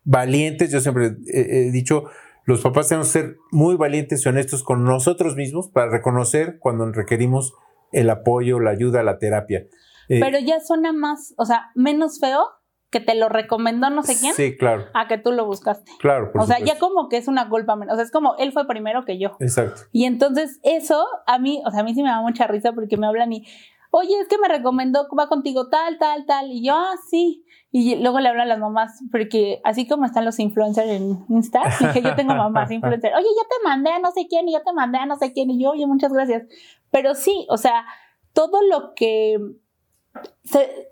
valientes. 0.04 0.70
Yo 0.72 0.80
siempre 0.80 1.16
he, 1.32 1.70
dicho, 1.70 2.04
los 2.44 2.62
papás 2.62 2.88
tenemos 2.88 3.08
que 3.08 3.20
ser 3.20 3.36
muy 3.52 3.76
valientes 3.76 4.24
y 4.24 4.28
honestos 4.28 4.62
con 4.62 4.84
nosotros 4.84 5.36
mismos 5.36 5.68
para 5.68 5.90
reconocer 5.90 6.58
cuando 6.58 6.90
requerimos 6.90 7.54
el 7.92 8.10
apoyo, 8.10 8.60
la 8.60 8.70
ayuda, 8.70 9.02
la 9.02 9.18
terapia. 9.18 9.66
Eh, 10.08 10.20
Pero 10.20 10.38
ya 10.38 10.60
suena 10.60 10.92
más, 10.92 11.34
o 11.36 11.44
sea, 11.44 11.70
menos 11.74 12.18
feo 12.18 12.46
que 12.90 13.00
te 13.00 13.14
lo 13.14 13.28
recomendó 13.28 13.90
no 13.90 14.02
sé 14.02 14.18
quién. 14.18 14.34
Sí, 14.34 14.56
claro. 14.56 14.86
A 14.94 15.08
que 15.08 15.18
tú 15.18 15.32
lo 15.32 15.44
buscaste. 15.44 15.90
Claro, 15.98 16.32
por 16.32 16.42
O 16.42 16.46
sea, 16.46 16.58
ya 16.60 16.78
como 16.78 17.08
que 17.08 17.18
es 17.18 17.28
una 17.28 17.48
culpa 17.48 17.76
menos. 17.76 17.92
O 17.94 17.96
sea, 17.96 18.04
es 18.04 18.10
como 18.10 18.36
él 18.36 18.52
fue 18.52 18.66
primero 18.66 19.04
que 19.04 19.18
yo. 19.18 19.36
Exacto. 19.40 19.82
Y 19.92 20.04
entonces 20.04 20.58
eso 20.62 21.04
a 21.26 21.38
mí, 21.38 21.62
o 21.66 21.70
sea, 21.70 21.80
a 21.80 21.84
mí 21.84 21.94
sí 21.94 22.02
me 22.02 22.08
da 22.08 22.22
mucha 22.22 22.46
risa 22.46 22.72
porque 22.72 22.96
me 22.96 23.06
hablan 23.06 23.32
y, 23.32 23.46
oye, 23.90 24.18
es 24.20 24.28
que 24.28 24.38
me 24.38 24.48
recomendó, 24.48 25.06
va 25.18 25.28
contigo 25.28 25.68
tal, 25.68 25.98
tal, 25.98 26.24
tal. 26.24 26.50
Y 26.50 26.64
yo, 26.64 26.74
ah, 26.74 26.94
sí. 27.10 27.44
Y 27.70 27.96
luego 27.96 28.20
le 28.20 28.30
hablan 28.30 28.46
a 28.46 28.48
las 28.48 28.58
mamás, 28.58 28.98
porque 29.12 29.60
así 29.62 29.86
como 29.86 30.06
están 30.06 30.24
los 30.24 30.38
influencers 30.38 30.88
en 30.88 31.26
Insta, 31.28 31.60
que 31.92 32.00
yo 32.00 32.14
tengo 32.14 32.34
mamás 32.34 32.70
influencers, 32.70 33.14
oye, 33.14 33.26
ya 33.36 33.42
te 33.42 33.68
mandé 33.68 33.90
a 33.90 33.98
no 33.98 34.10
sé 34.12 34.26
quién 34.26 34.48
y 34.48 34.52
ya 34.52 34.62
te 34.64 34.72
mandé 34.72 34.96
a 34.96 35.04
no 35.04 35.16
sé 35.16 35.34
quién. 35.34 35.50
Y 35.50 35.62
yo, 35.62 35.72
oye, 35.72 35.86
muchas 35.86 36.10
gracias. 36.10 36.44
Pero 36.90 37.14
sí, 37.14 37.46
o 37.50 37.58
sea, 37.58 37.84
todo 38.32 38.62
lo 38.62 38.94
que... 38.94 39.36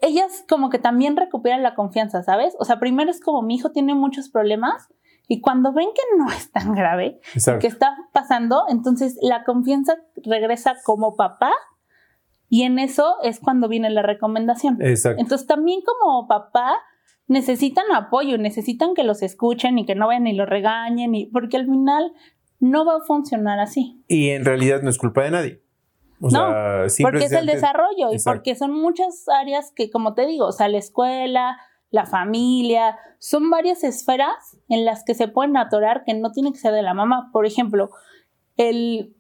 ellas 0.00 0.44
como 0.48 0.70
que 0.70 0.78
también 0.78 1.16
recuperan 1.16 1.62
la 1.62 1.74
confianza, 1.74 2.22
¿sabes? 2.22 2.54
O 2.58 2.64
sea, 2.64 2.78
primero 2.78 3.10
es 3.10 3.20
como 3.20 3.42
mi 3.42 3.56
hijo 3.56 3.70
tiene 3.70 3.94
muchos 3.94 4.28
problemas 4.28 4.88
Y 5.28 5.40
cuando 5.40 5.72
ven 5.72 5.88
que 5.94 6.02
no 6.18 6.30
es 6.36 6.52
tan 6.52 6.74
grave, 6.74 7.20
Exacto. 7.34 7.60
que 7.60 7.66
está 7.66 7.96
pasando, 8.12 8.64
entonces 8.68 9.18
la 9.20 9.44
confianza 9.44 9.96
regresa 10.16 10.76
como 10.84 11.16
papá 11.16 11.52
y 12.48 12.62
en 12.62 12.78
eso 12.78 13.16
es 13.22 13.40
cuando 13.40 13.68
viene 13.68 13.90
la 13.90 14.02
recomendación. 14.02 14.78
Exacto. 14.80 15.20
Entonces 15.20 15.46
también 15.46 15.80
como 15.84 16.28
papá 16.28 16.76
necesitan 17.26 17.86
apoyo, 17.92 18.38
necesitan 18.38 18.94
que 18.94 19.02
los 19.02 19.22
escuchen 19.22 19.78
y 19.78 19.86
que 19.86 19.96
no 19.96 20.06
vayan 20.06 20.28
y 20.28 20.34
los 20.34 20.48
regañen, 20.48 21.14
y, 21.14 21.26
porque 21.26 21.56
al 21.56 21.66
final 21.66 22.12
no 22.60 22.84
va 22.84 22.96
a 22.96 23.00
funcionar 23.00 23.58
así. 23.58 24.04
Y 24.08 24.30
en 24.30 24.44
realidad 24.44 24.82
no 24.82 24.90
es 24.90 24.98
culpa 24.98 25.24
de 25.24 25.30
nadie. 25.30 25.62
O 26.20 26.30
No, 26.30 26.88
sea, 26.88 27.04
Porque 27.04 27.24
es 27.24 27.32
el 27.32 27.46
desarrollo 27.46 28.12
y 28.12 28.18
porque 28.24 28.54
son 28.54 28.72
muchas 28.72 29.28
áreas 29.28 29.72
que, 29.74 29.90
como 29.90 30.14
te 30.14 30.26
digo, 30.26 30.46
o 30.46 30.52
sea, 30.52 30.68
la 30.68 30.78
escuela, 30.78 31.58
la 31.90 32.06
familia, 32.06 32.98
son 33.18 33.50
varias 33.50 33.84
esferas 33.84 34.58
en 34.68 34.84
las 34.84 35.04
que 35.04 35.14
se 35.14 35.28
pueden 35.28 35.56
atorar 35.56 36.04
que 36.04 36.14
no 36.14 36.32
tiene 36.32 36.52
que 36.52 36.58
ser 36.58 36.72
de 36.72 36.82
la 36.82 36.94
mamá. 36.94 37.30
Por 37.32 37.46
ejemplo, 37.46 37.90
el 38.56 39.14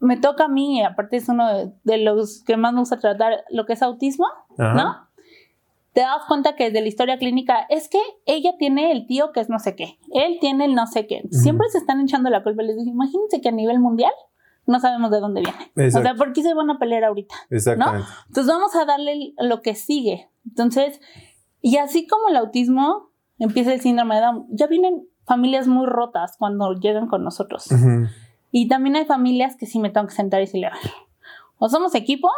me 0.00 0.16
toca 0.16 0.44
a 0.44 0.48
mí, 0.48 0.82
aparte 0.84 1.16
es 1.16 1.28
uno 1.28 1.48
de, 1.52 1.72
de 1.82 1.98
los 1.98 2.44
que 2.44 2.56
más 2.56 2.72
me 2.72 2.80
gusta 2.80 3.00
tratar, 3.00 3.44
lo 3.50 3.66
que 3.66 3.72
es 3.72 3.82
autismo, 3.82 4.26
Ajá. 4.56 4.74
¿no? 4.74 5.08
Te 5.92 6.02
das 6.02 6.22
cuenta 6.28 6.54
que 6.54 6.66
desde 6.66 6.80
la 6.80 6.86
historia 6.86 7.18
clínica 7.18 7.66
es 7.68 7.88
que 7.88 7.98
ella 8.24 8.52
tiene 8.58 8.92
el 8.92 9.08
tío 9.08 9.32
que 9.32 9.40
es 9.40 9.48
no 9.48 9.58
sé 9.58 9.74
qué, 9.74 9.98
él 10.12 10.38
tiene 10.40 10.66
el 10.66 10.76
no 10.76 10.86
sé 10.86 11.08
qué. 11.08 11.22
Siempre 11.32 11.66
se 11.70 11.78
están 11.78 12.00
echando 12.00 12.30
la 12.30 12.44
culpa. 12.44 12.62
Les 12.62 12.76
digo, 12.76 12.88
imagínense 12.88 13.40
que 13.40 13.48
a 13.48 13.52
nivel 13.52 13.80
mundial 13.80 14.12
no 14.68 14.80
sabemos 14.80 15.10
de 15.10 15.20
dónde 15.20 15.40
viene. 15.40 15.88
O 15.88 16.02
sea, 16.02 16.14
¿por 16.14 16.32
qué 16.32 16.42
se 16.42 16.54
van 16.54 16.70
a 16.70 16.78
pelear 16.78 17.04
ahorita? 17.04 17.34
Exactamente. 17.50 18.06
Entonces 18.28 18.52
vamos 18.52 18.76
a 18.76 18.84
darle 18.84 19.34
lo 19.38 19.62
que 19.62 19.74
sigue. 19.74 20.30
Entonces, 20.46 21.00
y 21.60 21.78
así 21.78 22.06
como 22.06 22.28
el 22.28 22.36
autismo, 22.36 23.10
empieza 23.38 23.72
el 23.72 23.80
síndrome 23.80 24.16
de 24.16 24.20
Down, 24.20 24.46
ya 24.50 24.66
vienen 24.66 25.08
familias 25.24 25.66
muy 25.66 25.86
rotas 25.86 26.36
cuando 26.38 26.72
llegan 26.74 27.08
con 27.08 27.24
nosotros. 27.24 27.70
Ujú. 27.72 28.08
Y 28.50 28.68
también 28.68 28.96
hay 28.96 29.06
familias 29.06 29.56
que 29.56 29.66
sí 29.66 29.78
me 29.78 29.90
tengo 29.90 30.06
que 30.06 30.14
sentar 30.14 30.40
y 30.40 30.44
decirle, 30.46 30.70
o 31.58 31.68
somos 31.68 31.94
equipo 31.94 32.28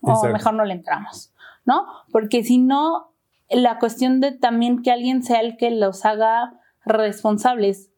o 0.00 0.10
Exacto. 0.10 0.32
mejor 0.32 0.54
no 0.54 0.64
le 0.64 0.74
entramos, 0.74 1.32
¿no? 1.64 1.86
Porque 2.10 2.42
si 2.42 2.58
no, 2.58 3.12
la 3.50 3.78
cuestión 3.78 4.20
de 4.20 4.32
también 4.32 4.82
que 4.82 4.92
alguien 4.92 5.22
sea 5.22 5.40
el 5.40 5.56
que 5.56 5.70
los 5.70 6.04
haga 6.04 6.60
responsables. 6.86 7.90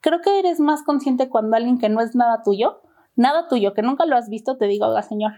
Creo 0.00 0.20
que 0.20 0.38
eres 0.38 0.58
más 0.60 0.82
consciente 0.82 1.28
cuando 1.28 1.56
alguien 1.56 1.78
que 1.78 1.88
no 1.88 2.00
es 2.00 2.14
nada 2.14 2.42
tuyo, 2.42 2.81
nada 3.16 3.48
tuyo, 3.48 3.74
que 3.74 3.82
nunca 3.82 4.06
lo 4.06 4.16
has 4.16 4.28
visto, 4.28 4.56
te 4.56 4.66
diga, 4.66 4.88
oiga, 4.88 5.02
señor, 5.02 5.32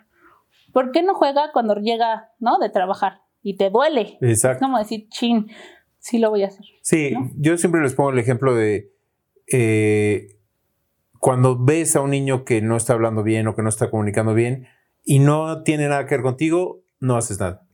¿por 0.72 0.92
qué 0.92 1.02
no 1.02 1.14
juega 1.14 1.52
cuando 1.52 1.74
llega, 1.76 2.30
¿no? 2.38 2.58
De 2.58 2.68
trabajar 2.68 3.22
y 3.42 3.56
te 3.56 3.70
duele. 3.70 4.18
Es 4.20 4.38
Exacto. 4.38 4.64
como 4.64 4.78
decir, 4.78 5.08
chin, 5.08 5.50
sí 5.98 6.18
lo 6.18 6.30
voy 6.30 6.44
a 6.44 6.48
hacer. 6.48 6.66
Sí, 6.82 7.12
¿no? 7.12 7.30
yo 7.36 7.56
siempre 7.56 7.80
les 7.82 7.94
pongo 7.94 8.10
el 8.10 8.18
ejemplo 8.18 8.54
de 8.54 8.92
eh, 9.52 10.38
cuando 11.18 11.62
ves 11.62 11.96
a 11.96 12.00
un 12.00 12.10
niño 12.10 12.44
que 12.44 12.60
no 12.60 12.76
está 12.76 12.92
hablando 12.92 13.22
bien 13.22 13.46
o 13.46 13.54
que 13.54 13.62
no 13.62 13.68
está 13.68 13.90
comunicando 13.90 14.34
bien 14.34 14.66
y 15.04 15.18
no 15.18 15.62
tiene 15.62 15.88
nada 15.88 16.06
que 16.06 16.16
ver 16.16 16.22
contigo, 16.22 16.82
no 17.00 17.16
haces 17.16 17.40
nada. 17.40 17.66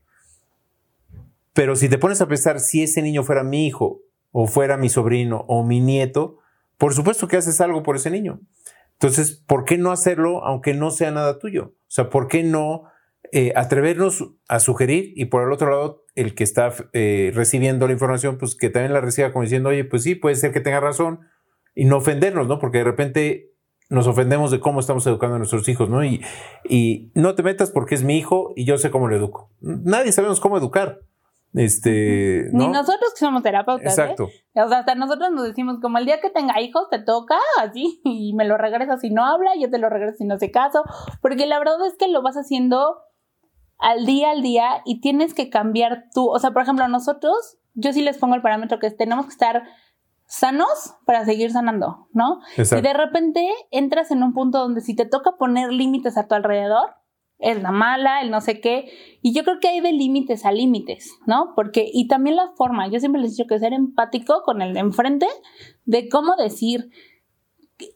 Pero 1.53 1.76
si 1.76 1.88
te 1.88 1.98
pones 1.98 2.20
a 2.20 2.28
pensar 2.28 2.61
si 2.61 2.82
ese 2.82 3.03
niño 3.03 3.22
fuera 3.22 3.42
mi 3.42 3.66
hijo 3.66 4.03
o 4.32 4.46
fuera 4.46 4.76
mi 4.76 4.88
sobrino 4.88 5.44
o 5.48 5.64
mi 5.64 5.80
nieto, 5.80 6.38
por 6.78 6.94
supuesto 6.94 7.28
que 7.28 7.36
haces 7.36 7.61
algo 7.61 7.82
por 7.82 7.96
ese 7.96 8.11
niño. 8.11 8.40
Entonces, 9.01 9.42
¿por 9.46 9.64
qué 9.64 9.78
no 9.78 9.92
hacerlo 9.92 10.44
aunque 10.44 10.74
no 10.74 10.90
sea 10.90 11.11
nada 11.11 11.38
tuyo? 11.38 11.72
O 11.74 11.90
sea, 11.90 12.11
¿por 12.11 12.28
qué 12.28 12.42
no 12.42 12.84
eh, 13.32 13.53
atrevernos 13.57 14.34
a 14.46 14.59
sugerir 14.59 15.12
y 15.14 15.26
por 15.26 15.42
el 15.44 15.53
otro 15.53 15.70
lado, 15.70 16.05
el 16.16 16.34
que 16.34 16.44
está 16.44 16.74
eh, 16.92 17.30
recibiendo 17.34 17.86
la 17.86 17.94
información, 17.94 18.36
pues 18.36 18.57
que 18.57 18.68
también 18.68 18.92
la 18.92 19.01
reciba 19.01 19.32
como 19.32 19.44
diciendo, 19.44 19.70
oye, 19.70 19.84
pues 19.84 20.03
sí, 20.03 20.16
puede 20.16 20.34
ser 20.34 20.53
que 20.53 20.61
tenga 20.61 20.80
razón 20.80 21.20
y 21.74 21.86
no 21.86 21.96
ofendernos, 21.96 22.46
¿no? 22.46 22.59
Porque 22.59 22.78
de 22.78 22.84
repente 22.84 23.55
nos 23.88 24.07
ofendemos 24.07 24.51
de 24.51 24.61
cómo 24.61 24.80
estamos 24.80 25.07
educando 25.07 25.36
a 25.36 25.38
nuestros 25.38 25.68
hijos, 25.68 25.88
¿no? 25.88 26.05
Y, 26.05 26.22
y 26.68 27.11
no 27.14 27.34
te 27.34 27.42
metas 27.42 27.70
porque 27.70 27.94
es 27.94 28.03
mi 28.03 28.18
hijo 28.18 28.53
y 28.55 28.64
yo 28.66 28.76
sé 28.76 28.90
cómo 28.90 29.09
lo 29.09 29.16
educo. 29.16 29.51
Nadie 29.61 30.12
sabemos 30.12 30.40
cómo 30.40 30.59
educar. 30.59 31.01
Este, 31.55 32.48
Ni 32.53 32.66
¿no? 32.66 32.72
nosotros 32.72 33.12
que 33.12 33.24
somos 33.24 33.42
terapeutas. 33.42 33.98
¿eh? 33.98 34.03
Exacto. 34.03 34.24
O 34.55 34.68
sea, 34.68 34.78
hasta 34.78 34.94
nosotros 34.94 35.30
nos 35.32 35.44
decimos, 35.44 35.78
como 35.80 35.98
el 35.98 36.07
día 36.07 36.20
que 36.20 36.30
tenga 36.30 36.61
hijos, 36.61 36.88
te 36.90 37.01
toca 37.01 37.38
así, 37.61 38.01
y 38.05 38.34
me 38.34 38.44
lo 38.44 38.57
regresas 38.57 39.01
si 39.01 39.11
no 39.11 39.24
habla, 39.24 39.51
yo 39.59 39.70
te 39.70 39.78
lo 39.78 39.88
regreso 39.88 40.18
si 40.18 40.24
no 40.24 40.34
hace 40.34 40.51
caso, 40.51 40.84
porque 41.20 41.46
la 41.46 41.59
verdad 41.59 41.84
es 41.86 41.96
que 41.96 42.09
lo 42.09 42.22
vas 42.22 42.36
haciendo 42.36 42.98
al 43.78 44.05
día 44.05 44.30
al 44.30 44.42
día 44.42 44.82
y 44.84 45.01
tienes 45.01 45.34
que 45.34 45.51
cambiar 45.51 46.05
tú. 46.14 46.28
O 46.28 46.38
sea, 46.38 46.51
por 46.53 46.62
ejemplo, 46.62 46.86
nosotros, 46.86 47.59
yo 47.74 47.92
sí 47.92 48.03
les 48.03 48.18
pongo 48.18 48.34
el 48.34 48.42
parámetro 48.42 48.78
que 48.78 48.86
es, 48.86 48.96
tenemos 48.96 49.26
que 49.26 49.32
estar 49.32 49.64
sanos 50.26 50.94
para 51.07 51.24
seguir 51.24 51.51
sanando, 51.51 52.09
¿no? 52.12 52.38
Y 52.57 52.61
Exacto. 52.61 52.86
de 52.86 52.94
repente 52.94 53.48
entras 53.72 54.12
en 54.12 54.22
un 54.22 54.32
punto 54.32 54.59
donde 54.61 54.80
si 54.80 54.94
te 54.94 55.05
toca 55.05 55.32
poner 55.38 55.72
límites 55.72 56.16
a 56.16 56.28
tu 56.28 56.36
alrededor, 56.36 56.94
es 57.41 57.62
la 57.62 57.72
mala, 57.72 58.20
el 58.20 58.30
no 58.30 58.41
sé 58.41 58.61
qué. 58.61 58.91
Y 59.22 59.32
yo 59.32 59.45
creo 59.45 59.59
que 59.61 59.68
hay 59.68 59.80
de 59.80 59.93
límites 59.93 60.45
a 60.45 60.53
límites, 60.53 61.18
¿no? 61.26 61.53
Porque, 61.57 61.91
y 61.93 62.07
también 62.07 62.36
la 62.36 62.53
forma, 62.57 62.88
yo 62.88 63.01
siempre 63.01 63.20
les 63.20 63.30
he 63.30 63.34
dicho 63.34 63.49
que 63.49 63.59
ser 63.59 63.72
empático 63.72 64.43
con 64.45 64.62
el 64.62 64.74
de 64.74 64.80
enfrente, 64.80 65.26
de 65.84 66.09
cómo 66.09 66.36
decir, 66.36 66.91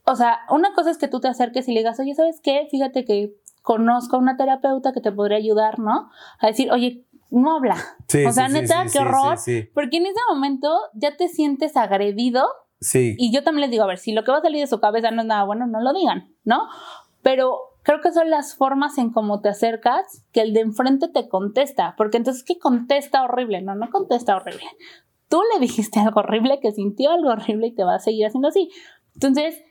o 0.07 0.17
sea, 0.17 0.41
una 0.51 0.73
cosa 0.73 0.91
es 0.91 0.99
que 0.99 1.09
tú 1.09 1.21
te 1.21 1.29
acerques 1.29 1.69
y 1.69 1.73
le 1.73 1.81
digas, 1.81 2.01
oye, 2.01 2.15
¿sabes 2.15 2.41
qué? 2.43 2.67
Fíjate 2.71 3.05
que 3.05 3.35
conozco 3.63 4.17
a 4.17 4.19
una 4.19 4.37
terapeuta 4.37 4.93
que 4.93 5.01
te 5.01 5.13
podría 5.13 5.39
ayudar, 5.39 5.79
¿no? 5.79 6.11
A 6.39 6.47
decir, 6.47 6.71
oye, 6.73 7.05
no 7.31 7.57
habla. 7.57 7.77
Sí, 8.09 8.25
o 8.25 8.33
sea, 8.33 8.49
sí, 8.49 8.55
neta, 8.55 8.87
sí, 8.87 8.97
qué 8.97 9.05
horror. 9.05 9.39
Porque 9.75 9.97
en 9.99 10.07
ese 10.07 10.21
momento 10.31 10.75
ya 10.95 11.17
te 11.17 11.29
sientes 11.29 11.77
agredido 11.77 12.47
sí. 12.81 13.15
y 13.19 13.33
yo 13.33 13.43
también 13.43 13.63
les 13.63 13.71
digo, 13.71 13.85
a 13.85 13.89
ver, 13.89 13.99
si 13.99 14.13
lo 14.13 14.25
que 14.25 14.31
va 14.31 14.39
a 14.39 14.43
salir 14.43 14.61
de 14.61 14.67
su 14.67 14.81
cabeza 14.81 15.11
no 15.11 15.23
es 15.23 15.29
nada 15.29 15.45
bueno, 15.45 15.67
no 15.67 15.81
lo 15.81 15.93
digan, 15.93 16.35
¿no? 16.45 16.69
Pero 17.23 17.74
creo 17.85 18.01
que 18.01 18.11
son 18.13 18.31
las 18.31 18.57
formas 18.57 18.99
en 18.99 19.11
cómo 19.13 19.41
te 19.41 19.51
acercas 19.51 20.25
que 20.33 20.41
el 20.41 20.53
de 20.53 20.61
enfrente 20.61 21.07
te 21.09 21.29
contesta, 21.29 21.95
porque 21.97 22.17
entonces 22.17 22.43
que 22.43 22.59
contesta 22.59 23.23
horrible, 23.23 23.63
no, 23.63 23.77
no 23.77 23.91
contesta 23.91 24.35
horrible. 24.35 24.65
Tú 25.29 25.41
le 25.53 25.61
dijiste 25.61 26.01
algo 26.01 26.21
horrible, 26.21 26.59
que 26.61 26.73
sintió 26.73 27.13
algo 27.13 27.31
horrible 27.31 27.69
y 27.69 27.75
te 27.75 27.85
va 27.85 27.95
a 27.97 28.01
seguir 28.01 28.27
haciendo 28.27 28.49
así. 28.49 28.71
Entonces, 29.15 29.63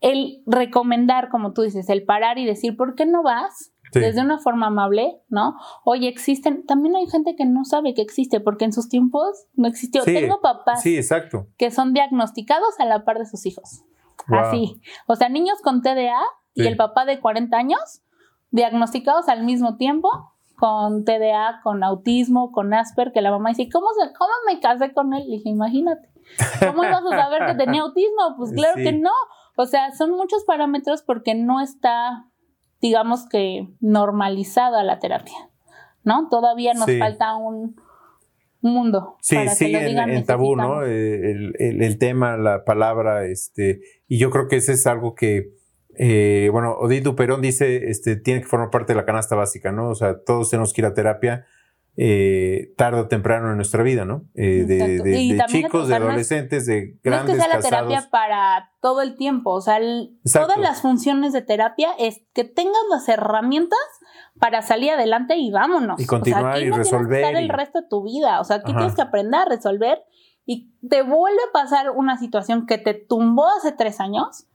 el 0.00 0.42
recomendar, 0.46 1.28
como 1.28 1.52
tú 1.52 1.62
dices, 1.62 1.88
el 1.88 2.04
parar 2.04 2.38
y 2.38 2.46
decir, 2.46 2.76
¿por 2.76 2.94
qué 2.94 3.04
no 3.04 3.22
vas? 3.22 3.72
Sí. 3.92 4.00
Desde 4.00 4.20
una 4.20 4.38
forma 4.38 4.66
amable, 4.66 5.20
¿no? 5.28 5.54
Oye, 5.84 6.08
existen, 6.08 6.66
también 6.66 6.96
hay 6.96 7.06
gente 7.06 7.36
que 7.36 7.46
no 7.46 7.64
sabe 7.64 7.94
que 7.94 8.02
existe, 8.02 8.40
porque 8.40 8.64
en 8.64 8.72
sus 8.72 8.88
tiempos 8.88 9.46
no 9.54 9.68
existió. 9.68 10.02
Sí, 10.02 10.12
Tengo 10.12 10.40
papás 10.40 10.82
Sí, 10.82 10.96
exacto. 10.96 11.46
que 11.56 11.70
son 11.70 11.92
diagnosticados 11.94 12.78
a 12.80 12.84
la 12.84 13.04
par 13.04 13.18
de 13.18 13.26
sus 13.26 13.46
hijos. 13.46 13.84
Wow. 14.28 14.38
Así. 14.40 14.80
O 15.06 15.14
sea, 15.14 15.28
niños 15.28 15.60
con 15.62 15.82
TDA 15.82 16.20
y 16.56 16.66
el 16.66 16.76
papá 16.76 17.04
de 17.04 17.20
40 17.20 17.56
años 17.56 18.02
diagnosticados 18.50 19.28
al 19.28 19.44
mismo 19.44 19.76
tiempo 19.76 20.08
con 20.56 21.04
TDA, 21.04 21.60
con 21.62 21.84
autismo, 21.84 22.50
con 22.50 22.72
Asper, 22.72 23.12
que 23.12 23.20
la 23.20 23.30
mamá 23.30 23.50
dice, 23.50 23.68
¿cómo, 23.70 23.86
se, 23.92 24.12
cómo 24.14 24.30
me 24.46 24.58
casé 24.60 24.92
con 24.92 25.12
él? 25.14 25.24
Le 25.28 25.36
dije, 25.36 25.50
imagínate. 25.50 26.08
¿Cómo 26.60 26.82
ibas 26.84 27.02
a 27.04 27.16
saber 27.16 27.46
que 27.46 27.54
tenía 27.62 27.82
autismo? 27.82 28.34
Pues 28.38 28.52
claro 28.56 28.74
Sí. 28.76 28.82
que 28.84 28.92
no. 28.94 29.10
O 29.56 29.66
sea, 29.66 29.92
son 29.92 30.10
muchos 30.12 30.44
parámetros 30.44 31.02
porque 31.02 31.34
no 31.34 31.60
está, 31.60 32.24
digamos 32.80 33.28
que, 33.28 33.68
normalizada 33.80 34.82
la 34.82 34.98
terapia, 34.98 35.36
¿no? 36.04 36.28
Todavía 36.30 36.72
nos 36.74 36.86
Sí. 36.86 36.98
falta 36.98 37.36
un 37.36 37.76
mundo. 38.62 39.16
Sí, 39.20 39.36
para 39.36 39.50
sí, 39.50 39.66
que 39.66 39.72
lo 39.72 39.78
en, 39.80 39.86
digan, 39.86 40.10
en 40.10 40.24
tabú, 40.24 40.56
¿no? 40.56 40.82
Eh, 40.84 41.30
El, 41.32 41.52
el- 41.58 41.82
el 41.82 41.98
tema, 41.98 42.36
la 42.38 42.64
palabra, 42.64 43.24
este, 43.26 43.80
y 44.08 44.18
yo 44.18 44.30
creo 44.30 44.48
que 44.48 44.56
ese 44.56 44.72
es 44.72 44.86
algo 44.86 45.14
que, 45.14 45.50
eh, 45.98 46.48
bueno, 46.52 46.72
Odín 46.78 47.02
Duperón 47.04 47.40
dice, 47.42 47.88
este, 47.90 48.16
tiene 48.16 48.40
que 48.40 48.46
formar 48.46 48.70
parte 48.70 48.92
de 48.92 48.96
la 48.98 49.04
canasta 49.04 49.34
básica, 49.36 49.72
¿no? 49.72 49.88
O 49.90 49.94
sea, 49.94 50.22
todos 50.24 50.50
tenemos 50.50 50.72
que 50.72 50.80
ir 50.82 50.86
a 50.86 50.94
terapia 50.94 51.46
eh, 51.98 52.74
tarde 52.76 53.00
o 53.00 53.08
temprano 53.08 53.48
en 53.50 53.56
nuestra 53.56 53.82
vida, 53.82 54.04
¿no? 54.04 54.24
Eh, 54.34 54.64
de 54.66 54.76
de- 54.98 55.34
de 55.34 55.44
chicos, 55.48 55.88
de 55.88 55.94
adolescentes, 55.94 56.66
de 56.66 56.82
No 56.82 56.90
es 56.92 57.00
grandes 57.02 57.34
que 57.36 57.40
sea 57.40 57.48
la 57.48 57.54
casados. 57.56 57.88
terapia 57.88 58.10
para 58.10 58.70
todo 58.82 59.00
el 59.00 59.16
tiempo, 59.16 59.52
o 59.52 59.60
sea, 59.62 59.78
el- 59.78 60.10
todas 60.30 60.58
las 60.58 60.82
funciones 60.82 61.32
de 61.32 61.40
terapia 61.40 61.88
es 61.98 62.20
que 62.34 62.44
tengas 62.44 62.82
las 62.90 63.08
herramientas 63.08 63.78
para 64.38 64.60
salir 64.60 64.90
adelante 64.90 65.36
y 65.38 65.50
vámonos. 65.50 65.98
Y 65.98 66.04
continuar 66.04 66.42
o 66.42 66.46
sea, 66.48 66.52
aquí 66.56 66.64
y 66.66 66.68
no 66.68 66.74
tienes 66.74 66.90
que 66.90 66.96
resolver 66.98 67.20
estar 67.20 67.36
el 67.36 67.46
y- 67.46 67.48
resto 67.48 67.80
de 67.80 67.88
tu 67.88 68.04
vida, 68.04 68.40
o 68.40 68.44
sea, 68.44 68.56
aquí 68.56 68.72
Ajá. 68.72 68.78
tienes 68.80 68.94
que 68.94 69.02
aprender 69.02 69.40
a 69.40 69.44
resolver 69.46 69.98
y 70.44 70.74
te 70.86 71.00
vuelve 71.02 71.40
a 71.48 71.52
pasar 71.54 71.90
una 71.92 72.18
situación 72.18 72.66
que 72.66 72.76
te 72.76 72.92
tumbó 72.92 73.46
hace 73.58 73.72
tres 73.72 74.00
años, 74.00 74.46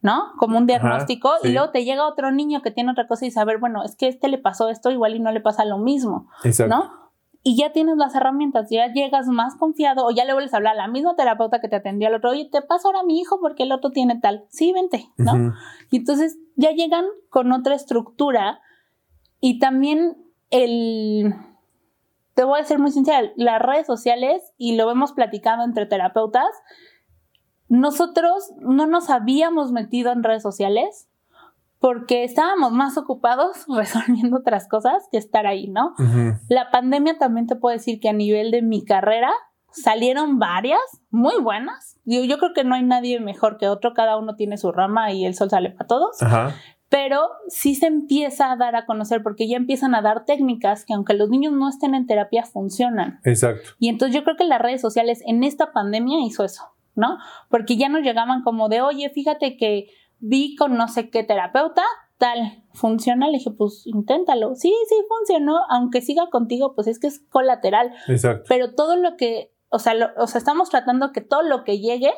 ¿no? 0.00 0.32
Como 0.38 0.58
un 0.58 0.66
diagnóstico 0.66 1.30
sí. 1.42 1.48
y 1.48 1.52
luego 1.52 1.70
te 1.70 1.84
llega 1.84 2.06
otro 2.06 2.30
niño 2.30 2.62
que 2.62 2.70
tiene 2.70 2.92
otra 2.92 3.06
cosa 3.06 3.26
y 3.26 3.30
saber, 3.30 3.58
bueno, 3.58 3.82
es 3.82 3.96
que 3.96 4.06
a 4.06 4.08
este 4.08 4.28
le 4.28 4.38
pasó 4.38 4.68
esto 4.68 4.90
igual 4.90 5.16
y 5.16 5.20
no 5.20 5.32
le 5.32 5.40
pasa 5.40 5.64
lo 5.64 5.78
mismo. 5.78 6.28
Exacto. 6.44 6.74
¿no? 6.74 7.08
Y 7.42 7.56
ya 7.56 7.72
tienes 7.72 7.96
las 7.96 8.14
herramientas, 8.14 8.68
ya 8.70 8.92
llegas 8.92 9.26
más 9.28 9.56
confiado 9.56 10.04
o 10.04 10.10
ya 10.10 10.24
le 10.24 10.32
vuelves 10.32 10.52
a 10.52 10.58
hablar 10.58 10.74
a 10.74 10.76
la 10.76 10.88
misma 10.88 11.14
terapeuta 11.16 11.60
que 11.60 11.68
te 11.68 11.76
atendió 11.76 12.08
al 12.08 12.14
otro, 12.14 12.30
oye, 12.30 12.48
te 12.50 12.62
pasa 12.62 12.88
ahora 12.88 13.00
a 13.00 13.04
mi 13.04 13.20
hijo 13.20 13.38
porque 13.40 13.62
el 13.62 13.72
otro 13.72 13.90
tiene 13.90 14.20
tal. 14.20 14.44
Sí, 14.48 14.72
vente, 14.72 15.08
¿no? 15.16 15.54
Y 15.90 15.98
entonces 15.98 16.38
ya 16.56 16.72
llegan 16.72 17.04
con 17.30 17.52
otra 17.52 17.74
estructura 17.74 18.60
y 19.40 19.58
también 19.58 20.16
el... 20.50 21.34
Te 22.34 22.44
voy 22.44 22.60
a 22.60 22.64
ser 22.64 22.78
muy 22.78 22.92
sincera, 22.92 23.32
las 23.34 23.60
redes 23.60 23.86
sociales, 23.86 24.52
y 24.56 24.76
lo 24.76 24.86
vemos 24.86 25.12
platicando 25.12 25.64
entre 25.64 25.86
terapeutas, 25.86 26.46
nosotros 27.68 28.52
no 28.60 28.86
nos 28.86 29.10
habíamos 29.10 29.72
metido 29.72 30.12
en 30.12 30.22
redes 30.22 30.42
sociales 30.42 31.08
porque 31.80 32.24
estábamos 32.24 32.72
más 32.72 32.98
ocupados 32.98 33.64
resolviendo 33.68 34.38
otras 34.38 34.68
cosas 34.68 35.06
que 35.10 35.18
estar 35.18 35.46
ahí, 35.46 35.68
¿no? 35.68 35.94
La 36.48 36.70
pandemia 36.70 37.18
también 37.18 37.46
te 37.46 37.56
puedo 37.56 37.72
decir 37.76 38.00
que 38.00 38.08
a 38.08 38.12
nivel 38.12 38.50
de 38.50 38.62
mi 38.62 38.84
carrera 38.84 39.30
salieron 39.70 40.38
varias 40.38 40.80
muy 41.10 41.40
buenas. 41.40 41.98
Yo, 42.04 42.24
yo 42.24 42.38
creo 42.38 42.52
que 42.54 42.64
no 42.64 42.74
hay 42.74 42.82
nadie 42.82 43.20
mejor 43.20 43.58
que 43.58 43.68
otro, 43.68 43.94
cada 43.94 44.16
uno 44.16 44.34
tiene 44.34 44.56
su 44.56 44.72
rama 44.72 45.12
y 45.12 45.24
el 45.24 45.34
sol 45.34 45.50
sale 45.50 45.70
para 45.70 45.86
todos. 45.86 46.18
Pero 46.88 47.28
sí 47.48 47.74
se 47.74 47.86
empieza 47.86 48.50
a 48.50 48.56
dar 48.56 48.74
a 48.74 48.86
conocer 48.86 49.22
porque 49.22 49.46
ya 49.46 49.58
empiezan 49.58 49.94
a 49.94 50.00
dar 50.00 50.24
técnicas 50.24 50.86
que 50.86 50.94
aunque 50.94 51.12
los 51.12 51.28
niños 51.28 51.52
no 51.52 51.68
estén 51.68 51.94
en 51.94 52.06
terapia 52.06 52.44
funcionan. 52.44 53.20
Exacto. 53.24 53.70
Y 53.78 53.90
entonces 53.90 54.14
yo 54.14 54.24
creo 54.24 54.36
que 54.36 54.44
las 54.44 54.60
redes 54.60 54.80
sociales 54.80 55.22
en 55.26 55.44
esta 55.44 55.72
pandemia 55.72 56.24
hizo 56.24 56.44
eso, 56.44 56.62
¿no? 56.98 57.16
Porque 57.48 57.76
ya 57.76 57.88
nos 57.88 58.02
llegaban 58.02 58.42
como 58.42 58.68
de, 58.68 58.82
oye, 58.82 59.08
fíjate 59.10 59.56
que 59.56 59.86
vi 60.18 60.56
con 60.56 60.76
no 60.76 60.88
sé 60.88 61.10
qué 61.10 61.22
terapeuta, 61.22 61.84
tal, 62.18 62.64
funciona. 62.74 63.26
Le 63.28 63.38
dije, 63.38 63.52
pues 63.52 63.86
inténtalo. 63.86 64.54
Sí, 64.56 64.74
sí, 64.88 64.96
funcionó. 65.08 65.60
Aunque 65.70 66.00
siga 66.02 66.28
contigo, 66.30 66.74
pues 66.74 66.88
es 66.88 66.98
que 66.98 67.06
es 67.06 67.20
colateral. 67.30 67.92
Exacto. 68.08 68.44
Pero 68.48 68.74
todo 68.74 68.96
lo 68.96 69.16
que, 69.16 69.52
o 69.68 69.78
sea, 69.78 69.94
lo- 69.94 70.10
o 70.16 70.26
sea, 70.26 70.38
estamos 70.40 70.70
tratando 70.70 71.12
que 71.12 71.20
todo 71.20 71.42
lo 71.42 71.62
que 71.62 71.78
llegue 71.78 72.12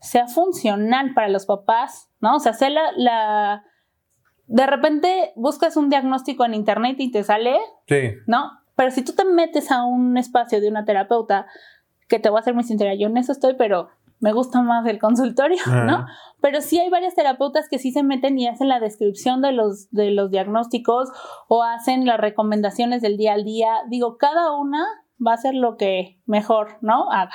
sea 0.00 0.26
funcional 0.26 1.12
para 1.14 1.28
los 1.28 1.44
papás, 1.44 2.10
¿no? 2.20 2.36
O 2.36 2.40
sea, 2.40 2.52
hacer 2.52 2.72
la, 2.72 2.92
la- 2.96 3.64
de 4.46 4.66
repente 4.66 5.32
buscas 5.36 5.76
un 5.76 5.90
diagnóstico 5.90 6.44
en 6.46 6.54
internet 6.54 6.96
y 6.98 7.10
te 7.10 7.22
sale, 7.24 7.56
Sí. 7.86 8.12
¿no? 8.26 8.50
Pero 8.76 8.90
si 8.90 9.02
tú 9.04 9.12
te 9.12 9.24
metes 9.24 9.70
a 9.70 9.84
un 9.84 10.16
espacio 10.16 10.60
de 10.62 10.68
una 10.68 10.84
terapeuta, 10.86 11.46
que 12.08 12.18
te 12.18 12.28
voy 12.28 12.38
a 12.38 12.42
ser 12.42 12.54
muy 12.54 12.64
sincera, 12.64 12.94
yo 12.94 13.06
en 13.08 13.16
eso 13.16 13.32
estoy, 13.32 13.54
pero 13.56 13.88
me 14.20 14.32
gusta 14.32 14.62
más 14.62 14.86
el 14.86 14.98
consultorio. 14.98 15.58
¿no? 15.86 16.06
Pero 16.40 16.60
sí 16.60 16.78
hay 16.78 16.90
varias 16.90 17.14
terapeutas 17.14 17.68
que 17.68 17.78
sí 17.78 17.92
se 17.92 18.02
meten 18.02 18.38
y 18.38 18.46
hacen 18.46 18.68
la 18.68 18.80
descripción 18.80 19.42
de 19.42 19.52
los, 19.52 19.90
de 19.90 20.10
los 20.10 20.30
diagnósticos 20.30 21.10
o 21.48 21.62
hacen 21.62 22.06
las 22.06 22.18
recomendaciones 22.20 23.02
del 23.02 23.16
día 23.16 23.34
al 23.34 23.44
día. 23.44 23.82
Digo, 23.88 24.16
cada 24.18 24.52
una 24.52 24.84
va 25.24 25.32
a 25.32 25.34
hacer 25.34 25.54
lo 25.54 25.76
que 25.76 26.20
mejor, 26.26 26.78
¿no? 26.80 27.10
Haga. 27.10 27.34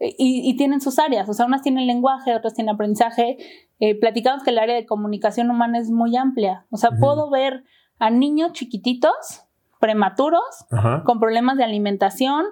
Y, 0.00 0.48
y 0.48 0.56
tienen 0.56 0.80
sus 0.80 0.98
áreas, 0.98 1.28
o 1.28 1.34
sea, 1.34 1.46
unas 1.46 1.62
tienen 1.62 1.86
lenguaje, 1.86 2.34
otras 2.34 2.54
tienen 2.54 2.74
aprendizaje. 2.74 3.36
Eh, 3.78 3.98
platicamos 3.98 4.42
que 4.42 4.50
el 4.50 4.58
área 4.58 4.74
de 4.74 4.86
comunicación 4.86 5.50
humana 5.50 5.78
es 5.78 5.90
muy 5.90 6.16
amplia. 6.16 6.66
O 6.70 6.76
sea, 6.76 6.90
Ujú. 6.90 7.00
puedo 7.00 7.30
ver 7.30 7.64
a 7.98 8.10
niños 8.10 8.52
chiquititos, 8.52 9.44
prematuros, 9.80 10.66
con 11.04 11.18
problemas 11.18 11.56
de 11.56 11.64
alimentación, 11.64 12.44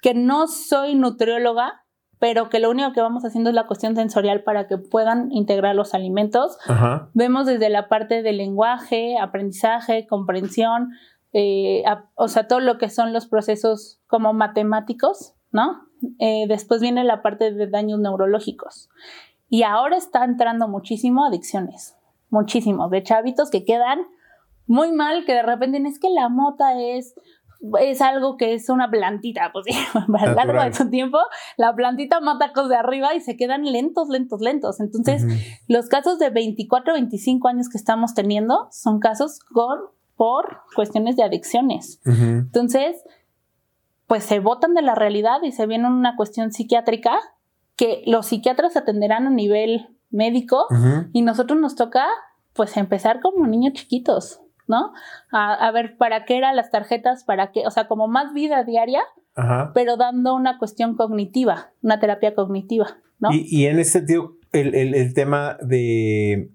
que 0.00 0.12
no 0.12 0.46
soy 0.46 0.94
nutrióloga, 0.94 1.83
pero 2.18 2.48
que 2.48 2.58
lo 2.60 2.70
único 2.70 2.92
que 2.92 3.00
vamos 3.00 3.24
haciendo 3.24 3.50
es 3.50 3.54
la 3.56 3.66
cuestión 3.66 3.96
sensorial 3.96 4.42
para 4.42 4.66
que 4.68 4.78
puedan 4.78 5.30
integrar 5.32 5.74
los 5.74 5.94
alimentos. 5.94 6.56
Ajá. 6.66 7.10
Vemos 7.14 7.46
desde 7.46 7.68
la 7.68 7.88
parte 7.88 8.22
del 8.22 8.38
lenguaje, 8.38 9.18
aprendizaje, 9.18 10.06
comprensión, 10.06 10.90
eh, 11.32 11.82
a- 11.86 12.04
o 12.14 12.28
sea, 12.28 12.46
todo 12.46 12.60
lo 12.60 12.78
que 12.78 12.88
son 12.88 13.12
los 13.12 13.26
procesos 13.26 14.00
como 14.06 14.32
matemáticos, 14.32 15.34
¿no? 15.50 15.82
Eh, 16.18 16.44
después 16.48 16.80
viene 16.80 17.02
la 17.04 17.22
parte 17.22 17.52
de 17.52 17.66
daños 17.66 17.98
neurológicos. 17.98 18.88
Y 19.48 19.62
ahora 19.62 19.96
está 19.96 20.24
entrando 20.24 20.68
muchísimo 20.68 21.24
adicciones, 21.24 21.96
muchísimo, 22.30 22.88
de 22.88 23.02
chavitos 23.02 23.50
que 23.50 23.64
quedan 23.64 24.00
muy 24.66 24.92
mal, 24.92 25.24
que 25.24 25.34
de 25.34 25.42
repente 25.42 25.78
es 25.86 25.98
que 26.00 26.08
la 26.10 26.28
mota 26.28 26.80
es, 26.80 27.14
es 27.80 28.00
algo 28.00 28.36
que 28.36 28.54
es 28.54 28.68
una 28.68 28.90
plantita, 28.90 29.50
pues 29.52 29.64
sí, 29.68 29.74
a 29.94 30.26
lo 30.26 30.34
largo 30.34 30.62
de 30.62 30.72
su 30.72 30.90
tiempo, 30.90 31.18
la 31.56 31.74
plantita 31.74 32.20
mata 32.20 32.52
cosas 32.52 32.70
de 32.70 32.76
arriba 32.76 33.14
y 33.14 33.20
se 33.20 33.36
quedan 33.36 33.64
lentos, 33.64 34.08
lentos, 34.08 34.40
lentos. 34.40 34.80
Entonces, 34.80 35.24
los 35.68 35.88
casos 35.88 36.18
de 36.18 36.30
24, 36.30 36.94
25 36.94 37.48
años 37.48 37.68
que 37.68 37.78
estamos 37.78 38.14
teniendo 38.14 38.68
son 38.70 39.00
casos 39.00 39.40
con, 39.52 39.78
por 40.16 40.60
cuestiones 40.74 41.16
de 41.16 41.24
adicciones. 41.24 42.00
Entonces, 42.04 43.02
pues 44.06 44.24
se 44.24 44.38
botan 44.40 44.74
de 44.74 44.82
la 44.82 44.94
realidad 44.94 45.38
y 45.42 45.52
se 45.52 45.66
viene 45.66 45.88
una 45.88 46.16
cuestión 46.16 46.52
psiquiátrica 46.52 47.18
que 47.76 48.02
los 48.06 48.26
psiquiatras 48.26 48.76
atenderán 48.76 49.26
a 49.26 49.30
nivel 49.30 49.88
médico 50.10 50.66
y 51.12 51.22
nosotros 51.22 51.58
nos 51.58 51.74
toca 51.74 52.06
pues 52.52 52.76
empezar 52.76 53.20
como 53.20 53.46
niños 53.46 53.72
chiquitos, 53.74 54.40
¿no? 54.66 54.92
A, 55.30 55.54
a 55.54 55.70
ver 55.72 55.96
para 55.96 56.24
qué 56.24 56.36
eran 56.38 56.56
las 56.56 56.70
tarjetas, 56.70 57.24
para 57.24 57.52
qué, 57.52 57.66
o 57.66 57.70
sea, 57.70 57.86
como 57.88 58.08
más 58.08 58.32
vida 58.34 58.64
diaria, 58.64 59.02
Ajá. 59.34 59.72
pero 59.74 59.96
dando 59.96 60.34
una 60.34 60.58
cuestión 60.58 60.96
cognitiva, 60.96 61.70
una 61.82 62.00
terapia 62.00 62.34
cognitiva, 62.34 62.98
¿no? 63.20 63.30
Y, 63.32 63.46
y 63.48 63.66
en 63.66 63.78
ese 63.78 63.92
sentido, 63.98 64.36
el, 64.52 64.74
el- 64.74 64.94
el 64.94 65.14
tema 65.14 65.56
de 65.62 66.50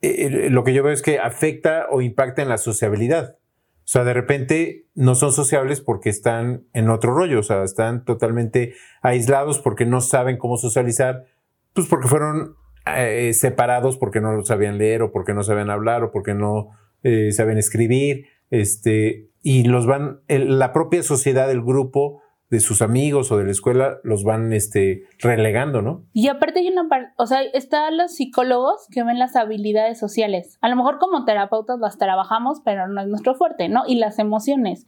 el- 0.00 0.52
lo 0.52 0.64
que 0.64 0.74
yo 0.74 0.82
veo 0.82 0.92
es 0.92 1.02
que 1.02 1.18
afecta 1.18 1.86
o 1.90 2.00
impacta 2.00 2.42
en 2.42 2.48
la 2.48 2.58
sociabilidad. 2.58 3.36
O 3.84 3.88
sea, 3.92 4.04
de 4.04 4.14
repente 4.14 4.86
no 4.94 5.14
son 5.14 5.32
sociables 5.32 5.80
porque 5.80 6.08
están 6.08 6.64
en 6.72 6.88
otro 6.88 7.14
rollo, 7.14 7.40
o 7.40 7.42
sea, 7.42 7.62
están 7.62 8.04
totalmente 8.04 8.74
aislados 9.02 9.58
porque 9.58 9.86
no 9.86 10.00
saben 10.00 10.38
cómo 10.38 10.56
socializar, 10.56 11.24
pues 11.72 11.88
porque 11.88 12.08
fueron 12.08 12.56
eh, 12.86 13.32
separados 13.34 13.96
porque 13.98 14.20
no 14.20 14.42
sabían 14.44 14.78
leer 14.78 15.02
o 15.02 15.12
porque 15.12 15.34
no 15.34 15.42
sabían 15.42 15.70
hablar 15.70 16.02
o 16.04 16.10
porque 16.10 16.34
no 16.34 16.70
eh, 17.02 17.32
saben 17.32 17.58
escribir, 17.58 18.26
este, 18.50 19.28
y 19.42 19.64
los 19.64 19.86
van, 19.86 20.20
el- 20.28 20.58
la 20.58 20.72
propia 20.72 21.02
sociedad, 21.02 21.50
el 21.50 21.62
grupo 21.62 22.20
de 22.50 22.60
sus 22.60 22.82
amigos 22.82 23.32
o 23.32 23.38
de 23.38 23.44
la 23.44 23.50
escuela 23.50 23.96
los 24.04 24.24
van 24.24 24.52
este, 24.52 25.04
relegando, 25.20 25.80
¿no? 25.80 26.04
Y 26.12 26.28
aparte 26.28 26.60
hay 26.60 26.68
una 26.68 26.86
parte, 26.86 27.10
o 27.16 27.26
sea, 27.26 27.40
están 27.42 27.96
los 27.96 28.14
psicólogos 28.14 28.86
que 28.92 29.02
ven 29.02 29.18
las 29.18 29.36
habilidades 29.36 29.98
sociales. 29.98 30.58
A 30.60 30.68
lo 30.68 30.76
mejor 30.76 30.98
como 30.98 31.24
terapeutas 31.24 31.78
las 31.80 31.96
trabajamos, 31.96 32.60
pero 32.62 32.88
no 32.88 33.00
es 33.00 33.08
nuestro 33.08 33.34
fuerte, 33.36 33.70
¿no? 33.70 33.84
Y 33.86 33.94
las 33.94 34.18
emociones. 34.18 34.84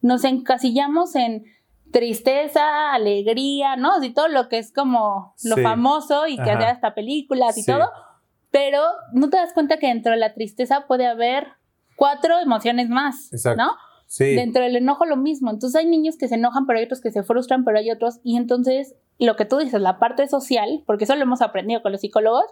Nos 0.00 0.22
encasillamos 0.24 1.16
en 1.16 1.42
tristeza, 1.90 2.92
alegría, 2.94 3.74
¿no? 3.76 3.94
Así 3.94 4.10
todo 4.10 4.28
lo 4.28 4.48
que 4.48 4.58
es 4.58 4.72
como 4.72 5.34
lo 5.44 5.56
Sí. 5.56 5.62
famoso 5.62 6.26
y 6.28 6.36
que 6.36 6.42
Ajá. 6.42 6.58
hace 6.58 6.66
hasta 6.66 6.94
películas 6.94 7.58
y 7.58 7.62
Sí. 7.62 7.72
todo. 7.72 7.88
Pero 8.50 8.80
no 9.12 9.28
te 9.28 9.36
das 9.38 9.52
cuenta 9.52 9.78
que 9.78 9.88
dentro 9.88 10.12
de 10.12 10.18
la 10.18 10.34
tristeza 10.34 10.84
puede 10.86 11.06
haber 11.06 11.48
cuatro 11.98 12.38
emociones 12.38 12.88
más, 12.88 13.30
Exacto. 13.32 13.60
¿no? 13.60 13.72
Sí. 14.06 14.36
Dentro 14.36 14.62
del 14.62 14.76
enojo 14.76 15.04
lo 15.04 15.16
mismo. 15.16 15.50
Entonces 15.50 15.78
hay 15.78 15.86
niños 15.86 16.16
que 16.16 16.28
se 16.28 16.36
enojan, 16.36 16.64
pero 16.64 16.78
hay 16.78 16.84
otros 16.84 17.02
que 17.02 17.10
se 17.10 17.24
frustran, 17.24 17.64
pero 17.64 17.78
hay 17.78 17.90
otros. 17.90 18.20
Y 18.22 18.36
entonces 18.36 18.94
lo 19.18 19.34
que 19.34 19.44
tú 19.44 19.58
dices, 19.58 19.80
la 19.80 19.98
parte 19.98 20.26
social, 20.28 20.84
porque 20.86 21.04
eso 21.04 21.16
lo 21.16 21.22
hemos 21.22 21.42
aprendido 21.42 21.82
con 21.82 21.90
los 21.90 22.00
psicólogos, 22.00 22.44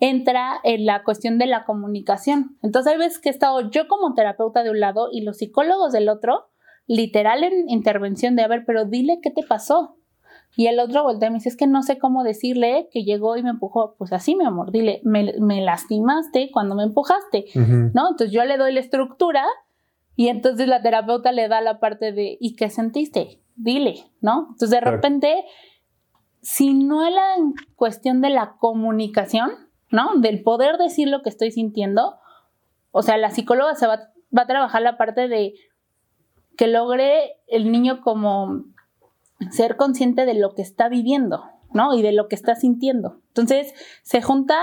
entra 0.00 0.58
en 0.64 0.86
la 0.86 1.04
cuestión 1.04 1.38
de 1.38 1.46
la 1.46 1.64
comunicación. 1.64 2.56
Entonces 2.62 2.92
hay 2.92 2.98
veces 2.98 3.18
que 3.18 3.28
he 3.28 3.32
estado 3.32 3.70
yo 3.70 3.86
como 3.88 4.14
terapeuta 4.14 4.64
de 4.64 4.70
un 4.70 4.80
lado 4.80 5.10
y 5.12 5.20
los 5.20 5.36
psicólogos 5.36 5.92
del 5.92 6.08
otro, 6.08 6.48
literal 6.86 7.44
en 7.44 7.68
intervención 7.68 8.34
de, 8.36 8.42
a 8.42 8.48
ver, 8.48 8.64
pero 8.66 8.86
dile 8.86 9.20
qué 9.22 9.30
te 9.30 9.42
pasó. 9.42 9.98
Y 10.56 10.66
el 10.66 10.78
otro 10.80 11.02
voltea 11.02 11.28
y 11.28 11.30
me 11.30 11.38
dice, 11.38 11.48
es 11.48 11.56
que 11.56 11.66
no 11.66 11.82
sé 11.82 11.98
cómo 11.98 12.24
decirle 12.24 12.88
que 12.92 13.04
llegó 13.04 13.36
y 13.36 13.42
me 13.42 13.50
empujó. 13.50 13.94
Pues 13.96 14.12
así, 14.12 14.36
mi 14.36 14.44
amor, 14.44 14.70
dile, 14.70 15.00
me, 15.02 15.32
me 15.40 15.62
lastimaste 15.62 16.50
cuando 16.52 16.74
me 16.74 16.82
empujaste. 16.82 17.46
Ujú. 17.54 17.90
¿no? 17.94 18.10
Entonces 18.10 18.32
yo 18.32 18.44
le 18.44 18.58
doy 18.58 18.72
la 18.72 18.80
estructura 18.80 19.44
y 20.14 20.28
entonces 20.28 20.68
la 20.68 20.82
terapeuta 20.82 21.32
le 21.32 21.48
da 21.48 21.60
la 21.62 21.80
parte 21.80 22.12
de 22.12 22.36
¿y 22.38 22.54
qué 22.54 22.68
sentiste? 22.68 23.40
Dile, 23.56 24.04
¿no? 24.20 24.48
Entonces 24.50 24.70
de 24.70 24.78
Claro. 24.80 24.96
repente, 24.96 25.44
si 26.42 26.74
no 26.74 27.06
es 27.06 27.14
la 27.14 27.34
cuestión 27.76 28.20
de 28.20 28.28
la 28.30 28.56
comunicación, 28.58 29.50
¿no? 29.90 30.16
Del 30.16 30.42
poder 30.42 30.76
decir 30.76 31.08
lo 31.08 31.22
que 31.22 31.28
estoy 31.30 31.50
sintiendo, 31.50 32.16
o 32.90 33.02
sea, 33.02 33.16
la 33.16 33.30
psicóloga 33.30 33.74
se 33.74 33.86
va, 33.86 34.10
va 34.36 34.42
a 34.42 34.46
trabajar 34.46 34.82
la 34.82 34.98
parte 34.98 35.28
de 35.28 35.54
que 36.58 36.66
logre 36.66 37.36
el 37.46 37.72
niño 37.72 38.02
como 38.02 38.64
ser 39.50 39.76
consciente 39.76 40.24
de 40.26 40.34
lo 40.34 40.54
que 40.54 40.62
está 40.62 40.88
viviendo, 40.88 41.44
¿no? 41.72 41.94
Y 41.94 42.02
de 42.02 42.12
lo 42.12 42.28
que 42.28 42.34
está 42.36 42.54
sintiendo. 42.54 43.20
Entonces, 43.28 43.74
se 44.02 44.22
junta 44.22 44.58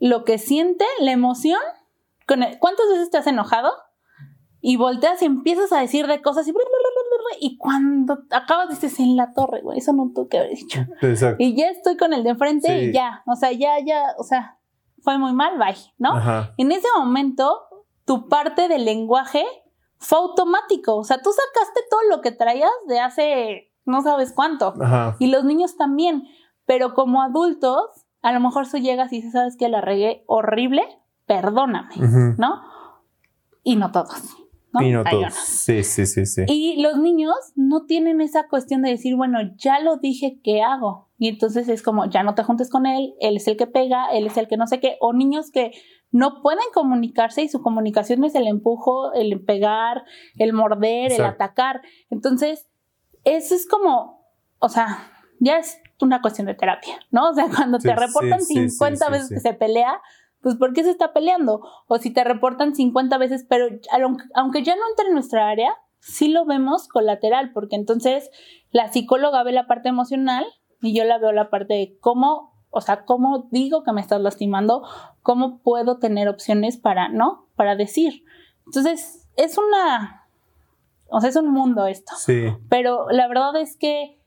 lo 0.00 0.24
que 0.24 0.38
siente, 0.38 0.84
la 1.00 1.12
emoción, 1.12 1.60
con 2.26 2.42
el- 2.42 2.58
¿cuántas 2.58 2.88
veces 2.88 3.10
te 3.10 3.18
has 3.18 3.26
enojado? 3.26 3.72
Y 4.60 4.76
volteas 4.76 5.20
y 5.20 5.26
empiezas 5.26 5.72
a 5.72 5.80
decir 5.80 6.06
de 6.06 6.22
cosas 6.22 6.48
y, 6.48 6.52
bla, 6.52 6.62
bla, 6.64 6.70
bla, 6.78 6.88
bla, 6.90 7.18
bla, 7.18 7.38
y 7.40 7.58
cuando 7.58 8.18
acabas 8.30 8.70
dices 8.70 8.98
en 8.98 9.14
la 9.16 9.34
torre, 9.34 9.60
güey, 9.60 9.78
eso 9.78 9.92
no 9.92 10.10
tuve 10.14 10.28
que 10.28 10.38
haber 10.38 10.50
dicho. 10.56 10.80
Exacto. 11.02 11.36
Y 11.42 11.54
ya 11.54 11.68
estoy 11.68 11.96
con 11.98 12.14
el 12.14 12.24
de 12.24 12.30
enfrente 12.30 12.68
Sí. 12.68 12.86
y 12.86 12.92
ya, 12.92 13.22
o 13.26 13.36
sea, 13.36 13.52
ya, 13.52 13.78
ya, 13.84 14.14
o 14.18 14.22
sea, 14.24 14.58
fue 15.02 15.18
muy 15.18 15.34
mal, 15.34 15.58
bye, 15.58 15.76
¿no? 15.98 16.16
Ajá. 16.16 16.54
En 16.56 16.72
ese 16.72 16.88
momento, 16.96 17.60
tu 18.06 18.26
parte 18.28 18.68
del 18.68 18.86
lenguaje 18.86 19.44
fue 19.98 20.18
automático. 20.18 20.96
O 20.96 21.04
sea, 21.04 21.20
tú 21.20 21.30
sacaste 21.30 21.80
todo 21.90 22.00
lo 22.08 22.22
que 22.22 22.32
traías 22.32 22.70
de 22.88 23.00
hace 23.00 23.70
no 23.84 24.02
sabes 24.02 24.32
cuánto. 24.32 24.74
Ajá. 24.80 25.16
Y 25.18 25.28
los 25.28 25.44
niños 25.44 25.76
también. 25.76 26.24
Pero 26.66 26.94
como 26.94 27.22
adultos, 27.22 28.06
a 28.22 28.32
lo 28.32 28.40
mejor 28.40 28.68
tú 28.68 28.78
llegas 28.78 29.12
y 29.12 29.16
dices, 29.16 29.32
¿sabes 29.32 29.56
que 29.56 29.68
La 29.68 29.80
regué 29.80 30.24
horrible, 30.26 30.82
perdóname. 31.26 31.94
¿no? 32.38 32.62
Y 33.62 33.76
no 33.76 33.92
todos, 33.92 34.36
¿no? 34.72 34.82
Y 34.82 34.92
no 34.92 35.04
todos. 35.04 35.32
Sí, 35.34 35.82
sí, 35.82 36.06
sí, 36.06 36.26
sí. 36.26 36.42
Y 36.48 36.82
los 36.82 36.98
niños 36.98 37.34
no 37.54 37.84
tienen 37.84 38.20
esa 38.20 38.48
cuestión 38.48 38.82
de 38.82 38.90
decir, 38.90 39.16
bueno, 39.16 39.38
ya 39.56 39.80
lo 39.80 39.96
dije, 39.96 40.40
¿qué 40.42 40.62
hago? 40.62 41.08
Y 41.18 41.28
entonces 41.28 41.68
es 41.68 41.82
como, 41.82 42.06
ya 42.06 42.22
no 42.22 42.34
te 42.34 42.42
juntes 42.42 42.70
con 42.70 42.86
él, 42.86 43.14
él 43.20 43.36
es 43.36 43.48
el 43.48 43.56
que 43.56 43.66
pega, 43.66 44.06
él 44.12 44.26
es 44.26 44.36
el 44.36 44.48
que 44.48 44.56
no 44.56 44.66
sé 44.66 44.80
qué, 44.80 44.96
o 45.00 45.12
niños 45.12 45.50
que 45.50 45.72
no 46.10 46.42
pueden 46.42 46.64
comunicarse 46.72 47.42
y 47.42 47.48
su 47.48 47.62
comunicación 47.62 48.22
es 48.24 48.34
el 48.34 48.46
empujo, 48.46 49.12
el 49.14 49.42
pegar, 49.44 50.04
el 50.36 50.52
morder, 50.52 51.12
el 51.12 51.24
atacar. 51.24 51.82
Entonces, 52.10 52.68
eso 53.24 53.54
es 53.54 53.66
como, 53.66 54.28
o 54.58 54.68
sea, 54.68 55.10
ya 55.40 55.58
es 55.58 55.78
una 56.00 56.20
cuestión 56.20 56.46
de 56.46 56.54
terapia, 56.54 56.98
¿no? 57.10 57.30
O 57.30 57.34
sea, 57.34 57.46
cuando 57.54 57.80
Sí, 57.80 57.88
te 57.88 57.96
reportan 57.96 58.40
sí, 58.40 58.54
sí, 58.54 58.70
50 58.70 59.06
sí, 59.06 59.12
veces 59.12 59.28
que 59.28 59.40
se 59.40 59.54
pelea, 59.54 60.00
pues 60.40 60.56
¿por 60.56 60.72
qué 60.74 60.84
se 60.84 60.90
está 60.90 61.12
peleando? 61.12 61.62
O 61.86 61.98
si 61.98 62.10
te 62.12 62.22
reportan 62.22 62.74
50 62.74 63.16
veces, 63.18 63.46
pero 63.48 63.66
aunque 64.34 64.62
ya 64.62 64.76
no 64.76 64.82
entre 64.90 65.08
en 65.08 65.14
nuestra 65.14 65.48
área, 65.48 65.74
sí 66.00 66.28
lo 66.28 66.44
vemos 66.44 66.86
colateral, 66.88 67.52
porque 67.52 67.76
entonces 67.76 68.30
la 68.70 68.92
psicóloga 68.92 69.42
ve 69.42 69.52
la 69.52 69.66
parte 69.66 69.88
emocional 69.88 70.44
y 70.82 70.94
yo 70.94 71.04
la 71.04 71.18
veo 71.18 71.32
la 71.32 71.48
parte 71.48 71.72
de 71.74 71.98
cómo, 72.00 72.52
o 72.68 72.82
sea, 72.82 73.06
cómo 73.06 73.48
digo 73.50 73.84
que 73.84 73.92
me 73.92 74.02
estás 74.02 74.20
lastimando, 74.20 74.86
cómo 75.22 75.62
puedo 75.62 75.98
tener 75.98 76.28
opciones 76.28 76.76
para, 76.76 77.08
¿no? 77.08 77.48
Para 77.56 77.74
decir. 77.74 78.24
Entonces, 78.66 79.30
es 79.36 79.56
una, 79.56 80.23
o 81.08 81.20
sea, 81.20 81.30
es 81.30 81.36
un 81.36 81.50
mundo 81.50 81.86
esto 81.86 82.14
Sí, 82.16 82.46
pero 82.68 83.06
la 83.10 83.28
verdad 83.28 83.56
es 83.56 83.76
que 83.76 84.20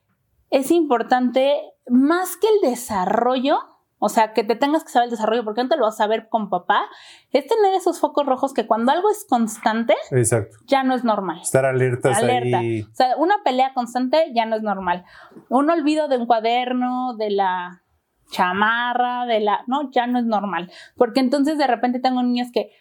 es 0.49 0.71
importante 0.71 1.61
más 1.89 2.37
que 2.37 2.47
el 2.47 2.71
desarrollo, 2.71 3.59
o 3.99 4.09
sea, 4.09 4.33
que 4.33 4.43
te 4.43 4.55
tengas 4.55 4.83
que 4.83 4.91
saber 4.91 5.07
el 5.07 5.11
desarrollo 5.11 5.43
porque 5.43 5.63
no 5.63 5.69
te 5.69 5.77
lo 5.77 5.85
vas 5.85 5.95
a 5.95 6.03
saber 6.03 6.29
con 6.29 6.49
papá, 6.49 6.85
es 7.31 7.47
tener 7.47 7.73
esos 7.73 7.99
focos 7.99 8.25
rojos 8.25 8.53
que 8.53 8.67
cuando 8.67 8.91
algo 8.91 9.09
es 9.09 9.25
constante 9.27 9.95
exacto. 10.11 10.57
ya 10.65 10.83
no 10.83 10.93
es 10.93 11.03
normal. 11.03 11.39
Estar 11.41 11.65
alertas 11.65 12.17
Alerta. 12.17 12.59
ahí. 12.59 12.81
O 12.81 12.95
sea, 12.95 13.17
una 13.17 13.43
pelea 13.43 13.73
constante 13.73 14.31
ya 14.35 14.45
no 14.45 14.55
es 14.55 14.61
normal. 14.61 15.03
Un 15.49 15.69
olvido 15.69 16.07
de 16.07 16.17
un 16.17 16.27
cuaderno, 16.27 17.15
de 17.17 17.31
la 17.31 17.83
chamarra, 18.29 19.25
de 19.25 19.39
la... 19.39 19.63
No, 19.67 19.89
ya 19.91 20.05
no 20.05 20.19
es 20.19 20.25
normal. 20.25 20.71
Porque 20.95 21.19
entonces 21.19 21.57
de 21.57 21.67
repente 21.67 21.99
tengo 21.99 22.21
niños 22.21 22.49
que 22.51 22.71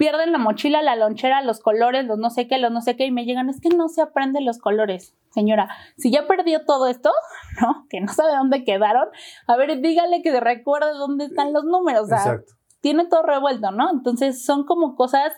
pierden 0.00 0.32
la 0.32 0.38
mochila, 0.38 0.80
la 0.80 0.96
lonchera, 0.96 1.42
los 1.42 1.60
colores, 1.60 2.06
los 2.06 2.18
no 2.18 2.30
sé 2.30 2.48
qué, 2.48 2.56
los 2.56 2.72
no 2.72 2.80
sé 2.80 2.96
qué, 2.96 3.04
y 3.04 3.10
me 3.10 3.26
llegan, 3.26 3.50
es 3.50 3.60
que 3.60 3.68
no 3.68 3.90
se 3.90 4.00
aprenden 4.00 4.46
los 4.46 4.56
colores. 4.56 5.14
Señora, 5.28 5.68
si 5.98 6.10
ya 6.10 6.26
perdió 6.26 6.64
todo 6.64 6.86
esto, 6.86 7.10
¿no? 7.60 7.84
Que 7.90 8.00
no 8.00 8.10
sabe 8.10 8.34
dónde 8.34 8.64
quedaron, 8.64 9.08
a 9.46 9.56
ver, 9.56 9.78
dígale 9.82 10.22
que 10.22 10.40
recuerde 10.40 10.94
dónde 10.94 11.26
están 11.26 11.52
los 11.52 11.64
números. 11.64 12.04
O 12.04 12.06
sea, 12.06 12.16
Exacto. 12.16 12.54
tiene 12.80 13.08
todo 13.08 13.24
revuelto, 13.24 13.72
¿no? 13.72 13.90
Entonces 13.90 14.42
son 14.42 14.64
como 14.64 14.96
cosas 14.96 15.34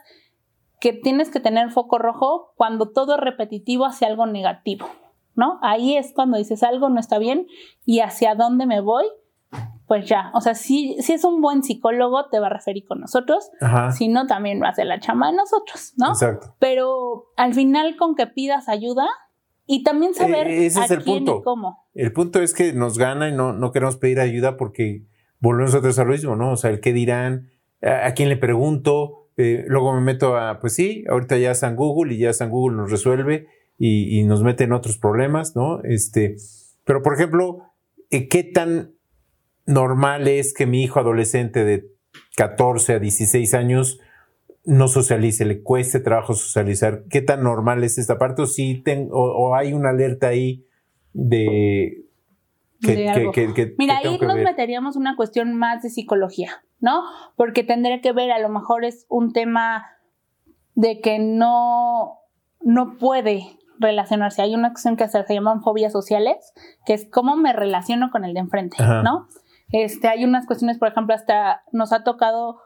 que 0.81 0.93
tienes 0.93 1.29
que 1.29 1.41
tener 1.41 1.73
foco 1.73 1.99
rojo 1.99 2.53
cuando 2.55 2.93
todo 2.93 3.15
es 3.15 3.21
repetitivo 3.21 3.85
hacia 3.85 4.07
algo 4.07 4.27
negativo, 4.27 4.87
¿no? 5.35 5.59
Ahí 5.63 5.97
es 5.97 6.13
cuando 6.15 6.39
dices 6.39 6.63
algo 6.63 6.89
no 6.89 7.01
está 7.01 7.19
bien 7.19 7.49
y 7.85 7.99
hacia 7.99 8.37
dónde 8.37 8.67
me 8.67 8.81
voy, 8.81 9.07
pues 9.87 10.09
ya, 10.09 10.31
o 10.35 10.41
sea, 10.41 10.55
si, 10.55 10.97
si 11.01 11.13
es 11.13 11.25
un 11.25 11.41
buen 11.41 11.63
psicólogo 11.63 12.29
te 12.31 12.39
va 12.41 12.47
a 12.47 12.51
referir 12.51 12.85
con 12.87 13.01
nosotros, 13.01 13.51
Ajá. 13.61 13.93
si 13.93 14.09
no 14.09 14.27
también 14.27 14.61
va 14.63 14.69
a 14.69 14.71
hacer 14.71 14.87
la 14.87 15.01
chamba 15.01 15.29
de 15.31 15.37
nosotros, 15.37 15.93
¿no? 15.97 16.09
Exacto. 16.11 16.55
Pero 16.59 17.27
al 17.37 17.55
final 17.55 17.97
con 17.97 18.15
que 18.15 18.27
pidas 18.27 18.69
ayuda 18.69 19.07
y 19.67 19.83
también 19.83 20.15
saber 20.15 20.47
Eh, 20.49 20.67
ese 20.67 20.81
a 20.81 20.85
es 20.85 20.91
el 20.93 21.03
quién 21.03 21.25
punto. 21.25 21.39
y 21.41 21.43
cómo. 21.45 21.87
El 21.95 22.13
punto 22.13 22.41
es 22.41 22.55
que 22.55 22.73
nos 22.73 22.99
gana 22.99 23.29
y 23.29 23.33
no, 23.33 23.53
no 23.53 23.71
queremos 23.73 23.97
pedir 23.97 24.21
ayuda 24.21 24.57
porque 24.57 25.05
volvemos 25.41 25.75
otra 25.75 25.89
vez 25.89 25.99
a 25.99 26.05
lo 26.05 26.13
mismo, 26.13 26.37
¿no? 26.37 26.53
O 26.53 26.57
sea, 26.57 26.71
el 26.71 26.81
qué 26.81 26.93
dirán, 26.93 27.51
a, 27.83 28.07
a 28.07 28.15
quién 28.15 28.29
le 28.29 28.37
pregunto, 28.37 29.29
eh, 29.37 29.65
luego 29.67 29.93
me 29.95 30.01
meto 30.01 30.37
a, 30.37 30.59
pues 30.61 30.75
sí, 30.75 31.05
ahorita 31.09 31.37
ya 31.39 31.55
San 31.55 31.77
Google 31.77 32.15
y 32.15 32.19
ya 32.19 32.33
San 32.33 32.51
Google 32.51 32.77
nos 32.77 32.91
resuelve 32.91 33.47
y, 33.79 34.19
y 34.21 34.25
nos 34.25 34.43
mete 34.43 34.65
en 34.65 34.73
otros 34.73 34.99
problemas, 34.99 35.57
¿no? 35.57 35.83
Este, 35.83 36.37
pero 36.85 37.03
por 37.03 37.15
ejemplo, 37.15 37.59
eh, 38.11 38.29
¿qué 38.29 38.45
tan 38.45 38.93
normal 39.67 40.29
es 40.29 40.55
que 40.55 40.67
mi 40.67 40.83
hijo 40.83 41.01
adolescente 41.01 41.65
de 41.65 41.87
14 42.37 42.95
a 42.95 42.99
16 42.99 43.55
años 43.55 44.01
no 44.65 44.87
socialice, 44.89 45.45
le 45.45 45.63
cueste 45.63 46.01
trabajo 46.01 46.35
socializar? 46.35 47.05
¿Qué 47.11 47.21
tan 47.23 47.43
normal 47.43 47.83
es 47.85 47.99
esta 47.99 48.19
parte? 48.19 48.43
¿O, 48.43 48.47
ten- 48.85 49.09
o, 49.13 49.21
o 49.23 49.55
hay 49.55 49.73
una 49.73 49.91
alerta 49.91 50.29
ahí 50.29 50.65
de 51.13 52.05
que, 52.81 52.89
De 52.91 52.97
que- 52.97 53.09
algo. 53.11 53.33
que- 53.33 53.55
que- 53.55 53.75
Mira, 53.79 53.99
ahí 53.99 54.19
nos 54.19 54.35
ver? 54.37 54.45
meteríamos 54.45 54.97
una 54.97 55.15
cuestión 55.17 55.55
más 55.55 55.83
de 55.83 55.91
psicología, 55.91 56.65
¿no? 56.81 57.03
Porque 57.37 57.63
tendría 57.65 58.01
que 58.01 58.13
ver, 58.13 58.33
a 58.33 58.39
lo 58.41 58.49
mejor 58.49 58.85
es 58.85 59.07
un 59.09 59.33
tema 59.33 59.85
de 60.75 61.01
que 61.01 61.19
no, 61.19 62.19
no 62.61 62.97
puede 62.99 63.45
relacionarse. 63.79 64.43
Hay 64.43 64.55
una 64.55 64.71
cuestión 64.71 64.97
que 64.97 65.07
se, 65.09 65.23
se 65.25 65.35
llaman 65.35 65.63
fobias 65.63 65.93
sociales, 65.93 66.53
que 66.87 66.95
es 66.95 67.07
cómo 67.11 67.37
me 67.37 67.53
relaciono 67.53 68.11
con 68.11 68.25
el 68.25 68.33
de 68.35 68.41
enfrente, 68.41 68.77
Ajá. 68.81 69.03
¿no? 69.03 69.29
Este, 69.73 70.09
hay 70.09 70.25
unas 70.25 70.47
cuestiones, 70.47 70.79
por 70.79 70.89
ejemplo, 70.89 71.15
hasta 71.15 71.63
nos 71.73 71.93
ha 71.93 72.05
tocado 72.05 72.61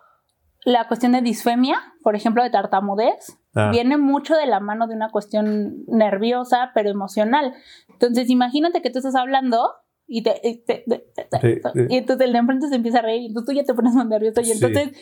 la 0.64 0.88
cuestión 0.88 1.12
de 1.12 1.22
disfemia, 1.22 1.78
por 2.02 2.16
ejemplo, 2.16 2.42
de 2.42 2.50
tartamudez, 2.50 3.38
Ah. 3.54 3.70
viene 3.70 3.96
mucho 3.96 4.34
de 4.36 4.46
la 4.46 4.60
mano 4.60 4.86
de 4.86 4.94
una 4.94 5.10
cuestión 5.10 5.84
nerviosa, 5.86 6.72
pero 6.74 6.90
emocional. 6.90 7.54
Entonces, 7.88 8.28
imagínate 8.28 8.82
que 8.82 8.90
tú 8.90 8.98
estás 8.98 9.14
hablando 9.14 9.70
y 10.08 10.22
te, 10.22 10.40
y 10.42 10.58
te- 10.64 10.84
te- 10.86 10.98
te- 11.14 11.40
Sí, 11.40 11.60
sí. 11.72 11.80
y 11.88 11.96
entonces 11.96 12.26
el 12.26 12.32
de 12.32 12.38
enfrente 12.40 12.68
se 12.68 12.74
empieza 12.76 12.98
a 12.98 13.02
reír 13.02 13.22
y 13.22 13.26
entonces 13.26 13.46
tú 13.46 13.52
ya 13.58 13.64
te 13.64 13.74
pones 13.74 13.94
más 13.94 14.06
nervioso 14.06 14.40
y 14.40 14.44
Sí. 14.44 14.52
entonces 14.52 14.92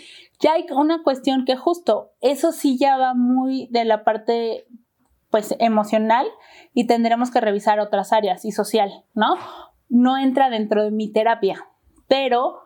ya 0.40 0.52
hay 0.52 0.66
una 0.74 1.02
cuestión 1.02 1.44
que 1.44 1.56
justo 1.56 2.12
eso 2.20 2.52
sí 2.52 2.78
ya 2.78 2.96
va 2.96 3.14
muy 3.14 3.66
de 3.70 3.84
la 3.84 4.04
parte 4.04 4.66
pues 5.30 5.54
emocional 5.58 6.26
y 6.74 6.86
tendremos 6.86 7.30
que 7.32 7.40
revisar 7.40 7.80
otras 7.80 8.12
áreas 8.12 8.44
y 8.44 8.52
social, 8.52 9.04
¿no? 9.14 9.34
No 9.88 10.16
entra 10.16 10.48
dentro 10.48 10.84
de 10.84 10.90
mi 10.92 11.10
terapia, 11.12 11.66
pero 12.08 12.60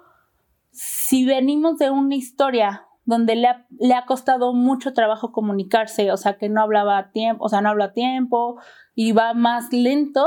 si 0.71 1.25
venimos 1.25 1.79
de 1.79 1.91
una 1.91 2.15
historia 2.15 2.85
donde 3.05 3.37
le 3.37 3.49
ha, 3.49 3.67
le 3.79 3.95
ha 3.95 4.05
costado 4.05 4.53
mucho 4.53 4.93
trabajo 4.93 5.33
comunicarse, 5.33 6.13
o 6.13 6.17
sea, 6.17 6.37
que 6.37 6.49
no 6.49 6.61
hablaba 6.61 6.99
a 6.99 7.11
tiempo, 7.11 7.45
o 7.45 7.49
sea, 7.49 7.63
no 7.63 7.71
habla 7.71 7.87
a 7.87 7.93
tiempo 7.93 8.61
y 8.95 9.13
va 9.13 9.33
más 9.33 9.73
lento, 9.73 10.27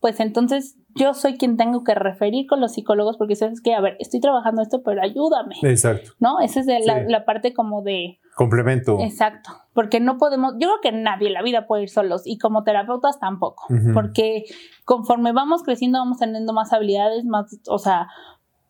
pues 0.00 0.18
entonces 0.18 0.76
yo 0.94 1.14
soy 1.14 1.36
quien 1.36 1.56
tengo 1.56 1.84
que 1.84 1.94
referir 1.94 2.46
con 2.46 2.60
los 2.60 2.72
psicólogos 2.72 3.16
porque 3.16 3.36
sabes 3.36 3.60
que, 3.60 3.74
a 3.74 3.80
ver, 3.80 3.96
estoy 3.98 4.20
trabajando 4.20 4.62
esto, 4.62 4.82
pero 4.82 5.02
ayúdame, 5.02 5.56
Exacto. 5.62 6.12
¿no? 6.20 6.40
Esa 6.40 6.60
es 6.60 6.66
de 6.66 6.80
la, 6.80 7.00
Sí. 7.00 7.04
la 7.08 7.24
parte 7.24 7.52
como 7.52 7.82
de, 7.82 8.18
Complemento. 8.34 8.98
Exacto, 9.00 9.50
porque 9.74 10.00
no 10.00 10.16
podemos, 10.16 10.54
yo 10.54 10.68
creo 10.68 10.80
que 10.82 10.92
nadie 10.92 11.28
en 11.28 11.34
la 11.34 11.42
vida 11.42 11.66
puede 11.66 11.82
ir 11.82 11.90
solos 11.90 12.22
y 12.24 12.38
como 12.38 12.64
terapeutas 12.64 13.20
tampoco, 13.20 13.66
porque 13.92 14.44
conforme 14.86 15.32
vamos 15.32 15.62
creciendo 15.62 15.98
vamos 15.98 16.18
teniendo 16.18 16.54
más 16.54 16.72
habilidades, 16.72 17.26
más, 17.26 17.60
o 17.68 17.78
sea, 17.78 18.08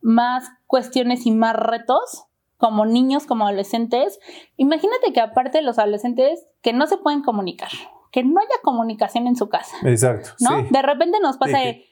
más 0.02 0.50
cuestiones 0.66 1.24
y 1.26 1.30
más 1.30 1.54
retos 1.56 2.24
como 2.58 2.84
niños, 2.86 3.26
como 3.26 3.46
adolescentes. 3.46 4.20
Imagínate 4.56 5.12
que 5.12 5.20
aparte 5.20 5.58
de 5.58 5.64
los 5.64 5.78
adolescentes 5.78 6.46
que 6.60 6.72
no 6.72 6.86
se 6.86 6.96
pueden 6.98 7.22
comunicar, 7.22 7.70
que 8.12 8.22
no 8.22 8.38
haya 8.40 8.60
comunicación 8.62 9.26
en 9.26 9.36
su 9.36 9.48
casa, 9.48 9.76
Exacto. 9.84 10.30
¿no? 10.40 10.60
Sí. 10.60 10.66
De 10.70 10.82
repente 10.82 11.18
nos 11.20 11.38
pasa 11.38 11.58
Sí, 11.58 11.64
de, 11.64 11.86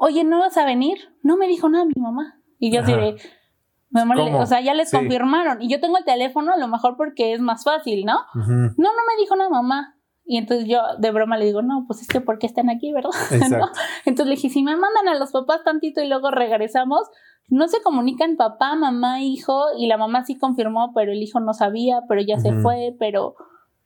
oye, 0.00 0.24
¿no 0.24 0.40
vas 0.40 0.56
a 0.56 0.64
venir? 0.66 0.98
No 1.22 1.36
me 1.36 1.46
dijo 1.46 1.68
nada 1.68 1.84
mi 1.84 2.00
mamá. 2.00 2.40
Y 2.58 2.70
yo 2.72 2.82
diré, 2.82 3.16
o 4.38 4.46
sea, 4.46 4.60
ya 4.60 4.74
les 4.74 4.90
Sí. 4.90 4.96
confirmaron. 4.96 5.62
Y 5.62 5.68
yo 5.68 5.80
tengo 5.80 5.96
el 5.98 6.04
teléfono 6.04 6.52
a 6.52 6.56
lo 6.56 6.66
mejor 6.68 6.96
porque 6.96 7.32
es 7.32 7.40
más 7.40 7.64
fácil, 7.64 8.04
¿no? 8.04 8.18
No, 8.34 8.44
no 8.76 8.90
me 9.06 9.20
dijo 9.20 9.36
nada 9.36 9.50
mamá. 9.50 9.93
Y 10.26 10.38
entonces 10.38 10.66
yo 10.66 10.78
de 10.98 11.10
broma 11.10 11.36
le 11.36 11.44
digo, 11.44 11.60
no, 11.62 11.84
pues 11.86 12.00
es 12.02 12.08
que 12.08 12.20
¿por 12.20 12.38
qué 12.38 12.46
están 12.46 12.70
aquí, 12.70 12.92
verdad? 12.92 13.10
¿No? 13.50 13.68
Entonces 14.06 14.26
le 14.26 14.34
dije, 14.36 14.48
si 14.48 14.62
me 14.62 14.76
mandan 14.76 15.08
a 15.08 15.18
los 15.18 15.32
papás 15.32 15.62
tantito 15.64 16.00
y 16.02 16.08
luego 16.08 16.30
regresamos, 16.30 17.00
no 17.48 17.68
se 17.68 17.82
comunican 17.82 18.36
papá, 18.36 18.74
mamá, 18.74 19.20
hijo, 19.20 19.64
y 19.78 19.86
la 19.86 19.98
mamá 19.98 20.24
sí 20.24 20.38
confirmó, 20.38 20.92
pero 20.94 21.12
el 21.12 21.22
hijo 21.22 21.40
no 21.40 21.52
sabía, 21.52 22.00
pero 22.08 22.22
ya 22.22 22.38
se 22.38 22.52
Ujú. 22.52 22.60
fue, 22.62 22.96
pero 22.98 23.34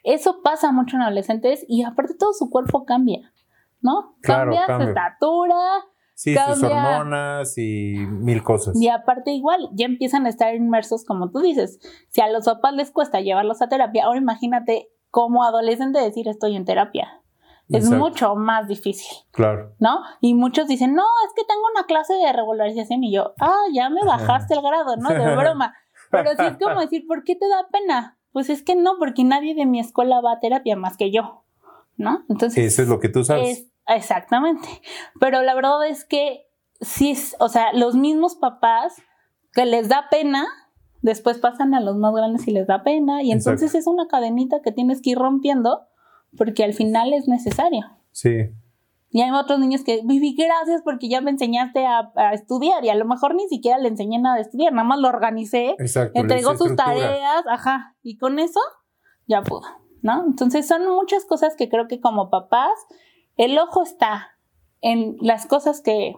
eso 0.04 0.40
pasa 0.44 0.70
mucho 0.70 0.96
en 0.96 1.02
adolescentes 1.02 1.64
y 1.68 1.82
aparte 1.82 2.14
todo 2.16 2.32
su 2.32 2.50
cuerpo 2.50 2.84
cambia, 2.84 3.32
¿no? 3.80 4.14
Claro, 4.22 4.52
cambia, 4.52 4.66
cambia. 4.66 4.86
su 4.86 4.90
estatura 4.90 5.56
Sí, 6.14 6.34
sus 6.34 6.60
Cambia. 6.60 6.68
hormonas 6.98 7.56
y 7.58 7.94
mil 8.08 8.42
cosas. 8.42 8.74
y 8.80 8.88
aparte 8.88 9.30
igual, 9.30 9.68
ya 9.72 9.86
empiezan 9.86 10.26
a 10.26 10.28
estar 10.28 10.52
inmersos 10.52 11.04
como 11.04 11.30
tú 11.30 11.38
dices. 11.40 11.78
Si 12.08 12.20
a 12.20 12.28
los 12.28 12.44
papás 12.44 12.74
les 12.74 12.90
cuesta 12.90 13.20
llevarlos 13.20 13.62
a 13.62 13.68
terapia, 13.68 14.04
ahora 14.04 14.18
imagínate 14.18 14.88
como 15.10 15.44
adolescente 15.44 15.98
decir 16.00 16.28
estoy 16.28 16.56
en 16.56 16.64
terapia. 16.64 17.20
Es 17.68 17.84
Exacto. 17.84 17.98
mucho 17.98 18.34
más 18.36 18.66
difícil. 18.66 19.14
Claro. 19.30 19.74
¿no? 19.78 20.00
Y 20.22 20.32
muchos 20.34 20.68
dicen, 20.68 20.94
no, 20.94 21.04
es 21.26 21.34
que 21.36 21.44
tengo 21.44 21.60
una 21.74 21.84
clase 21.84 22.14
de 22.14 22.32
regularización 22.32 23.04
y 23.04 23.12
yo, 23.12 23.34
ah, 23.40 23.64
ya 23.74 23.90
me 23.90 24.02
bajaste 24.04 24.54
el 24.54 24.62
grado, 24.62 24.96
¿no? 24.96 25.10
De 25.10 25.36
broma. 25.36 25.74
Pero 26.10 26.30
sí 26.30 26.46
es 26.46 26.56
como 26.62 26.80
decir, 26.80 27.06
¿por 27.06 27.24
qué 27.24 27.36
te 27.36 27.46
da 27.46 27.66
pena? 27.70 28.18
Pues 28.32 28.48
es 28.48 28.62
que 28.62 28.74
no, 28.74 28.94
porque 28.98 29.22
nadie 29.24 29.54
de 29.54 29.66
mi 29.66 29.80
escuela 29.80 30.20
va 30.22 30.32
a 30.32 30.40
terapia 30.40 30.76
más 30.76 30.96
que 30.96 31.10
yo, 31.10 31.44
¿no? 31.96 32.24
Entonces... 32.30 32.72
Eso 32.72 32.82
es 32.82 32.88
lo 32.88 33.00
que 33.00 33.10
tú 33.10 33.22
sabes. 33.24 33.58
es- 33.58 33.72
exactamente. 33.86 34.66
Pero 35.20 35.42
la 35.42 35.54
verdad 35.54 35.86
es 35.86 36.04
que 36.06 36.46
sí, 36.80 37.10
es, 37.10 37.36
o 37.38 37.48
sea, 37.50 37.72
los 37.74 37.94
mismos 37.96 38.34
papás 38.36 39.02
que 39.52 39.66
les 39.66 39.88
da 39.90 40.06
pena, 40.10 40.46
después 41.02 41.38
pasan 41.38 41.74
a 41.74 41.80
los 41.80 41.96
más 41.96 42.14
grandes 42.14 42.46
y 42.48 42.52
les 42.52 42.66
da 42.66 42.82
pena, 42.82 43.22
y 43.22 43.32
entonces 43.32 43.74
es 43.74 43.86
una 43.86 44.08
cadenita 44.08 44.60
que 44.62 44.72
tienes 44.72 45.00
que 45.02 45.10
ir 45.10 45.18
rompiendo 45.18 45.86
porque 46.36 46.64
al 46.64 46.74
final 46.74 47.12
es 47.12 47.28
necesario. 47.28 47.86
Sí. 48.12 48.50
Y 49.10 49.22
hay 49.22 49.30
otros 49.30 49.58
niños 49.58 49.84
que, 49.84 50.02
Vivi, 50.04 50.34
gracias 50.34 50.82
porque 50.82 51.08
ya 51.08 51.20
me 51.20 51.30
enseñaste 51.30 51.86
a, 51.86 52.32
estudiar 52.34 52.84
y 52.84 52.90
a 52.90 52.94
lo 52.94 53.06
mejor 53.06 53.34
ni 53.34 53.48
siquiera 53.48 53.78
le 53.78 53.88
enseñé 53.88 54.18
nada 54.18 54.36
de 54.36 54.42
estudiar, 54.42 54.72
nada 54.72 54.86
más 54.86 54.98
lo 54.98 55.08
organicé, 55.08 55.76
Exacto, 55.78 56.18
entregó 56.20 56.56
sus 56.56 56.76
tareas, 56.76 57.44
ajá, 57.48 57.96
y 58.02 58.18
con 58.18 58.38
eso 58.38 58.60
ya 59.26 59.42
pudo, 59.42 59.66
¿no? 60.02 60.24
Entonces 60.26 60.66
son 60.66 60.86
muchas 60.90 61.24
cosas 61.24 61.56
que 61.56 61.70
creo 61.70 61.88
que 61.88 62.00
como 62.00 62.28
papás, 62.28 62.72
el 63.36 63.58
ojo 63.58 63.82
está 63.82 64.36
en 64.82 65.16
las 65.20 65.46
cosas 65.46 65.80
que 65.80 66.14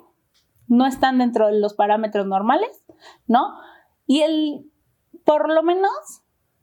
no 0.66 0.86
están 0.86 1.18
dentro 1.18 1.46
de 1.46 1.60
los 1.60 1.74
parámetros 1.74 2.26
normales, 2.26 2.84
¿no? 3.26 3.54
Y 4.06 4.22
el, 4.22 4.69
por 5.30 5.48
lo 5.48 5.62
menos, 5.62 5.92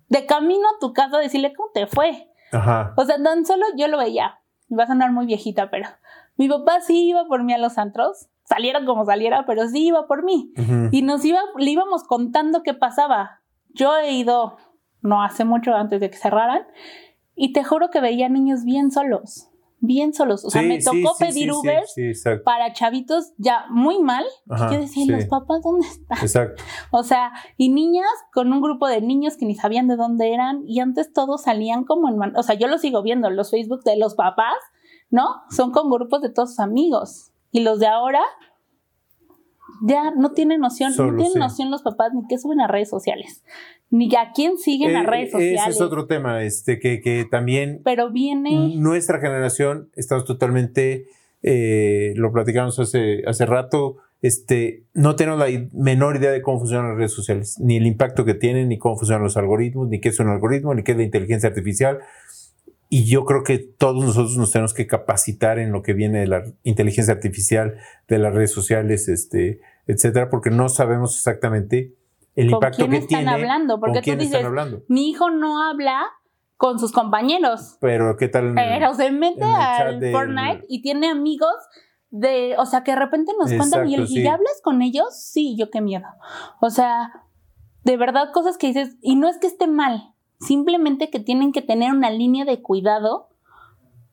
de 0.10 0.26
camino 0.26 0.68
a 0.68 0.80
tu 0.82 0.92
casa, 0.92 1.20
decirle 1.20 1.54
cómo 1.56 1.70
te 1.74 1.88
fue. 1.88 2.30
Ajá. 2.52 2.94
O 2.98 3.06
sea, 3.06 3.16
tan 3.24 3.46
solo 3.46 3.66
yo 3.78 3.88
lo 3.88 3.98
veía. 3.98 4.40
Me 4.68 4.76
va 4.76 4.84
a 4.84 4.88
sonar 4.88 5.14
muy 5.14 5.26
viejita, 5.26 5.70
pero 5.70 5.88
mi 6.36 6.50
papá 6.50 6.82
sí 6.82 7.08
iba 7.08 7.26
por 7.28 7.46
mí 7.46 7.54
a 7.54 7.58
los 7.58 7.78
antros, 7.78 8.28
saliera 8.44 8.84
como 8.84 9.06
saliera, 9.06 9.46
pero 9.46 9.70
sí 9.70 9.88
iba 9.88 10.06
por 10.06 10.26
mí. 10.26 10.52
Y 10.92 11.02
nos 11.02 11.24
iba, 11.24 11.40
le 11.58 11.72
íbamos 11.72 12.04
contando 12.04 12.62
qué 12.62 12.74
pasaba. 12.74 13.40
Yo 13.70 13.96
he 13.96 14.12
ido 14.12 14.58
no 15.02 15.24
hace 15.24 15.46
mucho 15.46 15.74
antes 15.74 16.02
de 16.02 16.10
que 16.10 16.18
cerraran 16.18 16.68
y 17.36 17.54
te 17.54 17.64
juro 17.64 17.90
que 17.90 18.02
veía 18.02 18.28
niños 18.28 18.66
bien 18.66 18.92
solos 18.92 19.50
bien 19.80 20.14
solos. 20.14 20.44
O 20.46 20.50
sea, 20.50 20.62
me 20.62 20.80
tocó 20.80 21.16
pedir 21.18 21.52
Uber 21.52 21.84
para 22.44 22.74
chavitos 22.74 23.34
ya 23.38 23.66
muy 23.70 24.02
mal. 24.02 24.26
yo 24.46 24.80
decía, 24.80 25.06
¿los 25.08 25.26
papás 25.26 25.62
dónde 25.64 25.88
están? 25.88 26.18
Exacto. 26.20 26.64
O 26.92 27.04
sea, 27.04 27.32
y 27.58 27.70
niñas 27.70 28.08
con 28.34 28.52
un 28.52 28.62
grupo 28.62 28.88
de 28.88 29.02
niños 29.02 29.38
que 29.38 29.46
ni 29.46 29.56
sabían 29.56 29.88
de 29.88 29.96
dónde 29.96 30.34
eran 30.34 30.64
y 30.68 30.80
antes 30.80 31.14
todos 31.14 31.44
salían 31.44 31.84
como 31.84 32.10
en... 32.10 32.36
O 32.36 32.44
sea, 32.44 32.56
yo 32.56 32.68
lo 32.68 32.78
sigo 32.78 33.04
viendo, 33.04 33.30
los 33.30 33.52
Facebook 33.52 33.84
de 33.84 33.98
los 33.98 34.16
papás, 34.16 34.58
¿no? 35.10 35.28
Son 35.50 35.72
con 35.72 35.90
grupos 35.90 36.22
de 36.22 36.30
todos 36.30 36.52
sus 36.52 36.60
amigos. 36.60 37.32
Y 37.52 37.62
los 37.62 37.80
de 37.80 37.88
ahora 37.88 38.22
ya 39.86 40.12
no 40.12 40.32
tienen 40.32 40.62
noción, 40.62 40.94
no 40.98 41.16
tienen 41.16 41.40
noción 41.40 41.72
los 41.72 41.82
papás 41.82 42.12
ni 42.14 42.28
qué 42.28 42.38
suben 42.38 42.60
a 42.62 42.68
redes 42.68 42.90
sociales 42.90 43.44
ni 43.90 44.14
a 44.16 44.32
quién 44.34 44.58
siguen 44.58 44.96
eh, 44.96 45.04
redes 45.04 45.32
sociales. 45.32 45.62
Ese 45.62 45.70
es 45.70 45.82
otro 45.82 46.08
tema, 46.08 46.44
este, 46.44 46.80
que, 46.80 47.02
que 47.02 47.26
también. 47.30 47.82
Pero 47.84 48.12
viene. 48.12 48.76
Nuestra 48.76 49.20
generación, 49.20 49.90
estamos 49.96 50.26
totalmente. 50.26 51.06
Eh, 51.44 52.14
lo 52.16 52.32
platicamos 52.32 52.80
hace, 52.80 53.22
hace 53.26 53.46
rato. 53.46 53.98
Este, 54.22 54.84
no 54.94 55.16
tenemos 55.16 55.40
la 55.40 55.46
menor 55.74 56.18
idea 56.18 56.32
de 56.32 56.42
cómo 56.42 56.60
funcionan 56.60 56.90
las 56.90 56.98
redes 56.98 57.14
sociales, 57.14 57.60
ni 57.60 57.78
el 57.78 57.86
impacto 57.86 58.26
que 58.26 58.34
tienen, 58.34 58.68
ni 58.68 58.80
cómo 58.80 58.98
funcionan 58.98 59.24
los 59.24 59.38
algoritmos, 59.38 59.88
ni 59.90 60.02
qué 60.02 60.10
es 60.10 60.20
un 60.20 60.28
algoritmo, 60.30 60.74
ni 60.74 60.84
qué 60.84 60.94
es 60.94 60.98
la 60.98 61.04
inteligencia 61.04 61.50
artificial. 61.50 62.00
Y 62.90 63.06
yo 63.06 63.26
creo 63.26 63.44
que 63.44 63.58
todos 63.58 64.04
nosotros 64.04 64.38
nos 64.38 64.52
tenemos 64.52 64.74
que 64.74 64.88
capacitar 64.88 65.60
en 65.60 65.72
lo 65.72 65.82
que 65.82 65.94
viene 65.94 66.20
de 66.20 66.28
la 66.28 66.44
inteligencia 66.64 67.14
artificial, 67.14 67.78
de 68.08 68.18
las 68.18 68.34
redes 68.34 68.52
sociales, 68.52 69.10
este, 69.10 69.60
etcétera, 69.88 70.30
porque 70.30 70.50
no 70.50 70.70
sabemos 70.70 71.16
exactamente 71.16 71.96
el 72.36 72.52
impacto 72.52 72.84
¿Con 72.84 72.92
quién 72.92 73.02
están 73.02 73.28
hablando? 73.28 73.80
Porque 73.80 74.02
tú 74.02 74.16
dices, 74.16 74.46
mi 74.88 75.10
hijo 75.10 75.30
no 75.32 75.62
habla 75.62 76.06
con 76.56 76.80
sus 76.80 76.92
compañeros. 76.92 77.78
Pero 77.82 78.16
¿qué 78.18 78.28
tal? 78.28 78.54
Pero 78.56 78.94
se 78.94 79.12
mete 79.12 79.44
al 79.44 80.00
Fortnite 80.12 80.66
y 80.68 80.82
tiene 80.82 81.10
amigos 81.10 81.56
de, 82.10 82.56
o 82.58 82.66
sea, 82.66 82.84
que 82.84 82.92
de 82.92 83.00
repente 83.00 83.32
nos 83.40 83.52
cuentan 83.54 83.88
y 83.90 83.96
él, 83.96 84.06
¿y 84.08 84.24
ya 84.24 84.34
hablas 84.34 84.62
con 84.64 84.82
ellos? 84.82 85.08
Sí, 85.20 85.56
yo 85.58 85.70
qué 85.70 85.82
miedo. 85.82 86.06
O 86.62 86.70
sea, 86.70 87.12
de 87.84 87.98
verdad 87.98 88.32
cosas 88.34 88.58
que 88.58 88.68
dices, 88.68 88.98
y 89.02 89.16
no 89.16 89.28
es 89.30 89.38
que 89.38 89.48
esté 89.48 89.68
mal, 89.68 90.14
simplemente 90.40 91.10
que 91.10 91.20
tienen 91.20 91.52
que 91.52 91.62
tener 91.62 91.92
una 91.92 92.10
línea 92.10 92.46
de 92.46 92.62
cuidado 92.62 93.30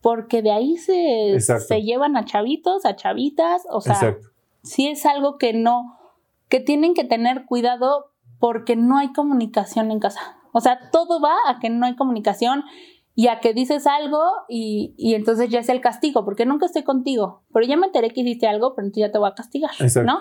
porque 0.01 0.43
de 0.43 0.51
ahí 0.51 0.77
se, 0.77 1.41
se 1.41 1.83
llevan 1.83 2.16
a 2.16 2.25
chavitos, 2.25 2.85
a 2.85 2.95
chavitas, 2.95 3.62
o 3.70 3.81
sea, 3.81 4.18
sí 4.62 4.87
es 4.87 5.07
algo 5.07 5.39
que 5.39 5.55
no, 5.55 5.99
que 6.49 6.61
tienen 6.61 6.95
que 6.95 7.05
tener 7.05 7.47
cuidado 7.47 8.11
porque 8.39 8.77
no 8.77 8.99
hay 8.99 9.12
comunicación 9.12 9.91
en 9.91 10.01
casa. 10.01 10.37
O 10.53 10.61
sea, 10.61 10.91
todo 10.93 11.20
va 11.20 11.35
a 11.49 11.59
que 11.59 11.70
no 11.70 11.87
hay 11.87 11.97
comunicación 11.97 12.64
y 13.14 13.29
a 13.29 13.41
que 13.41 13.55
dices 13.55 13.87
algo 13.87 14.20
y, 14.49 14.95
entonces 15.14 15.49
ya 15.49 15.61
es 15.61 15.68
el 15.68 15.81
castigo, 15.81 16.25
porque 16.25 16.47
nunca 16.47 16.66
estoy 16.66 16.83
contigo, 16.83 17.43
pero 17.53 17.64
ya 17.66 17.77
me 17.77 17.87
enteré 17.87 18.11
que 18.11 18.20
hiciste 18.20 18.47
algo, 18.47 18.75
pero 18.75 18.87
entonces 18.87 19.09
ya 19.09 19.12
te 19.12 19.18
voy 19.18 19.29
a 19.31 19.35
castigar, 19.35 19.70
¿no? 20.05 20.18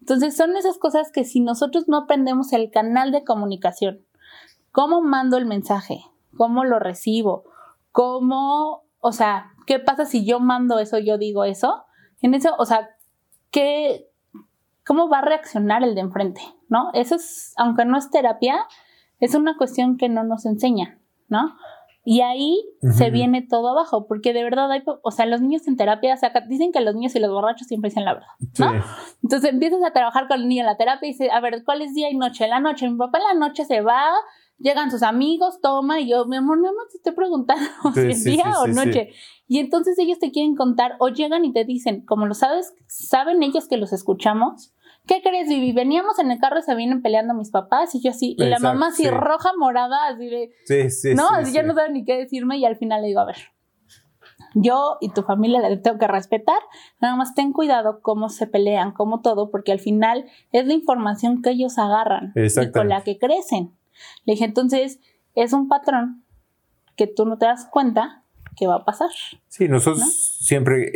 Entonces 0.00 0.36
son 0.36 0.56
esas 0.56 0.78
cosas 0.78 1.10
que 1.10 1.24
si 1.24 1.40
nosotros 1.40 1.88
no 1.88 1.96
aprendemos 1.96 2.52
el 2.52 2.70
canal 2.70 3.12
de 3.12 3.24
comunicación, 3.24 4.04
cómo 4.74 5.02
mando 5.02 5.36
el 5.36 5.46
mensaje, 5.46 6.00
cómo 6.36 6.64
lo 6.64 6.80
recibo, 6.80 7.44
cómo, 7.92 8.82
o 8.98 9.12
sea, 9.12 9.52
¿qué 9.68 9.78
pasa 9.78 10.04
si 10.04 10.26
yo 10.26 10.40
mando 10.40 10.80
eso, 10.80 10.98
yo 10.98 11.16
digo 11.16 11.44
eso? 11.44 11.84
En 12.20 12.34
eso, 12.34 12.56
o 12.58 12.66
sea, 12.66 12.90
¿qué, 13.52 14.10
cómo 14.84 15.08
va 15.08 15.20
a 15.20 15.24
reaccionar 15.24 15.84
el 15.84 15.94
de 15.94 16.00
enfrente, 16.00 16.40
¿no? 16.68 16.90
Eso 16.92 17.14
es, 17.14 17.54
aunque 17.56 17.84
no 17.84 17.96
es 17.96 18.10
terapia, 18.10 18.66
es 19.20 19.36
una 19.36 19.56
cuestión 19.56 19.96
que 19.96 20.08
no 20.08 20.24
nos 20.24 20.44
enseñan, 20.44 20.98
¿no? 21.28 21.54
Y 22.04 22.22
ahí 22.22 22.60
se 22.92 23.10
viene 23.10 23.42
todo 23.42 23.68
abajo, 23.68 24.08
porque 24.08 24.32
de 24.32 24.42
verdad 24.42 24.70
hay, 24.72 24.82
o 24.84 25.10
sea, 25.12 25.24
los 25.24 25.40
niños 25.40 25.68
en 25.68 25.76
terapia, 25.76 26.18
dicen 26.48 26.72
que 26.72 26.80
los 26.80 26.96
niños 26.96 27.14
y 27.14 27.20
los 27.20 27.30
borrachos 27.30 27.68
siempre 27.68 27.90
dicen 27.90 28.04
la 28.04 28.14
verdad, 28.14 28.28
¿no? 28.58 28.72
Entonces 29.22 29.52
empiezas 29.52 29.84
a 29.84 29.92
trabajar 29.92 30.26
con 30.26 30.40
el 30.40 30.48
niño 30.48 30.62
en 30.62 30.66
la 30.66 30.76
terapia 30.76 31.08
y 31.08 31.12
dices, 31.12 31.30
a 31.32 31.38
ver, 31.38 31.62
¿cuál 31.64 31.80
es 31.80 31.94
día 31.94 32.10
y 32.10 32.16
noche? 32.16 32.48
La 32.48 32.58
noche, 32.58 32.90
mi 32.90 32.98
papá 32.98 33.18
en 33.18 33.38
la 33.38 33.46
noche 33.46 33.64
se 33.64 33.80
va, 33.80 34.10
llegan 34.58 34.90
sus 34.90 35.02
amigos, 35.02 35.60
toma, 35.60 36.00
y 36.00 36.08
yo, 36.08 36.26
mi 36.26 36.36
amor, 36.36 36.58
no 36.58 36.70
te 36.90 36.96
estoy 36.96 37.12
preguntando 37.12 37.64
si 37.94 38.00
es 38.00 38.24
día 38.24 38.52
o 38.58 38.66
noche. 38.66 39.10
Y 39.46 39.58
entonces 39.58 39.98
ellos 39.98 40.18
te 40.18 40.30
quieren 40.30 40.54
contar 40.54 40.96
o 40.98 41.08
llegan 41.08 41.44
y 41.44 41.52
te 41.52 41.64
dicen, 41.64 42.04
como 42.04 42.26
lo 42.26 42.34
sabes, 42.34 42.74
saben 42.86 43.42
ellos 43.42 43.68
que 43.68 43.76
los 43.76 43.92
escuchamos, 43.92 44.74
¿qué 45.06 45.20
crees, 45.22 45.48
Vivi? 45.48 45.72
Veníamos 45.72 46.18
en 46.18 46.30
el 46.30 46.38
carro 46.38 46.58
y 46.58 46.62
se 46.62 46.74
vienen 46.74 47.02
peleando 47.02 47.34
mis 47.34 47.50
papás 47.50 47.94
y 47.94 48.02
yo 48.02 48.10
así, 48.10 48.34
y 48.38 48.44
la 48.44 48.58
mamá 48.58 48.88
así 48.88 49.08
roja, 49.08 49.50
morada, 49.58 50.08
así 50.08 50.26
de... 50.26 50.50
Sí, 50.64 50.90
sí, 50.90 51.14
No, 51.14 51.28
así 51.30 51.52
ya 51.52 51.62
no 51.62 51.74
sabe 51.74 51.92
ni 51.92 52.04
qué 52.04 52.16
decirme 52.16 52.58
y 52.58 52.64
al 52.64 52.76
final 52.76 53.02
le 53.02 53.08
digo, 53.08 53.20
a 53.20 53.26
ver, 53.26 53.36
yo 54.54 54.98
y 55.00 55.10
tu 55.10 55.22
familia 55.22 55.60
la 55.60 55.82
tengo 55.82 55.98
que 55.98 56.06
respetar, 56.06 56.58
nada 57.00 57.16
más 57.16 57.34
ten 57.34 57.52
cuidado 57.52 58.00
cómo 58.02 58.28
se 58.28 58.46
pelean, 58.46 58.92
cómo 58.92 59.20
todo, 59.20 59.50
porque 59.50 59.72
al 59.72 59.80
final 59.80 60.26
es 60.52 60.66
la 60.66 60.72
información 60.72 61.42
que 61.42 61.50
ellos 61.50 61.78
agarran 61.78 62.32
y 62.34 62.70
con 62.70 62.88
la 62.88 63.02
que 63.02 63.18
crecen. 63.18 63.76
Le 64.24 64.34
dije, 64.34 64.44
entonces, 64.44 65.00
es 65.34 65.52
un 65.52 65.68
patrón 65.68 66.24
que 66.96 67.06
tú 67.06 67.26
no 67.26 67.38
te 67.38 67.46
das 67.46 67.66
cuenta 67.70 68.22
que 68.56 68.66
va 68.66 68.76
a 68.76 68.84
pasar. 68.84 69.10
Sí, 69.48 69.68
nosotros 69.68 70.38
siempre 70.40 70.90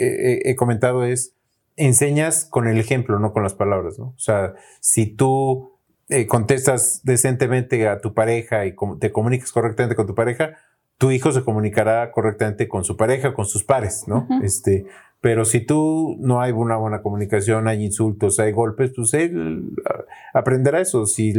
he 0.48 0.54
comentado 0.54 1.04
es, 1.04 1.34
enseñas 1.76 2.44
con 2.44 2.68
el 2.68 2.78
ejemplo, 2.78 3.18
no 3.18 3.32
con 3.32 3.42
las 3.42 3.54
palabras, 3.54 3.98
¿no? 3.98 4.08
O 4.08 4.18
sea, 4.18 4.54
si 4.80 5.06
tú 5.06 5.72
eh, 6.08 6.26
contestas 6.26 7.00
decentemente 7.04 7.86
a 7.88 8.00
tu 8.00 8.14
pareja 8.14 8.66
y 8.66 8.74
te 8.98 9.12
comunicas 9.12 9.52
correctamente 9.52 9.94
con 9.94 10.06
tu 10.06 10.14
pareja, 10.14 10.56
tu 10.96 11.10
hijo 11.10 11.32
se 11.32 11.44
comunicará 11.44 12.10
correctamente 12.10 12.66
con 12.66 12.82
su 12.84 12.96
pareja, 12.96 13.34
con 13.34 13.44
sus 13.44 13.62
pares, 13.62 14.04
¿no? 14.08 14.26
Este, 14.42 14.86
pero 15.20 15.44
si 15.44 15.60
tú 15.60 16.16
no 16.20 16.40
hay 16.40 16.52
una 16.52 16.76
buena 16.76 17.02
comunicación, 17.02 17.66
hay 17.68 17.84
insultos, 17.84 18.38
hay 18.38 18.52
golpes, 18.52 18.92
pues 18.94 19.14
él 19.14 19.72
ah, 19.84 20.04
aprenderá 20.34 20.80
eso. 20.80 21.06
Si 21.06 21.32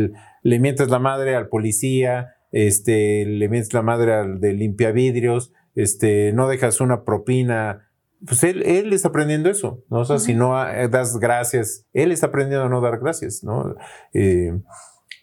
le 0.44 0.60
mientes 0.60 0.90
la 0.90 1.00
madre 1.00 1.36
al 1.36 1.48
policía, 1.48 2.36
este, 2.52 3.26
le 3.26 3.48
mientes 3.48 3.74
la 3.74 3.82
madre 3.82 4.14
al 4.14 4.40
de 4.42 4.54
limpia 4.54 4.92
vidrios, 4.92 5.54
este, 5.76 6.34
no 6.34 6.48
dejas 6.48 6.82
una 6.82 7.04
propina 7.04 7.90
pues 8.26 8.44
él, 8.44 8.64
él 8.64 8.92
está 8.92 9.10
aprendiendo 9.10 9.50
eso, 9.50 9.84
¿no? 9.90 10.00
O 10.00 10.06
sea, 10.06 10.20
si 10.20 10.34
no 10.34 10.54
das 10.90 11.18
gracias, 11.20 11.86
él 11.94 12.12
está 12.12 12.28
aprendiendo 12.28 12.66
a 12.66 12.70
no 12.70 12.82
dar 12.82 13.00
gracias, 13.00 13.44
¿no? 13.44 13.76
Eh, 14.14 14.60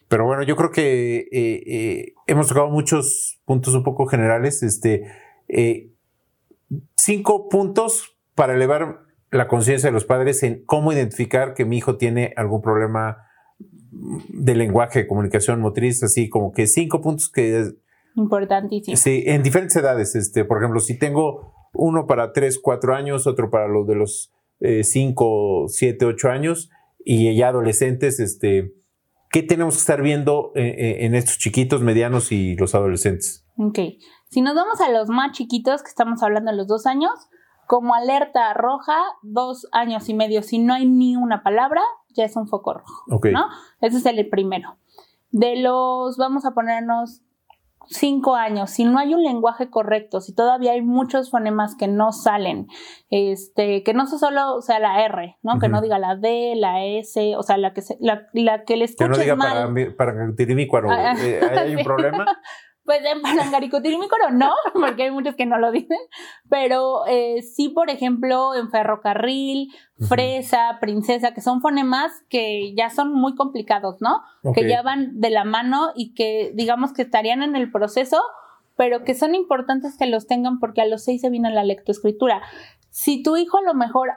pero 0.07 0.25
bueno, 0.25 0.43
yo 0.43 0.55
creo 0.55 0.71
que 0.71 1.27
eh, 1.31 1.63
eh, 1.67 2.13
hemos 2.25 2.47
tocado 2.47 2.69
muchos 2.69 3.39
puntos 3.45 3.75
un 3.75 3.83
poco 3.83 4.07
generales. 4.07 4.63
Este, 4.63 5.03
cinco 6.95 7.49
puntos 7.49 8.16
para 8.37 8.53
elevar 8.53 8.99
la 9.31 9.47
conciencia 9.47 9.89
de 9.89 9.93
los 9.93 10.05
padres 10.05 10.43
en 10.43 10.63
cómo 10.63 10.93
identificar 10.93 11.55
que 11.55 11.65
mi 11.65 11.77
hijo 11.77 11.97
tiene 11.97 12.33
algún 12.37 12.61
problema 12.61 13.17
de 13.59 14.53
lenguaje, 14.53 14.99
de 14.99 15.07
comunicación 15.07 15.59
motriz, 15.59 16.03
así 16.03 16.29
como 16.29 16.51
que 16.51 16.67
cinco 16.67 17.01
puntos 17.01 17.31
que... 17.31 17.71
Importantísimos. 18.15 18.99
Sí, 18.99 19.23
en 19.25 19.41
diferentes 19.41 19.75
edades. 19.75 20.15
Este, 20.15 20.45
por 20.45 20.59
ejemplo, 20.59 20.79
si 20.79 20.99
tengo 20.99 21.55
uno 21.73 22.05
para 22.05 22.31
3, 22.31 22.59
4 22.61 22.95
años, 22.95 23.25
otro 23.25 23.49
para 23.49 23.67
los 23.67 23.87
de 23.87 23.95
los 23.95 24.31
5, 24.59 25.65
7, 25.67 26.05
8 26.05 26.29
años 26.29 26.69
y 27.03 27.35
ya 27.35 27.47
adolescentes, 27.47 28.19
este, 28.19 28.71
¿qué 29.31 29.41
tenemos 29.41 29.75
que 29.75 29.79
estar 29.79 30.03
viendo 30.03 30.51
en, 30.53 31.05
en, 31.05 31.15
estos 31.15 31.39
chiquitos, 31.39 31.81
medianos 31.81 32.31
y 32.31 32.55
los 32.55 32.75
adolescentes? 32.75 33.47
Ok, 33.57 33.79
si 34.29 34.41
nos 34.41 34.53
vamos 34.53 34.79
a 34.79 34.91
los 34.91 35.09
más 35.09 35.31
chiquitos, 35.31 35.81
que 35.81 35.89
estamos 35.89 36.21
hablando 36.21 36.51
de 36.51 36.57
los 36.57 36.67
dos 36.67 36.85
años, 36.85 37.11
como 37.67 37.93
alerta 37.93 38.53
roja, 38.53 38.97
dos 39.21 39.67
años 39.71 40.07
y 40.09 40.13
medio, 40.13 40.41
si 40.41 40.57
no 40.59 40.73
hay 40.73 40.87
ni 40.87 41.15
una 41.15 41.43
palabra, 41.43 41.81
ya 42.15 42.23
es 42.23 42.35
un 42.35 42.47
foco 42.47 42.73
rojo, 42.73 43.03
okay. 43.11 43.33
¿no? 43.33 43.47
Ese 43.81 43.97
es 43.97 44.05
el 44.05 44.27
primero. 44.29 44.77
de 45.31 45.57
los, 45.57 46.17
vamos 46.17 46.45
a 46.45 46.51
ponernos 46.51 47.21
cinco 47.89 48.35
años, 48.35 48.71
si 48.71 48.83
no 48.83 48.99
hay 48.99 49.13
un 49.13 49.23
lenguaje 49.23 49.69
correcto, 49.69 50.19
si 50.19 50.33
todavía 50.35 50.73
hay 50.73 50.81
muchos 50.81 51.29
fonemas 51.31 51.75
que 51.75 51.87
no 51.87 52.11
salen, 52.11 52.67
este, 53.09 53.83
que 53.83 53.93
no 53.93 54.07
solo 54.07 54.61
sea 54.61 54.79
la 54.79 55.05
R, 55.05 55.37
¿no? 55.41 55.59
Que 55.59 55.69
no 55.69 55.79
diga 55.81 55.97
la 55.97 56.15
D, 56.15 56.53
la 56.57 56.83
S, 56.83 57.35
o 57.37 57.43
sea, 57.43 57.57
la 57.57 57.73
que 57.73 57.81
se, 57.81 57.97
la, 58.01 58.27
la 58.33 58.63
que 58.65 58.75
le 58.77 58.85
escuches 58.85 59.07
Que 59.07 59.17
no 59.17 59.17
diga 59.17 59.35
mal. 59.35 59.93
para, 59.95 60.13
para 60.15 60.35
tirimícuaro, 60.35 60.89
Ah, 60.91 61.13
eh, 61.17 61.39
¿ahí 61.49 61.57
hay 61.59 61.75
un 61.75 61.83
problema? 61.85 62.25
Pues 62.87 63.01
en 63.03 63.21
Parangaricutirimícoro 63.21 64.29
no, 64.31 64.53
porque 64.73 65.03
hay 65.03 65.11
muchos 65.11 65.35
que 65.35 65.45
no 65.45 65.57
lo 65.57 65.71
dicen, 65.71 65.97
pero 66.49 67.05
eh, 67.05 67.41
sí, 67.41 67.67
por 67.67 67.89
ejemplo, 67.89 68.55
en 68.55 68.71
ferrocarril, 68.71 69.73
fresa, 70.07 70.77
princesa, 70.79 71.33
que 71.33 71.41
son 71.41 71.59
fonemas 71.59 72.13
que 72.29 72.73
ya 72.75 72.89
son 72.89 73.11
muy 73.11 73.35
complicados, 73.35 73.97
¿no? 73.99 74.21
Ok. 74.43 74.55
Que 74.55 74.69
ya 74.69 74.83
van 74.83 75.19
de 75.19 75.29
la 75.29 75.43
mano 75.43 75.91
y 75.95 76.13
que 76.13 76.53
digamos 76.55 76.93
que 76.93 77.01
estarían 77.01 77.43
en 77.43 77.57
el 77.57 77.69
proceso, 77.73 78.21
pero 78.77 79.03
que 79.03 79.15
son 79.15 79.35
importantes 79.35 79.97
que 79.97 80.05
los 80.05 80.25
tengan 80.25 80.59
porque 80.59 80.79
a 80.79 80.85
los 80.85 81.03
seis 81.03 81.19
se 81.19 81.29
viene 81.29 81.51
la 81.51 81.65
lectoescritura. 81.65 82.41
Si 82.89 83.21
tu 83.21 83.35
hijo 83.35 83.57
a 83.57 83.63
lo 83.63 83.73
mejor 83.73 84.11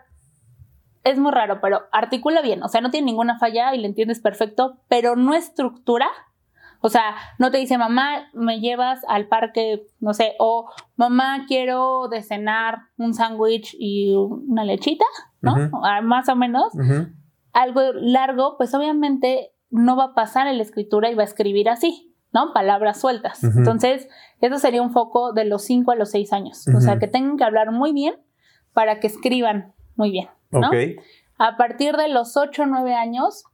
es 1.02 1.18
muy 1.18 1.32
raro, 1.32 1.60
pero 1.60 1.82
articula 1.90 2.40
bien, 2.40 2.62
o 2.62 2.68
sea, 2.68 2.82
no 2.82 2.92
tiene 2.92 3.06
ninguna 3.06 3.36
falla 3.36 3.74
y 3.74 3.78
le 3.78 3.88
entiendes 3.88 4.20
perfecto, 4.20 4.78
pero 4.86 5.16
no 5.16 5.34
estructura. 5.34 6.08
O 6.82 6.88
sea, 6.88 7.14
no 7.38 7.50
te 7.50 7.58
dice, 7.58 7.76
mamá, 7.76 8.30
me 8.32 8.60
llevas 8.60 9.00
al 9.06 9.28
parque, 9.28 9.86
no 10.00 10.14
sé, 10.14 10.34
o 10.38 10.70
mamá, 10.96 11.44
quiero 11.46 12.08
de 12.08 12.22
cenar 12.22 12.78
un 12.96 13.12
sándwich 13.12 13.76
y 13.78 14.14
una 14.14 14.64
lechita, 14.64 15.04
¿no? 15.40 15.54
Ah, 15.84 16.00
Más 16.00 16.28
o 16.28 16.36
menos. 16.36 16.72
Algo 17.52 17.92
largo, 17.94 18.56
pues 18.56 18.74
obviamente 18.74 19.52
no 19.70 19.96
va 19.96 20.04
a 20.04 20.14
pasar 20.14 20.46
en 20.46 20.56
la 20.56 20.62
escritura 20.62 21.10
y 21.10 21.14
va 21.14 21.22
a 21.22 21.26
escribir 21.26 21.68
así, 21.68 22.14
¿no? 22.32 22.52
Palabras 22.54 23.00
sueltas. 23.00 23.42
Entonces, 23.44 24.08
eso 24.40 24.58
sería 24.58 24.82
un 24.82 24.92
foco 24.92 25.32
de 25.32 25.44
los 25.44 25.62
5 25.64 25.90
a 25.90 25.96
los 25.96 26.10
6 26.10 26.32
años. 26.32 26.64
O 26.74 26.80
sea, 26.80 26.98
que 26.98 27.08
tengan 27.08 27.36
que 27.36 27.44
hablar 27.44 27.72
muy 27.72 27.92
bien 27.92 28.14
para 28.72 29.00
que 29.00 29.06
escriban 29.06 29.74
muy 29.96 30.10
bien, 30.10 30.28
¿no? 30.50 30.68
Ok. 30.68 30.74
A 31.38 31.56
partir 31.56 31.96
de 31.96 32.08
los 32.08 32.36
8 32.36 32.62
o 32.62 32.66
9 32.66 32.94
años, 32.94 33.44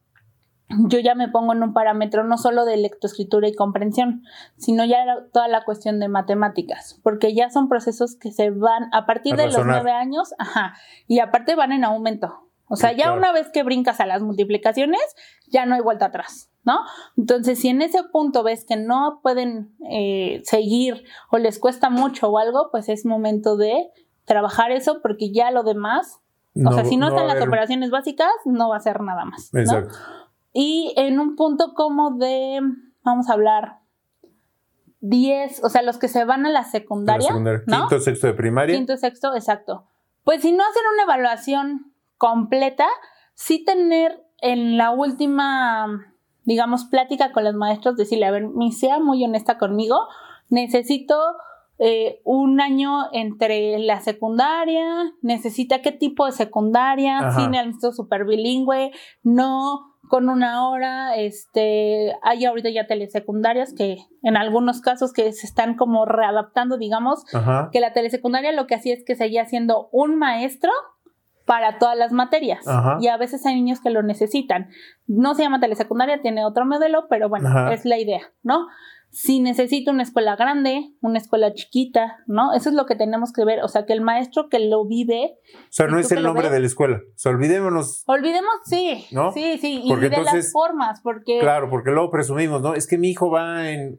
yo 0.69 0.99
ya 0.99 1.15
me 1.15 1.29
pongo 1.29 1.53
en 1.53 1.63
un 1.63 1.73
parámetro 1.73 2.25
no 2.25 2.39
solo 2.39 2.65
de 2.65 2.77
lectoescritura 2.77 3.47
y 3.49 3.55
comprensión, 3.55 4.23
sino 4.57 4.85
ya 4.85 5.05
la- 5.05 5.27
toda 5.33 5.49
la 5.49 5.65
cuestión 5.65 6.01
de 6.01 6.09
matemáticas, 6.09 6.99
porque 7.03 7.35
ya 7.35 7.51
son 7.51 7.69
procesos 7.69 8.17
que 8.17 8.33
se 8.33 8.51
van 8.51 8.89
a 8.93 9.07
partir 9.07 9.35
A 9.35 9.37
de 9.37 9.47
los. 9.47 9.65
9 9.65 9.91
años, 9.93 10.35
ajá, 10.39 10.75
y 11.07 11.21
aparte 11.21 11.55
van 11.55 11.73
en 11.73 11.85
aumento. 11.85 12.43
O 12.69 12.75
sea, 12.75 12.91
Sí, 12.91 12.97
ya 12.97 13.05
claro. 13.05 13.19
una 13.19 13.31
vez 13.33 13.49
que 13.53 13.63
brincas 13.63 14.01
a 14.01 14.07
las 14.07 14.23
multiplicaciones, 14.23 15.01
ya 15.49 15.67
no 15.67 15.77
hay 15.77 15.81
vuelta 15.83 16.07
atrás, 16.07 16.51
¿no? 16.65 16.81
Entonces, 17.17 17.61
si 17.61 17.69
en 17.69 17.81
ese 17.81 18.03
punto 18.03 18.43
ves 18.43 18.65
que 18.65 18.75
no 18.77 19.21
pueden 19.23 19.71
eh, 19.89 20.41
seguir 20.43 21.05
o 21.31 21.39
les 21.39 21.61
cuesta 21.61 21.91
mucho 21.91 22.29
o 22.29 22.39
algo, 22.39 22.71
pues 22.73 22.89
es 22.89 23.07
momento 23.07 23.57
de 23.57 23.89
trabajar 24.25 24.73
eso 24.73 25.01
porque 25.01 25.31
ya 25.31 25.53
lo 25.53 25.63
demás 25.63 26.19
o 26.67 26.73
sea, 26.73 26.85
si 26.87 26.97
no, 26.97 27.09
están 27.09 27.27
las 27.27 27.37
haber- 27.37 27.49
operaciones 27.49 27.91
básicas, 27.91 28.31
no 28.47 28.71
va 28.71 28.79
a 28.79 28.81
ser 28.81 29.01
nada 29.03 29.27
más. 29.27 29.51
¿no? 29.53 29.61
Y 30.59 30.95
en 30.97 31.21
un 31.21 31.37
punto 31.37 31.75
como 31.75 32.13
de, 32.13 32.61
vamos 33.05 33.29
a 33.29 33.35
hablar, 33.35 33.81
10, 35.01 35.63
o 35.63 35.69
sea, 35.69 35.83
los 35.83 35.99
que 35.99 36.09
se 36.09 36.25
van 36.25 36.47
a 36.47 36.49
la 36.49 36.65
secundaria. 36.65 37.29
Quinto, 37.29 38.01
sexto 38.01 38.27
de 38.27 38.33
primaria. 38.33 38.75
Quinto 38.75 38.95
y 38.95 38.97
sexto, 38.97 39.35
exacto. 39.35 39.85
Pues 40.25 40.41
si 40.41 40.53
no 40.53 40.65
hacen 40.65 40.83
una 40.95 41.03
evaluación 41.03 41.93
completa, 42.17 42.87
sí 43.35 43.65
tener 43.67 44.25
en 44.41 44.79
la 44.79 44.93
última, 44.93 46.15
digamos, 46.45 46.87
plática 46.87 47.33
con 47.33 47.45
los 47.45 47.55
maestros, 47.55 47.99
decirle, 47.99 48.25
a 48.25 48.31
ver, 48.31 48.49
mi 48.49 48.73
sea 48.73 48.99
muy 48.99 49.23
honesta 49.27 49.59
conmigo, 49.59 50.09
necesito 50.49 51.21
eh, 51.79 52.23
un 52.25 52.63
año 52.63 53.13
entre 53.13 53.79
la 53.79 54.01
secundaria, 54.01 55.13
necesita 55.21 55.83
qué 55.83 55.93
tipo 55.93 56.25
de 56.25 56.33
secundaria, 56.33 57.19
Ajá. 57.19 57.41
sí 57.41 57.47
necesito 57.47 57.93
super 57.93 58.25
bilingüe, 58.25 58.93
no 59.23 59.96
con 60.09 60.29
una 60.29 60.69
hora, 60.69 61.17
este, 61.17 62.15
hay 62.23 62.45
ahorita 62.45 62.71
ya 62.71 62.87
telesecundarias 62.87 63.75
que 63.75 63.99
en 64.23 64.37
algunos 64.37 64.81
casos 64.81 65.13
que 65.13 65.33
se 65.33 65.47
están 65.47 65.77
como 65.77 66.05
readaptando, 66.05 66.79
digamos, 66.79 67.25
Ajá. 67.35 67.71
que 67.73 67.81
la 67.81 67.93
telesecundaria 67.93 68.53
lo 68.53 68.67
que 68.67 68.75
hacía 68.75 68.95
es 68.95 69.05
que 69.05 69.15
seguía 69.17 69.45
siendo 69.47 69.89
un 69.93 70.17
maestro 70.19 70.71
para 71.45 71.79
todas 71.79 71.97
las 71.97 72.13
materias. 72.13 72.67
Ajá. 72.67 72.99
Y 73.01 73.09
a 73.09 73.17
veces 73.17 73.47
hay 73.47 73.55
niños 73.55 73.81
que 73.81 73.91
lo 73.91 74.03
necesitan. 74.03 74.69
No 75.07 75.35
se 75.35 75.43
llama 75.43 75.61
telesecundaria, 75.61 76.21
tiene 76.21 76.45
otro 76.45 76.67
modelo, 76.67 77.07
pero 77.09 77.29
bueno, 77.29 77.49
Ajá. 77.49 77.73
es 77.73 77.85
la 77.85 77.99
idea, 77.99 78.21
¿no? 78.43 78.67
Si 79.19 79.41
necesito 79.41 79.91
una 79.93 80.03
escuela 80.03 80.37
grande, 80.37 80.93
una 81.01 81.17
escuela 81.17 81.55
chiquita, 81.55 82.19
¿no? 82.27 82.53
Eso 82.53 82.69
es 82.69 82.75
lo 82.75 82.85
que 82.85 82.97
tenemos 82.97 83.33
que 83.33 83.47
ver. 83.47 83.63
O 83.65 83.69
sea, 83.69 83.87
que 83.87 83.95
el 83.95 84.03
maestro 84.03 84.51
que 84.51 84.59
lo 84.59 84.87
vive, 84.87 85.39
O 85.55 85.67
sea, 85.71 85.87
¿Y 85.87 85.91
no 85.91 85.99
es 85.99 86.13
el 86.13 86.23
nombre 86.23 86.51
de 86.51 86.61
la 86.61 86.67
escuela. 86.67 86.99
O 86.99 87.19
sea, 87.19 87.33
olvidémonos. 87.33 88.03
olvidemos, 88.07 88.53
sí, 88.67 89.07
¿No? 89.13 89.33
sí, 89.33 89.57
sí, 89.57 89.81
y 89.85 89.89
Porque 89.89 90.11
de 90.11 90.23
las 90.23 90.53
formas, 90.53 91.01
porque 91.01 91.39
Claro, 91.41 91.71
porque 91.71 91.93
luego 91.93 92.11
presumimos, 92.11 92.61
¿no? 92.61 92.75
Es 92.75 92.87
que 92.87 92.99
mi 92.99 93.09
hijo 93.09 93.31
va 93.31 93.71
en. 93.71 93.99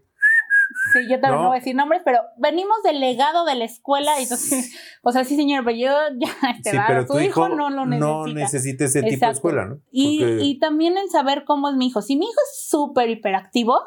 Sí, 0.94 1.00
yo 1.10 1.20
también 1.20 1.38
¿No? 1.38 1.42
no 1.44 1.48
voy 1.48 1.58
a 1.58 1.62
decir 1.62 1.76
nombres, 1.76 2.04
pero 2.06 2.20
venimos 2.38 2.78
del 2.84 3.00
legado 3.00 3.44
de 3.46 3.56
la 3.56 3.66
escuela 3.66 4.20
y 4.20 4.24
entonces, 4.24 4.72
o 5.02 5.12
sea, 5.12 5.24
sí, 5.24 5.36
señor, 5.36 5.66
pero 5.66 5.78
yo 5.78 5.90
ya, 6.20 6.52
este, 6.52 6.70
Sí, 6.70 6.78
va, 6.78 6.86
pero 6.88 7.08
tu 7.08 7.20
hijo, 7.20 7.48
hijo 7.48 7.50
no 7.50 7.72
lo 7.72 7.88
necesita. 7.88 8.34
necesita 8.40 8.86
ese 8.86 9.02
tipo 9.02 9.26
de 9.26 9.32
escuela, 9.32 9.66
¿no? 9.66 9.80
Y, 9.92 10.24
y 10.42 10.60
también 10.60 10.96
el 10.96 11.10
saber 11.10 11.44
cómo 11.44 11.70
es 11.70 11.76
mi 11.76 11.88
hijo. 11.88 12.04
Si 12.04 12.18
mi 12.18 12.26
hijo 12.26 12.40
es 12.54 12.68
súper 12.70 13.10
hiperactivo, 13.10 13.80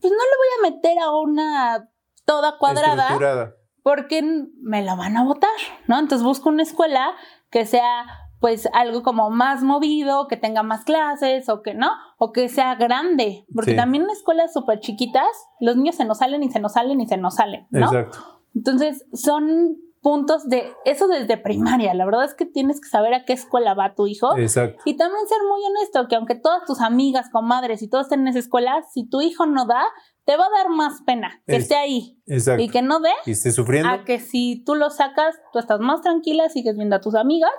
pues 0.00 0.12
no 0.12 0.18
le 0.18 0.36
voy 0.36 0.70
a 0.70 0.70
meter 0.72 0.98
a 0.98 1.10
una 1.12 1.88
toda 2.24 2.58
cuadrada 2.58 3.52
porque 3.82 4.22
me 4.60 4.82
la 4.82 4.96
van 4.96 5.16
a 5.16 5.24
votar, 5.24 5.50
¿no? 5.86 5.98
Entonces 5.98 6.24
busco 6.24 6.48
una 6.48 6.62
escuela 6.64 7.12
que 7.50 7.66
sea 7.66 8.04
pues 8.40 8.68
algo 8.74 9.02
como 9.02 9.30
más 9.30 9.62
movido, 9.62 10.26
que 10.28 10.36
tenga 10.36 10.62
más 10.62 10.84
clases 10.84 11.48
o 11.48 11.62
que 11.62 11.72
no, 11.74 11.90
o 12.18 12.32
que 12.32 12.48
sea 12.48 12.74
grande, 12.74 13.46
porque 13.54 13.70
Sí. 13.70 13.76
también 13.76 14.04
en 14.04 14.10
escuelas 14.10 14.52
súper 14.52 14.80
chiquitas 14.80 15.26
los 15.60 15.76
niños 15.76 15.94
se 15.94 16.04
nos 16.04 16.18
salen 16.18 16.42
y 16.42 16.50
se 16.50 16.60
nos 16.60 16.74
salen 16.74 17.00
y 17.00 17.06
se 17.08 17.16
nos 17.16 17.36
salen, 17.36 17.66
¿no? 17.70 17.86
Exacto. 17.86 18.18
Entonces 18.54 19.06
son 19.14 19.78
puntos 20.06 20.48
de 20.48 20.72
eso 20.84 21.08
desde 21.08 21.36
primaria, 21.36 21.92
la 21.92 22.04
verdad 22.04 22.22
es 22.26 22.34
que 22.34 22.46
tienes 22.46 22.80
que 22.80 22.88
saber 22.88 23.12
a 23.12 23.24
qué 23.24 23.32
escuela 23.32 23.74
va 23.74 23.96
tu 23.96 24.06
hijo. 24.06 24.36
Exacto. 24.38 24.80
Y 24.84 24.96
también 24.96 25.26
ser 25.26 25.38
muy 25.48 25.60
honesto, 25.64 26.06
que 26.06 26.14
aunque 26.14 26.36
todas 26.36 26.62
tus 26.64 26.80
amigas, 26.80 27.28
comadres 27.28 27.82
y 27.82 27.88
todos 27.90 28.04
estén 28.06 28.20
en 28.20 28.28
esa 28.28 28.38
escuela, 28.38 28.84
si 28.94 29.08
tu 29.08 29.20
hijo 29.20 29.46
no 29.46 29.66
da, 29.66 29.82
te 30.24 30.36
va 30.36 30.44
a 30.46 30.50
dar 30.62 30.68
más 30.70 31.02
pena 31.04 31.42
que 31.44 31.56
Es- 31.56 31.64
esté 31.64 31.74
ahí 31.74 32.20
Exacto. 32.28 32.62
y 32.62 32.68
que 32.68 32.82
no 32.82 33.00
dé, 33.00 33.10
Y 33.26 33.32
esté 33.32 33.50
sufriendo. 33.50 33.88
a 33.90 34.04
que 34.04 34.20
si 34.20 34.62
tú 34.64 34.76
lo 34.76 34.90
sacas, 34.90 35.34
tú 35.52 35.58
estás 35.58 35.80
más 35.80 36.02
tranquila, 36.02 36.48
sigues 36.50 36.76
viendo 36.76 36.94
a 36.94 37.00
tus 37.00 37.16
amigas 37.16 37.50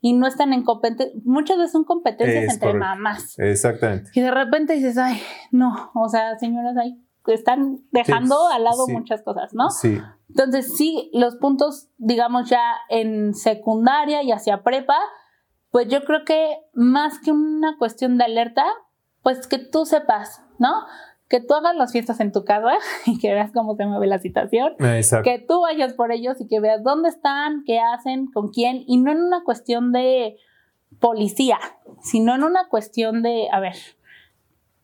y 0.00 0.12
no 0.12 0.28
están 0.28 0.52
en 0.52 0.62
competencia. 0.62 1.20
Muchas 1.24 1.56
veces 1.58 1.72
son 1.72 1.82
competencias 1.82 2.44
Es 2.44 2.52
entre 2.54 2.68
correcto. 2.68 2.86
mamás. 2.86 3.36
Exactamente. 3.38 4.10
Y 4.14 4.20
de 4.20 4.30
repente 4.30 4.74
dices, 4.74 4.96
ay, 4.96 5.20
no, 5.50 5.90
o 5.96 6.08
sea, 6.08 6.38
señoras, 6.38 6.76
ahí 6.76 7.02
están 7.34 7.80
dejando 7.90 8.36
Sí, 8.48 8.54
al 8.56 8.64
lado 8.64 8.84
sí. 8.86 8.92
muchas 8.92 9.22
cosas, 9.22 9.54
¿no? 9.54 9.70
Sí. 9.70 9.98
Entonces, 10.28 10.76
sí, 10.76 11.10
los 11.12 11.36
puntos, 11.36 11.88
digamos, 11.98 12.48
ya 12.48 12.74
en 12.88 13.34
secundaria 13.34 14.22
y 14.22 14.32
hacia 14.32 14.62
prepa, 14.62 14.96
pues 15.70 15.88
yo 15.88 16.04
creo 16.04 16.24
que 16.24 16.58
más 16.74 17.18
que 17.20 17.32
una 17.32 17.76
cuestión 17.78 18.18
de 18.18 18.24
alerta, 18.24 18.64
pues 19.22 19.46
que 19.46 19.58
tú 19.58 19.84
sepas, 19.86 20.42
¿no? 20.58 20.72
Que 21.28 21.40
tú 21.40 21.54
hagas 21.54 21.74
las 21.76 21.92
fiestas 21.92 22.20
en 22.20 22.32
tu 22.32 22.44
casa 22.44 22.78
y 23.06 23.18
que 23.18 23.32
veas 23.32 23.50
cómo 23.52 23.74
se 23.76 23.86
mueve 23.86 24.06
la 24.06 24.18
situación, 24.18 24.74
Exacto. 24.78 25.24
que 25.24 25.38
tú 25.38 25.60
vayas 25.62 25.92
por 25.94 26.12
ellos 26.12 26.40
y 26.40 26.46
que 26.46 26.60
veas 26.60 26.82
dónde 26.82 27.08
están, 27.08 27.64
qué 27.66 27.80
hacen, 27.80 28.30
con 28.32 28.48
quién, 28.48 28.84
y 28.86 28.98
no 28.98 29.10
en 29.10 29.22
una 29.22 29.42
cuestión 29.44 29.92
de 29.92 30.36
policía, 31.00 31.58
sino 32.00 32.34
en 32.34 32.42
una 32.44 32.68
cuestión 32.68 33.22
de, 33.22 33.48
a 33.52 33.60
ver, 33.60 33.74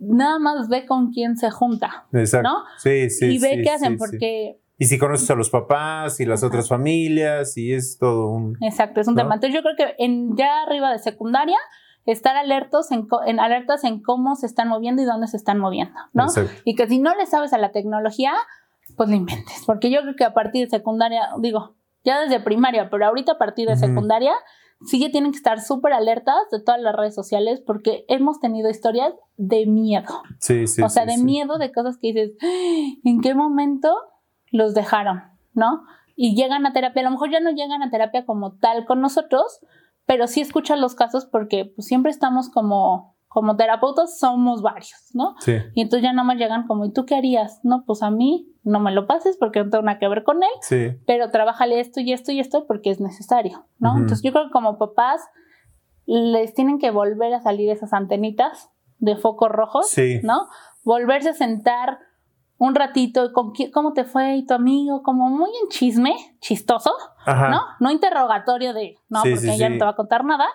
nada 0.02 0.38
más 0.38 0.68
ve 0.68 0.86
con 0.86 1.10
quién 1.12 1.36
se 1.36 1.50
junta, 1.50 2.06
Exacto. 2.12 2.48
¿no? 2.48 2.64
Sí, 2.78 3.08
sí. 3.10 3.26
y 3.26 3.38
ve 3.38 3.56
sí, 3.56 3.62
qué 3.62 3.70
hacen, 3.70 3.92
sí, 3.92 3.96
porque 3.98 4.60
Y 4.78 4.86
si 4.86 4.98
conoces 4.98 5.30
a 5.30 5.34
los 5.34 5.50
papás 5.50 6.18
y 6.20 6.24
las 6.26 6.40
Ajá. 6.40 6.48
otras 6.48 6.68
familias, 6.68 7.56
y 7.56 7.72
es 7.72 7.98
todo 7.98 8.28
un. 8.28 8.56
Exacto, 8.60 9.00
es 9.00 9.08
un 9.08 9.14
¿no? 9.14 9.22
tema. 9.22 9.34
Entonces 9.34 9.54
yo 9.54 9.62
creo 9.62 9.76
que 9.76 9.94
en 10.02 10.36
ya 10.36 10.62
arriba 10.62 10.90
de 10.90 10.98
secundaria, 10.98 11.58
estar 12.04 12.36
alertos 12.36 12.90
en, 12.90 13.06
en 13.26 13.38
alertas 13.38 13.84
en 13.84 14.02
cómo 14.02 14.34
se 14.34 14.46
están 14.46 14.68
moviendo 14.68 15.02
y 15.02 15.04
dónde 15.04 15.28
se 15.28 15.36
están 15.36 15.58
moviendo, 15.58 15.98
¿no? 16.12 16.24
Exacto. 16.24 16.50
Y 16.64 16.74
que 16.74 16.88
si 16.88 16.98
no 16.98 17.14
le 17.14 17.26
sabes 17.26 17.52
a 17.52 17.58
la 17.58 17.70
tecnología, 17.70 18.32
pues 18.96 19.08
lo 19.08 19.14
inventes. 19.14 19.62
Porque 19.66 19.90
yo 19.90 20.00
creo 20.02 20.16
que 20.16 20.24
a 20.24 20.34
partir 20.34 20.64
de 20.64 20.70
secundaria, 20.70 21.28
digo, 21.38 21.76
ya 22.04 22.20
desde 22.20 22.40
primaria, 22.40 22.90
pero 22.90 23.06
ahorita 23.06 23.32
a 23.32 23.38
partir 23.38 23.68
de 23.68 23.76
secundaria, 23.76 24.32
sí 24.86 25.00
que 25.00 25.10
tienen 25.10 25.32
que 25.32 25.36
estar 25.36 25.60
súper 25.60 25.92
alertas 25.92 26.36
de 26.50 26.60
todas 26.60 26.80
las 26.80 26.94
redes 26.94 27.14
sociales 27.14 27.62
porque 27.64 28.04
hemos 28.08 28.40
tenido 28.40 28.70
historias 28.70 29.14
de 29.36 29.66
miedo. 29.66 30.22
Sí, 30.38 30.66
sí. 30.66 30.82
o 30.82 30.88
sea, 30.88 31.04
sí, 31.04 31.10
de 31.10 31.16
sí. 31.16 31.24
miedo 31.24 31.58
de 31.58 31.72
cosas 31.72 31.98
que 31.98 32.08
dices, 32.08 32.32
"Ah, 32.42 32.98
¿en 33.04 33.20
qué 33.20 33.34
momento 33.34 33.94
los 34.50 34.74
dejaron? 34.74 35.22
¿No? 35.54 35.82
Y 36.16 36.34
llegan 36.34 36.66
a 36.66 36.72
terapia, 36.72 37.02
a 37.02 37.04
lo 37.04 37.10
mejor 37.10 37.30
ya 37.30 37.40
no 37.40 37.50
llegan 37.50 37.82
a 37.82 37.90
terapia 37.90 38.24
como 38.26 38.52
tal 38.58 38.84
con 38.86 39.00
nosotros, 39.00 39.60
pero 40.06 40.26
sí 40.26 40.40
escuchan 40.40 40.80
los 40.80 40.94
casos 40.94 41.26
porque 41.26 41.72
pues, 41.74 41.86
siempre 41.86 42.10
estamos 42.10 42.48
como 42.50 43.11
como 43.32 43.56
terapeutas 43.56 44.18
somos 44.18 44.60
varios, 44.62 45.10
¿no? 45.14 45.34
Sí. 45.40 45.56
Y 45.74 45.82
entonces 45.82 46.02
ya 46.04 46.12
nada 46.12 46.24
más 46.26 46.36
llegan 46.36 46.66
como, 46.66 46.84
¿y 46.84 46.92
tú 46.92 47.06
qué 47.06 47.14
harías? 47.16 47.60
No, 47.62 47.84
pues 47.86 48.02
a 48.02 48.10
mí 48.10 48.48
no 48.62 48.78
me 48.80 48.92
lo 48.92 49.06
pases 49.06 49.36
porque 49.38 49.62
no 49.64 49.70
tengo 49.70 49.82
nada 49.84 49.98
que 49.98 50.08
ver 50.08 50.22
con 50.24 50.42
él, 50.42 50.50
Sí. 50.60 50.98
pero 51.06 51.30
trabájale 51.30 51.80
esto 51.80 52.00
y 52.00 52.12
esto 52.12 52.30
y 52.32 52.40
esto 52.40 52.66
porque 52.66 52.90
es 52.90 53.00
necesario, 53.00 53.66
¿no? 53.78 53.92
Entonces 53.96 54.22
yo 54.22 54.32
creo 54.32 54.44
que 54.46 54.50
como 54.52 54.78
papás 54.78 55.22
les 56.06 56.52
tienen 56.54 56.78
que 56.78 56.90
volver 56.90 57.32
a 57.34 57.40
salir 57.40 57.70
esas 57.70 57.92
antenitas 57.92 58.70
de 58.98 59.16
focos 59.16 59.48
rojos, 59.50 59.88
Sí. 59.88 60.20
¿no? 60.22 60.48
Volverse 60.84 61.30
a 61.30 61.34
sentar 61.34 61.98
un 62.58 62.74
ratito, 62.74 63.32
con 63.32 63.52
qui- 63.52 63.70
¿cómo 63.72 63.92
te 63.92 64.04
fue? 64.04 64.36
¿Y 64.36 64.46
tu 64.46 64.54
amigo? 64.54 65.02
Como 65.02 65.28
muy 65.30 65.50
en 65.62 65.68
chisme, 65.68 66.14
chistoso, 66.40 66.92
Ajá. 67.24 67.48
¿no? 67.48 67.60
No 67.80 67.90
interrogatorio 67.90 68.72
de, 68.72 68.96
no, 69.08 69.22
Sí, 69.22 69.30
porque 69.34 69.56
ya 69.58 69.68
no 69.68 69.78
te 69.78 69.84
va 69.84 69.90
a 69.90 69.96
contar 69.96 70.24
nada. 70.24 70.46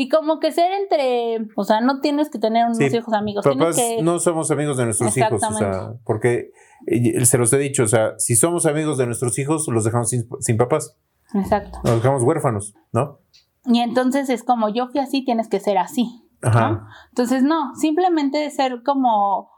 Y 0.00 0.08
como 0.08 0.38
que 0.38 0.52
ser 0.52 0.70
entre, 0.70 1.48
o 1.56 1.64
sea, 1.64 1.80
no 1.80 2.00
tienes 2.00 2.30
que 2.30 2.38
tener 2.38 2.66
unos 2.66 2.76
Sí, 2.76 2.84
hijos 2.84 3.12
amigos, 3.12 3.44
Papás 3.44 3.74
que... 3.74 4.00
no 4.00 4.20
somos 4.20 4.48
amigos 4.52 4.76
de 4.76 4.84
nuestros 4.84 5.16
hijos, 5.16 5.42
o 5.42 5.52
sea, 5.54 5.94
porque 6.04 6.52
eh, 6.86 7.24
se 7.24 7.36
los 7.36 7.52
he 7.52 7.58
dicho, 7.58 7.82
o 7.82 7.88
sea, 7.88 8.16
si 8.16 8.36
somos 8.36 8.64
amigos 8.66 8.96
de 8.96 9.06
nuestros 9.06 9.36
hijos, 9.40 9.66
los 9.66 9.82
dejamos 9.82 10.10
sin, 10.10 10.28
sin 10.38 10.56
papás, 10.56 10.96
Exacto. 11.34 11.80
los 11.82 11.96
dejamos 11.96 12.22
huérfanos, 12.22 12.76
¿no? 12.92 13.18
Y 13.64 13.80
entonces 13.80 14.30
es 14.30 14.44
como, 14.44 14.68
yo 14.68 14.86
fui 14.86 15.00
así, 15.00 15.24
tienes 15.24 15.48
que 15.48 15.58
ser 15.58 15.78
así. 15.78 16.06
Ajá. 16.42 16.70
¿no? 16.70 16.86
Entonces, 17.08 17.42
no, 17.42 17.74
simplemente 17.74 18.48
ser 18.52 18.84
como 18.84 19.50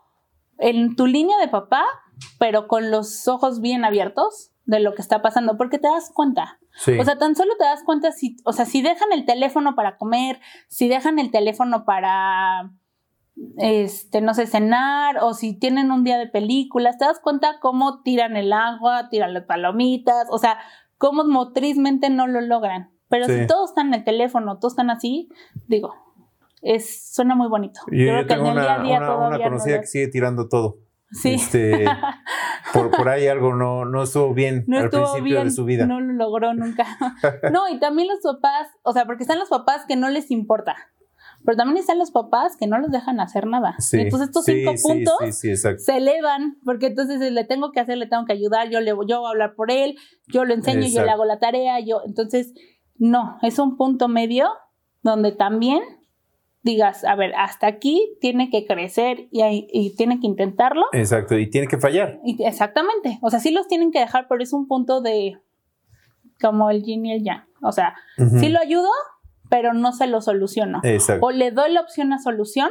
en 0.56 0.96
tu 0.96 1.06
línea 1.06 1.38
de 1.38 1.48
papá, 1.48 1.84
pero 2.38 2.66
con 2.66 2.90
los 2.90 3.28
ojos 3.28 3.60
bien 3.60 3.84
abiertos 3.84 4.52
de 4.70 4.80
lo 4.80 4.94
que 4.94 5.02
está 5.02 5.20
pasando, 5.20 5.56
porque 5.56 5.78
te 5.78 5.88
das 5.88 6.10
cuenta. 6.14 6.58
Sí. 6.76 6.98
O 6.98 7.04
sea, 7.04 7.18
tan 7.18 7.34
solo 7.34 7.52
te 7.58 7.64
das 7.64 7.82
cuenta 7.84 8.12
si, 8.12 8.36
o 8.44 8.52
sea, 8.52 8.64
si 8.64 8.82
dejan 8.82 9.12
el 9.12 9.24
teléfono 9.26 9.74
para 9.74 9.96
comer, 9.98 10.40
si 10.68 10.88
dejan 10.88 11.18
el 11.18 11.30
teléfono 11.30 11.84
para, 11.84 12.70
este, 13.58 14.20
no 14.20 14.32
sé, 14.34 14.46
cenar, 14.46 15.18
o 15.22 15.34
si 15.34 15.58
tienen 15.58 15.90
un 15.90 16.04
día 16.04 16.18
de 16.18 16.28
películas, 16.28 16.98
te 16.98 17.04
das 17.04 17.18
cuenta 17.20 17.58
cómo 17.60 18.02
tiran 18.02 18.36
el 18.36 18.52
agua, 18.52 19.08
tiran 19.08 19.34
las 19.34 19.44
palomitas, 19.44 20.26
o 20.30 20.38
sea, 20.38 20.58
cómo 20.98 21.24
motrizmente 21.24 22.08
no 22.10 22.26
lo 22.26 22.40
logran. 22.40 22.90
Pero 23.08 23.26
Sí. 23.26 23.40
si 23.40 23.46
todos 23.48 23.70
están 23.70 23.88
en 23.88 23.94
el 23.94 24.04
teléfono, 24.04 24.58
todos 24.58 24.74
están 24.74 24.90
así, 24.90 25.28
digo, 25.66 25.94
es, 26.62 27.12
suena 27.12 27.34
muy 27.34 27.48
bonito. 27.48 27.80
yo, 27.90 27.96
yo 27.96 28.04
creo 28.12 28.26
que 28.26 28.34
tengo 28.34 28.50
en 28.50 28.58
el 28.58 28.62
día 28.62 28.62
una, 28.62 28.74
a 28.74 28.84
día 28.84 28.96
una- 28.98 29.06
una 29.08 29.16
todavía 29.16 29.38
no 29.38 29.50
conocida 29.50 29.80
que 29.80 29.86
sigue 29.86 30.08
tirando 30.08 30.48
todo. 30.48 30.76
Sí. 31.12 31.34
Este, 31.34 31.86
por, 32.72 32.90
por 32.90 33.08
ahí 33.08 33.26
algo 33.26 33.54
no, 33.54 33.84
no 33.84 34.04
estuvo 34.04 34.32
bien 34.32 34.64
no 34.66 34.78
al 34.78 34.84
estuvo 34.84 35.02
principio 35.02 35.36
bien, 35.36 35.44
de 35.44 35.50
su 35.50 35.64
vida. 35.64 35.86
no 35.86 36.00
lo 36.00 36.12
logró 36.12 36.54
nunca. 36.54 36.86
no, 37.52 37.68
y 37.68 37.78
también 37.80 38.08
los 38.08 38.20
papás, 38.22 38.68
o 38.82 38.92
sea, 38.92 39.06
porque 39.06 39.24
están 39.24 39.38
los 39.38 39.48
papás 39.48 39.84
que 39.86 39.96
no 39.96 40.08
les 40.08 40.30
importa, 40.30 40.76
pero 41.44 41.56
también 41.56 41.78
están 41.78 41.98
los 41.98 42.10
papás 42.10 42.56
que 42.56 42.66
no 42.66 42.78
los 42.78 42.90
dejan 42.90 43.18
hacer 43.18 43.46
nada. 43.46 43.74
Sí, 43.78 43.98
Y 43.98 44.00
entonces 44.02 44.28
estos 44.28 44.44
sí, 44.44 44.60
cinco 44.60 44.76
sí, 44.76 44.82
puntos 44.82 45.84
se 45.84 45.96
elevan, 45.96 46.58
porque 46.64 46.86
entonces 46.86 47.20
le 47.32 47.44
tengo 47.44 47.72
que 47.72 47.80
hacer, 47.80 47.98
le 47.98 48.06
tengo 48.06 48.24
que 48.24 48.32
ayudar, 48.32 48.70
yo 48.70 48.80
le 48.80 48.90
yo 48.90 49.20
voy 49.20 49.26
a 49.26 49.30
hablar 49.30 49.54
por 49.54 49.70
él, 49.70 49.96
yo 50.28 50.44
lo 50.44 50.54
enseño, 50.54 50.86
yo 50.86 51.02
le 51.04 51.10
hago 51.10 51.24
la 51.24 51.38
tarea, 51.38 51.80
yo, 51.80 52.02
entonces, 52.06 52.52
no, 52.96 53.38
es 53.42 53.58
un 53.58 53.76
punto 53.76 54.08
medio 54.08 54.48
donde 55.02 55.32
también 55.32 55.82
digas, 56.62 57.04
a 57.04 57.14
ver, 57.14 57.32
hasta 57.36 57.66
aquí 57.66 58.16
tiene 58.20 58.50
que 58.50 58.66
crecer 58.66 59.28
y, 59.30 59.94
tiene 59.96 60.20
que 60.20 60.26
intentarlo. 60.26 60.84
Exacto, 60.92 61.38
y 61.38 61.48
tiene 61.48 61.66
que 61.66 61.78
fallar. 61.78 62.20
Y- 62.24 62.42
exactamente. 62.44 63.18
O 63.22 63.30
sea, 63.30 63.40
sí 63.40 63.50
los 63.50 63.66
tienen 63.68 63.90
que 63.90 64.00
dejar, 64.00 64.26
pero 64.28 64.42
es 64.42 64.52
un 64.52 64.66
punto 64.66 65.00
de 65.00 65.38
como 66.40 66.70
el 66.70 66.82
yin 66.82 67.06
y 67.06 67.12
el 67.12 67.24
yang. 67.24 67.44
O 67.62 67.72
sea, 67.72 67.94
Ujú. 68.18 68.38
sí 68.38 68.48
lo 68.48 68.58
ayudo, 68.58 68.88
pero 69.48 69.72
no 69.74 69.92
se 69.92 70.06
lo 70.06 70.20
soluciono. 70.20 70.80
Exacto. 70.82 71.26
O 71.26 71.30
le 71.30 71.50
doy 71.50 71.72
la 71.72 71.80
opción 71.80 72.12
a 72.12 72.18
solución, 72.18 72.70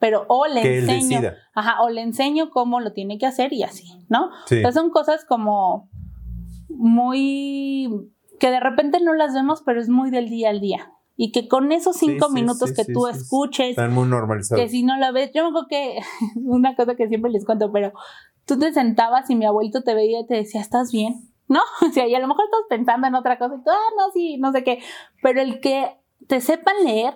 pero 0.00 0.24
o 0.28 0.46
le 0.46 0.62
que 0.62 0.78
enseño. 0.78 1.20
Ajá, 1.54 1.82
o 1.82 1.90
le 1.90 2.02
enseño 2.02 2.50
cómo 2.50 2.80
lo 2.80 2.92
tiene 2.92 3.18
que 3.18 3.26
hacer 3.26 3.52
y 3.52 3.62
así, 3.62 3.84
¿no? 4.08 4.30
Sí. 4.46 4.56
Entonces 4.56 4.80
son 4.80 4.90
cosas 4.90 5.24
como 5.24 5.88
muy 6.68 7.88
que 8.40 8.50
de 8.50 8.60
repente 8.60 9.00
no 9.00 9.14
las 9.14 9.34
vemos, 9.34 9.62
pero 9.64 9.80
es 9.80 9.88
muy 9.88 10.10
del 10.10 10.28
día 10.28 10.50
al 10.50 10.60
día. 10.60 10.90
Y 11.16 11.30
que 11.32 11.46
con 11.48 11.70
esos 11.72 11.96
Sí, 11.96 12.06
cinco 12.06 12.26
sí, 12.28 12.32
minutos 12.34 12.70
sí, 12.70 12.74
que 12.74 12.84
sí, 12.84 12.92
tú 12.92 13.06
sí, 13.06 13.12
sí. 13.14 13.20
escuches, 13.20 13.70
Están 13.70 13.92
muy 13.94 14.08
normalizados. 14.08 14.62
que 14.62 14.68
si 14.68 14.82
no 14.82 14.96
la 14.96 15.12
ves, 15.12 15.30
yo 15.32 15.42
me 15.44 15.48
acuerdo 15.50 15.68
que 15.68 15.98
una 16.44 16.74
cosa 16.76 16.96
que 16.96 17.08
siempre 17.08 17.30
les 17.30 17.44
cuento, 17.44 17.70
pero 17.72 17.92
tú 18.46 18.58
te 18.58 18.72
sentabas 18.72 19.30
y 19.30 19.36
mi 19.36 19.44
abuelito 19.46 19.82
te 19.82 19.94
veía 19.94 20.20
y 20.20 20.26
te 20.26 20.34
decía, 20.34 20.60
¿estás 20.60 20.90
bien? 20.92 21.30
¿No? 21.48 21.60
O 21.88 21.92
sea, 21.92 22.06
y 22.08 22.14
a 22.14 22.18
lo 22.20 22.26
mejor 22.28 22.44
estás 22.46 22.60
pensando 22.68 23.06
en 23.06 23.14
otra 23.14 23.38
cosa 23.38 23.54
y 23.54 23.62
tú, 23.62 23.70
ah, 23.70 23.90
no, 23.96 24.10
sí, 24.12 24.38
no 24.38 24.50
sé 24.52 24.64
qué. 24.64 24.80
Pero 25.22 25.40
el 25.40 25.60
que 25.60 25.96
te 26.26 26.40
sepan 26.40 26.74
leer, 26.84 27.14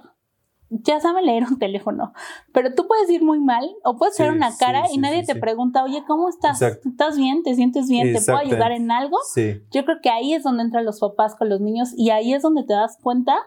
ya 0.70 1.00
saben 1.00 1.24
leer 1.24 1.44
un 1.44 1.58
teléfono. 1.58 2.12
Pero 2.52 2.74
tú 2.74 2.86
puedes 2.86 3.08
ir 3.10 3.24
muy 3.24 3.40
mal 3.40 3.68
o 3.84 3.96
puedes 3.96 4.14
Sí, 4.16 4.22
hacer 4.22 4.34
una 4.34 4.52
sí, 4.52 4.58
cara 4.60 4.86
sí, 4.86 4.94
y 4.96 4.98
nadie 4.98 5.22
sí, 5.22 5.28
te 5.28 5.32
sí. 5.32 5.40
pregunta, 5.40 5.82
oye, 5.82 6.04
¿cómo 6.06 6.28
estás? 6.28 6.60
Exacto. 6.62 6.88
¿Estás 6.90 7.16
bien? 7.16 7.42
¿Te 7.42 7.54
sientes 7.54 7.88
bien? 7.88 8.12
¿Te 8.12 8.20
puedo 8.20 8.38
ayudar 8.38 8.70
en 8.72 8.90
algo? 8.90 9.16
Sí, 9.32 9.62
Yo 9.72 9.84
creo 9.84 9.96
que 10.02 10.10
ahí 10.10 10.34
es 10.34 10.42
donde 10.42 10.62
entran 10.62 10.84
los 10.84 11.00
papás 11.00 11.34
con 11.34 11.48
los 11.48 11.60
niños 11.60 11.94
y 11.96 12.10
ahí 12.10 12.32
es 12.34 12.42
donde 12.42 12.64
te 12.64 12.74
das 12.74 12.98
cuenta 13.02 13.38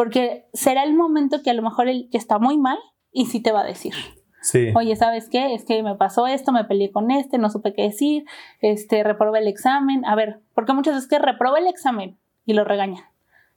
porque 0.00 0.48
será 0.54 0.84
el 0.84 0.94
momento 0.94 1.42
que 1.42 1.50
a 1.50 1.52
lo 1.52 1.60
mejor 1.60 1.86
él 1.86 2.08
ya 2.10 2.18
está 2.18 2.38
muy 2.38 2.56
mal 2.56 2.78
y 3.12 3.26
sí 3.26 3.42
te 3.42 3.52
va 3.52 3.60
a 3.60 3.64
decir. 3.64 3.92
sí. 4.40 4.72
Oye, 4.74 4.96
¿sabes 4.96 5.28
qué? 5.28 5.52
Es 5.52 5.66
que 5.66 5.82
me 5.82 5.94
pasó 5.94 6.26
esto, 6.26 6.52
me 6.52 6.64
peleé 6.64 6.90
con 6.90 7.10
este, 7.10 7.36
no 7.36 7.50
supe 7.50 7.74
qué 7.74 7.82
decir, 7.82 8.24
este, 8.62 9.04
reprobé 9.04 9.40
el 9.40 9.46
examen. 9.46 10.06
A 10.06 10.14
ver, 10.14 10.40
porque 10.54 10.72
muchas 10.72 10.94
veces 10.94 11.06
que 11.06 11.18
reprobé 11.18 11.58
el 11.58 11.66
examen 11.66 12.18
y 12.46 12.54
lo 12.54 12.64
regañan. 12.64 13.04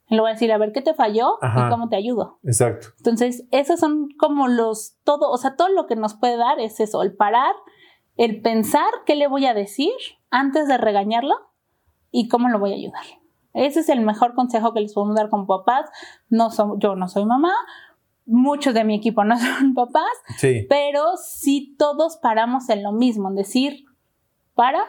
Y 0.10 0.16
luego 0.16 0.26
va 0.26 0.32
a 0.32 0.34
decir, 0.34 0.52
a 0.52 0.58
ver, 0.58 0.74
¿qué 0.74 0.82
te 0.82 0.94
falló 0.94 1.42
Ajá. 1.42 1.66
y 1.66 1.70
cómo 1.70 1.88
te 1.88 1.96
ayudo? 1.96 2.40
Exacto. 2.44 2.88
Entonces, 2.98 3.46
esos 3.52 3.80
son 3.80 4.10
como 4.20 4.50
los, 4.50 4.98
todo, 5.06 5.32
o 5.32 5.38
sea, 5.38 5.56
todo 5.56 5.70
lo 5.70 5.88
que 5.88 5.96
nos 5.96 6.14
puede 6.14 6.36
dar 6.36 6.60
es 6.60 6.82
eso, 6.82 7.04
el 7.04 7.16
parar, 7.16 7.56
el 8.18 8.42
pensar 8.42 8.92
qué 9.06 9.16
le 9.16 9.28
voy 9.28 9.46
a 9.46 9.54
decir 9.54 9.94
antes 10.30 10.68
de 10.68 10.78
regañarlo 10.78 11.36
y 12.12 12.28
cómo 12.28 12.50
lo 12.50 12.60
voy 12.60 12.74
a 12.74 12.76
ayudar. 12.76 13.23
Ese 13.54 13.82
es 13.82 13.90
el 13.90 14.02
mejor 14.02 14.34
consejo 14.36 14.74
que 14.74 14.82
les 14.82 14.94
podemos 14.94 15.16
dar 15.16 15.30
como 15.30 15.46
papás. 15.48 15.90
No 16.30 16.50
son, 16.50 16.80
yo 16.80 16.96
no 16.96 17.08
soy 17.08 17.26
mamá, 17.26 17.54
muchos 18.26 18.74
de 18.74 18.84
mi 18.84 18.96
equipo 18.96 19.24
no 19.24 19.38
son 19.40 19.74
papás, 19.74 20.12
Sí. 20.38 20.66
pero 20.70 21.18
sí 21.18 21.76
todos 21.78 22.18
paramos 22.18 22.70
en 22.70 22.84
lo 22.84 22.92
mismo, 22.92 23.30
en 23.30 23.36
decir, 23.36 23.86
para, 24.56 24.84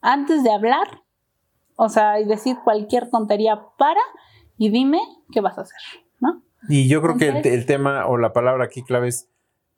antes 0.00 0.42
de 0.42 0.52
hablar, 0.52 1.02
o 1.76 1.88
sea, 1.88 2.20
y 2.20 2.24
decir 2.24 2.56
cualquier 2.62 3.10
tontería, 3.10 3.62
para 3.78 4.00
y 4.56 4.68
dime 4.70 5.00
qué 5.32 5.40
vas 5.40 5.58
a 5.58 5.62
hacer, 5.62 5.78
¿no? 6.20 6.42
Y 6.68 6.88
yo 6.88 7.02
creo 7.02 7.16
que 7.16 7.28
el, 7.28 7.46
el 7.46 7.66
tema 7.66 8.06
o 8.06 8.16
la 8.16 8.32
palabra 8.32 8.64
aquí 8.64 8.82
clave 8.82 9.08
es 9.08 9.28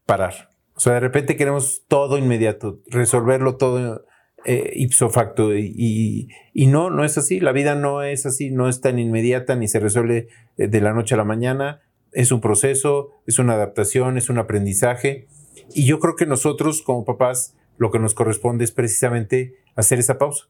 parar. 0.04 0.50
O 0.76 0.80
sea, 0.80 0.92
de 0.92 1.00
repente 1.00 1.36
queremos 1.36 1.84
todo 1.88 2.18
inmediato, 2.18 2.80
resolverlo 2.86 3.56
todo 3.56 4.04
eh, 4.48 4.70
ipso 4.76 5.10
facto. 5.10 5.54
Y, 5.54 5.74
y- 5.76 6.28
y 6.54 6.66
no, 6.68 6.88
no 6.90 7.04
es 7.04 7.18
así. 7.18 7.40
La 7.40 7.52
vida 7.52 7.74
no 7.74 8.02
es 8.02 8.24
así, 8.26 8.50
no 8.50 8.68
es 8.68 8.80
tan 8.80 8.98
inmediata 8.98 9.56
ni 9.56 9.68
se 9.68 9.80
resuelve 9.80 10.28
eh, 10.56 10.68
de 10.68 10.80
la 10.80 10.92
noche 10.94 11.14
a 11.14 11.18
la 11.18 11.24
mañana. 11.24 11.80
Es 12.12 12.32
un 12.32 12.40
proceso, 12.40 13.10
es 13.26 13.38
una 13.38 13.54
adaptación, 13.54 14.16
es 14.16 14.30
un 14.30 14.38
aprendizaje. 14.38 15.26
Y 15.74 15.84
yo 15.86 15.98
creo 15.98 16.16
que 16.16 16.26
nosotros, 16.26 16.80
como 16.82 17.04
papás, 17.04 17.54
lo 17.76 17.90
que 17.90 17.98
nos 17.98 18.14
corresponde 18.14 18.64
es 18.64 18.72
precisamente 18.72 19.56
hacer 19.74 19.98
esa 19.98 20.16
pausa. 20.16 20.46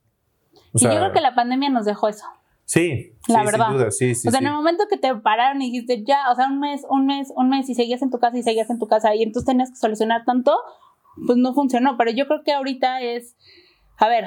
O 0.73 0.79
y 0.79 0.83
yo 0.85 0.91
creo 0.91 1.13
que 1.13 1.21
la 1.21 1.35
pandemia 1.35 1.71
nos 1.71 1.87
dejó 1.87 2.09
eso. 2.09 2.25
sí, 2.67 3.13
la 3.29 3.41
sí, 3.41 3.47
verdad. 3.47 3.67
sin 3.69 3.77
duda, 3.77 3.91
sí, 3.91 4.15
sí. 4.15 4.29
o 4.29 4.31
sea, 4.31 4.41
en 4.41 4.47
el 4.47 4.53
momento 4.53 4.85
que 4.91 4.99
te 4.99 5.15
pararon 5.17 5.63
y 5.63 5.71
dijiste 5.71 6.05
ya, 6.07 6.31
o 6.31 6.35
sea, 6.35 6.47
un 6.49 6.61
mes, 6.61 6.83
un 6.91 7.07
mes, 7.07 7.33
un 7.35 7.49
mes 7.49 7.69
y 7.71 7.75
seguías 7.75 8.03
en 8.03 8.11
tu 8.11 8.19
casa 8.19 8.37
y 8.37 8.43
seguías 8.43 8.69
en 8.71 8.79
tu 8.79 8.87
casa 8.87 9.15
y 9.15 9.23
entonces 9.23 9.47
tenías 9.47 9.71
que 9.71 9.77
solucionar 9.77 10.25
tanto, 10.27 10.55
pues 11.27 11.39
no 11.39 11.55
funcionó. 11.55 11.97
Pero 11.97 12.11
yo 12.11 12.27
creo 12.27 12.43
que 12.45 12.53
ahorita 12.53 13.01
es, 13.01 13.37
a 13.99 14.09
ver, 14.09 14.27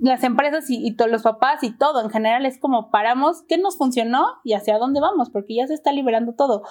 las 0.00 0.22
empresas 0.24 0.68
y, 0.70 0.86
y 0.86 0.96
los 1.08 1.22
papás 1.22 1.62
y 1.62 1.76
todo 1.76 2.02
en 2.02 2.10
general 2.10 2.46
es 2.46 2.58
como 2.58 2.90
paramos, 2.90 3.42
¿qué 3.48 3.58
nos 3.58 3.76
funcionó 3.76 4.26
y 4.44 4.54
hacia 4.54 4.78
dónde 4.78 5.00
vamos? 5.00 5.30
Porque 5.30 5.56
ya 5.56 5.66
se 5.66 5.74
está 5.74 5.92
liberando 5.92 6.34
todo. 6.34 6.62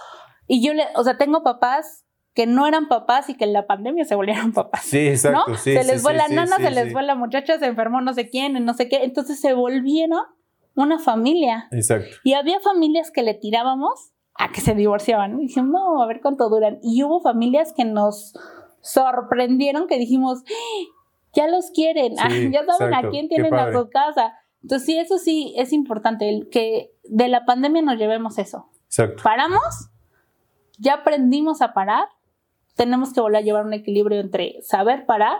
Y 0.47 0.65
yo 0.65 0.73
le, 0.73 0.85
o 0.95 1.03
sea, 1.03 1.17
tengo 1.17 1.43
papás 1.43 2.05
que 2.33 2.47
no 2.47 2.67
eran 2.67 2.87
papás 2.87 3.29
y 3.29 3.35
que 3.35 3.45
en 3.45 3.53
la 3.53 3.67
pandemia 3.67 4.05
se 4.05 4.15
volvieron 4.15 4.51
papás. 4.53 4.81
Sí, 4.83 5.07
exacto. 5.07 5.43
¿no? 5.47 5.57
sí, 5.57 5.73
se 5.73 5.83
sí, 5.83 5.91
les 5.91 6.01
fue 6.01 6.13
sí, 6.13 6.17
la 6.17 6.27
sí, 6.27 6.35
nana, 6.35 6.55
se 6.57 6.71
les 6.71 6.91
fue 6.91 7.03
la 7.03 7.15
muchacha, 7.15 7.59
se 7.59 7.65
enfermó 7.65 8.01
no 8.01 8.13
sé 8.13 8.29
quién, 8.29 8.63
no 8.65 8.73
sé 8.73 8.89
qué. 8.89 9.03
Entonces 9.03 9.39
se 9.39 9.53
volvieron 9.53 10.21
una 10.75 10.99
familia. 10.99 11.67
Exacto. 11.71 12.15
Y 12.23 12.33
había 12.33 12.59
familias 12.59 13.11
que 13.11 13.23
le 13.23 13.35
tirábamos 13.35 14.11
a 14.35 14.51
que 14.51 14.61
se 14.61 14.73
divorciaban. 14.73 15.39
Y 15.39 15.47
dijimos, 15.47 15.71
no, 15.71 16.01
a 16.01 16.07
ver 16.07 16.21
cuánto 16.21 16.49
duran. 16.49 16.79
Y 16.81 17.03
hubo 17.03 17.21
familias 17.21 17.73
que 17.75 17.85
nos 17.85 18.33
sorprendieron 18.81 19.87
que 19.87 19.97
dijimos. 19.97 20.43
Ya 21.33 21.47
los 21.47 21.71
quieren, 21.71 22.15
Ah, 22.19 22.29
Sí, 22.29 22.51
ya 22.51 22.65
saben 22.65 22.87
exacto. 22.89 23.07
a 23.07 23.11
quién 23.11 23.27
tienen 23.29 23.53
a 23.53 23.71
su 23.71 23.89
casa. 23.89 24.33
Entonces 24.61 24.85
sí, 24.85 24.97
eso 24.97 25.17
sí 25.17 25.53
es 25.57 25.73
importante, 25.73 26.29
el 26.29 26.49
que 26.49 26.91
de 27.03 27.27
la 27.27 27.45
pandemia 27.45 27.81
nos 27.81 27.97
llevemos 27.97 28.37
eso. 28.37 28.69
Exacto. 28.85 29.21
Paramos, 29.23 29.89
ya 30.79 30.93
aprendimos 30.95 31.61
a 31.61 31.73
parar, 31.73 32.07
tenemos 32.75 33.13
que 33.13 33.21
volver 33.21 33.37
a 33.37 33.41
llevar 33.41 33.65
un 33.65 33.73
equilibrio 33.73 34.19
entre 34.19 34.61
saber 34.61 35.05
parar, 35.05 35.39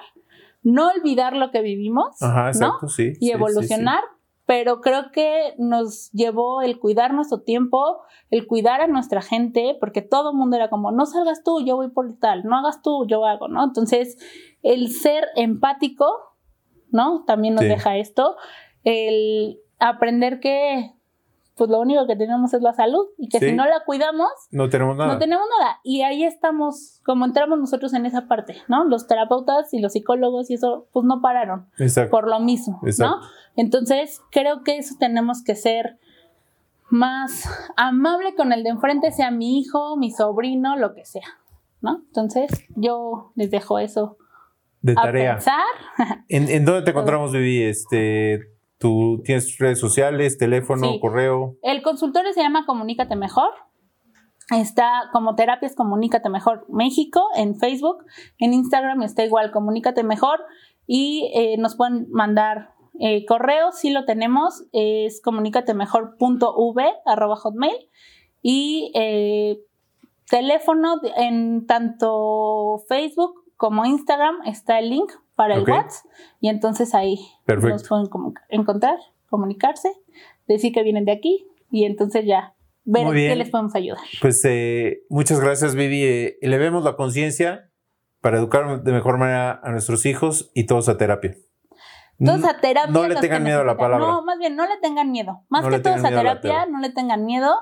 no 0.62 0.90
olvidar 0.90 1.36
lo 1.36 1.52
que 1.52 1.62
vivimos, 1.62 2.22
Ajá, 2.22 2.52
¿no? 2.60 2.88
sí. 2.90 3.14
Y 3.20 3.28
sí, 3.28 3.32
evolucionar, 3.32 4.02
pero 4.46 4.82
creo 4.82 5.12
que 5.12 5.54
nos 5.58 6.12
llevó 6.12 6.62
el 6.62 6.80
cuidar 6.80 7.14
nuestro 7.14 7.42
tiempo, 7.42 8.02
el 8.30 8.46
cuidar 8.46 8.82
a 8.82 8.88
nuestra 8.88 9.22
gente, 9.22 9.78
porque 9.80 10.02
todo 10.02 10.32
el 10.32 10.38
mundo 10.38 10.58
era 10.58 10.70
como, 10.70 10.92
no 10.92 11.06
salgas 11.06 11.44
tú, 11.44 11.64
yo 11.66 11.78
voy 11.78 11.90
por 11.90 12.14
tal, 12.20 12.44
no 12.44 12.58
hagas 12.58 12.82
tú, 12.82 13.06
yo 13.08 13.26
hago, 13.26 13.48
¿no? 13.48 13.64
Entonces, 13.64 14.18
el 14.62 14.90
ser 14.92 15.26
empático, 15.36 16.08
¿no? 16.92 17.24
También 17.26 17.56
nos 17.56 17.64
Sí. 17.64 17.70
deja 17.70 17.98
esto, 17.98 18.36
el 18.84 19.60
aprender 19.80 20.40
que, 20.40 20.92
pues 21.56 21.70
lo 21.70 21.80
único 21.80 22.08
que 22.08 22.16
tenemos 22.16 22.54
es 22.54 22.62
la 22.62 22.74
salud 22.74 23.06
y 23.18 23.30
que 23.30 23.40
Sí. 23.40 23.50
si 23.50 23.52
no 23.54 23.66
la 23.66 23.84
cuidamos, 23.86 24.30
No 24.52 24.70
tenemos 24.70 24.98
nada. 24.98 25.14
no 25.14 25.20
tenemos 25.20 25.46
nada. 25.60 25.80
Y 25.84 26.02
ahí 26.02 26.24
estamos, 26.24 27.00
como 27.06 27.26
entramos 27.26 27.60
nosotros 27.60 27.94
en 27.94 28.06
esa 28.08 28.28
parte, 28.28 28.58
¿no? 28.68 28.86
Los 28.86 29.06
terapeutas 29.08 29.74
y 29.74 29.80
los 29.80 29.94
psicólogos 29.94 30.50
y 30.50 30.56
eso, 30.56 30.88
pues 30.94 31.06
no 31.06 31.22
pararon 31.22 31.68
Exacto. 31.78 32.10
por 32.12 32.28
lo 32.28 32.40
mismo, 32.40 32.80
Exacto. 32.84 33.18
¿no? 33.18 33.28
Entonces, 33.56 34.22
creo 34.32 34.64
que 34.64 34.78
eso 34.78 34.96
tenemos 35.00 35.44
que 35.44 35.56
ser 35.56 36.00
más 36.90 37.48
amable 37.76 38.36
con 38.36 38.52
el 38.54 38.64
de 38.64 38.70
enfrente, 38.70 39.12
sea 39.12 39.32
mi 39.32 39.60
hijo, 39.60 39.96
mi 39.98 40.12
sobrino, 40.12 40.76
lo 40.76 40.94
que 40.94 41.06
sea, 41.06 41.28
¿no? 41.82 41.98
Entonces, 42.08 42.50
yo 42.76 43.32
les 43.36 43.50
dejo 43.52 43.80
eso 43.80 44.18
De 44.82 44.94
a 44.94 44.96
tarea. 44.96 45.34
pensar. 45.36 46.26
¿En, 46.30 46.50
en 46.50 46.66
dónde 46.66 46.82
te 46.84 46.92
encontramos, 46.92 47.32
Vivi? 47.32 47.64
Este, 47.64 48.53
¿Tú 48.84 49.22
tienes 49.24 49.58
redes 49.60 49.80
sociales, 49.80 50.38
teléfono, 50.38 50.88
Sí. 50.92 51.00
correo? 51.00 51.56
El 51.62 51.82
consultorio 51.82 52.34
se 52.34 52.42
llama 52.42 52.66
Comunícate 52.66 53.16
Mejor. 53.16 53.50
Está 54.54 55.04
como 55.14 55.36
Terapias 55.36 55.74
Comunícate 55.74 56.28
Mejor 56.28 56.66
México 56.68 57.24
en 57.38 57.56
Facebook. 57.56 58.04
En 58.40 58.52
Instagram 58.52 59.02
está 59.04 59.24
igual 59.24 59.52
Comunícate 59.52 60.04
Mejor. 60.04 60.42
Y 60.86 61.32
eh, 61.34 61.56
nos 61.60 61.78
pueden 61.78 62.08
mandar 62.12 62.72
eh, 63.00 63.24
correo, 63.26 63.72
si 63.72 63.90
lo 63.90 64.04
tenemos, 64.04 64.66
es 64.74 65.22
hotmail. 67.38 67.90
Y 68.42 68.92
eh, 68.96 69.60
teléfono 70.30 71.00
en 71.16 71.66
tanto 71.68 72.84
Facebook 72.90 73.46
como 73.56 73.86
Instagram 73.86 74.36
está 74.46 74.78
el 74.80 74.90
link 74.90 75.10
para 75.44 75.60
Ok. 75.62 75.68
el 75.68 75.74
WhatsApp. 75.74 76.06
Y 76.40 76.50
entonces 76.50 76.94
ahí 76.96 77.20
Perfecto. 77.46 77.74
nos 77.76 77.88
pueden 77.88 78.06
comu- 78.08 78.34
encontrar, 78.50 78.98
comunicarse, 79.30 79.92
decir 80.48 80.74
que 80.74 80.84
vienen 80.84 81.06
de 81.06 81.12
aquí 81.14 81.46
y 81.72 81.86
entonces 81.86 82.26
ya 82.26 82.54
ver 82.86 83.08
qué 83.14 83.36
les 83.36 83.50
podemos 83.50 83.76
ayudar. 83.76 84.02
Pues 84.22 84.44
eh, 84.46 85.04
muchas 85.10 85.40
gracias, 85.40 85.76
Vivi. 85.76 86.04
Eh, 86.04 86.38
elevemos 86.42 86.84
la 86.84 86.96
conciencia 86.96 87.70
para 88.22 88.38
educar 88.38 88.84
de 88.84 88.92
mejor 88.92 89.18
manera 89.18 89.60
a 89.64 89.72
nuestros 89.72 90.06
hijos 90.06 90.52
y 90.54 90.66
todos 90.66 90.88
a 90.90 90.98
terapia. 90.98 91.36
Todos 92.24 92.44
a 92.46 92.60
terapia. 92.62 92.92
no 92.92 93.04
le 93.04 93.10
los 93.16 93.22
tengan 93.22 93.44
miedo 93.44 93.62
a 93.62 93.66
la 93.66 93.76
palabra. 93.76 94.06
No, 94.08 94.24
más 94.24 94.38
bien, 94.38 94.56
no 94.56 94.64
le 94.68 94.78
tengan 94.82 95.12
miedo. 95.12 95.42
Más 95.50 95.64
No 95.64 95.70
que 95.70 95.78
le 95.78 95.84
todos 95.84 95.98
a 96.04 96.08
a 96.08 96.10
terapia, 96.12 96.42
terapia. 96.42 96.66
no 96.72 96.80
le 96.80 96.90
tengan 96.92 97.26
miedo. 97.26 97.54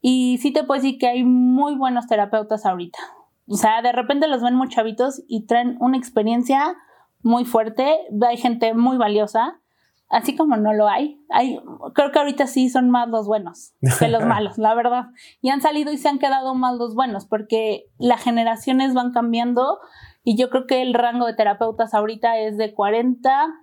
Y 0.00 0.38
sí 0.42 0.52
te 0.52 0.64
puedo 0.64 0.80
decir 0.82 0.98
que 0.98 1.06
hay 1.06 1.24
muy 1.24 1.74
buenos 1.76 2.06
terapeutas 2.06 2.66
ahorita. 2.66 2.98
O 3.46 3.56
sea, 3.56 3.80
de 3.82 3.92
repente 3.92 4.26
los 4.28 4.42
ven 4.42 4.54
muy 4.56 4.68
chavitos 4.68 5.22
y 5.28 5.46
traen 5.46 5.76
una 5.80 5.96
experiencia 5.96 6.76
muy 7.24 7.44
fuerte. 7.44 7.98
Hay 8.28 8.36
gente 8.36 8.74
muy 8.74 8.96
valiosa. 8.96 9.60
Así 10.10 10.36
como 10.36 10.56
no 10.56 10.72
lo 10.74 10.86
hay. 10.86 11.18
hay 11.30 11.58
creo 11.94 12.12
que 12.12 12.18
ahorita 12.18 12.46
sí 12.46 12.68
son 12.68 12.90
más 12.90 13.08
los 13.08 13.26
buenos 13.26 13.72
que 13.98 14.06
los 14.06 14.22
malos, 14.26 14.58
la 14.58 14.74
verdad. 14.74 15.06
Y 15.40 15.48
han 15.48 15.60
salido 15.60 15.90
y 15.90 15.96
se 15.96 16.08
han 16.08 16.18
quedado 16.18 16.54
más 16.54 16.76
los 16.76 16.94
buenos 16.94 17.26
porque 17.26 17.86
las 17.98 18.22
generaciones 18.22 18.94
van 18.94 19.12
cambiando 19.12 19.80
y 20.22 20.36
yo 20.36 20.50
creo 20.50 20.66
que 20.66 20.82
el 20.82 20.94
rango 20.94 21.26
de 21.26 21.34
terapeutas 21.34 21.94
ahorita 21.94 22.38
es 22.38 22.56
de 22.58 22.74
40, 22.74 23.54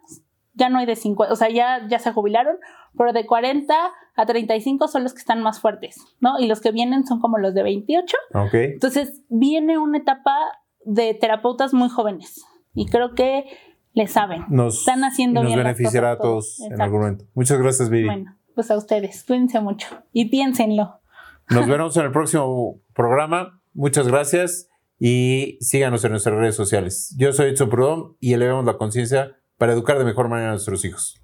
ya 0.56 0.70
no 0.70 0.80
hay 0.80 0.86
de 0.86 0.96
50, 0.96 1.32
o 1.32 1.36
sea, 1.36 1.50
ya, 1.50 1.88
ya 1.88 2.00
se 2.00 2.12
jubilaron, 2.12 2.58
pero 2.98 3.14
de 3.14 3.26
40 3.26 3.74
a 4.16 4.26
35 4.26 4.88
son 4.88 5.04
los 5.04 5.14
que 5.14 5.20
están 5.20 5.42
más 5.42 5.62
fuertes, 5.62 5.96
¿no? 6.20 6.38
Y 6.40 6.48
los 6.48 6.60
que 6.60 6.72
vienen 6.72 7.06
son 7.06 7.22
como 7.22 7.38
los 7.38 7.54
de 7.54 7.64
28. 7.64 8.18
Ok. 8.34 8.54
Entonces 8.54 9.24
viene 9.30 9.78
una 9.78 10.00
etapa 10.00 10.36
de 10.84 11.14
terapeutas 11.14 11.74
muy 11.74 11.88
jóvenes 11.88 12.44
y 12.74 12.86
creo 12.86 13.14
que 13.16 13.46
le 13.94 14.08
saben. 14.08 14.46
Nos, 14.50 14.80
Están 14.80 15.04
haciendo 15.04 15.42
y 15.42 15.44
nos 15.44 15.54
bien 15.54 15.64
beneficiará 15.64 16.12
a 16.12 16.18
todos 16.18 16.58
todos. 16.58 16.72
en 16.72 16.82
algún 16.82 17.02
momento. 17.02 17.26
Muchas 17.34 17.60
gracias, 17.60 17.90
Vivi. 17.90 18.06
Bueno, 18.06 18.38
pues 18.56 18.72
a 18.72 18.78
ustedes, 18.78 19.24
cuídense 19.24 19.60
mucho 19.60 19.88
y 20.14 20.30
piénsenlo. 20.30 21.02
Nos 21.50 21.68
veremos 21.68 21.98
en 21.98 22.06
el 22.06 22.12
próximo 22.12 22.80
programa. 22.94 23.62
Muchas 23.74 24.08
gracias 24.08 24.70
y 25.00 25.58
síganos 25.60 26.04
en 26.06 26.12
nuestras 26.12 26.36
redes 26.36 26.56
sociales. 26.56 27.14
Yo 27.18 27.34
soy 27.34 27.50
Edson 27.50 27.70
Prudón 27.70 28.16
y 28.20 28.34
elevemos 28.34 28.64
la 28.66 28.78
conciencia 28.78 29.38
para 29.58 29.74
educar 29.74 29.98
de 29.98 30.06
mejor 30.06 30.30
manera 30.30 30.50
a 30.50 30.52
nuestros 30.52 30.86
hijos. 30.86 31.21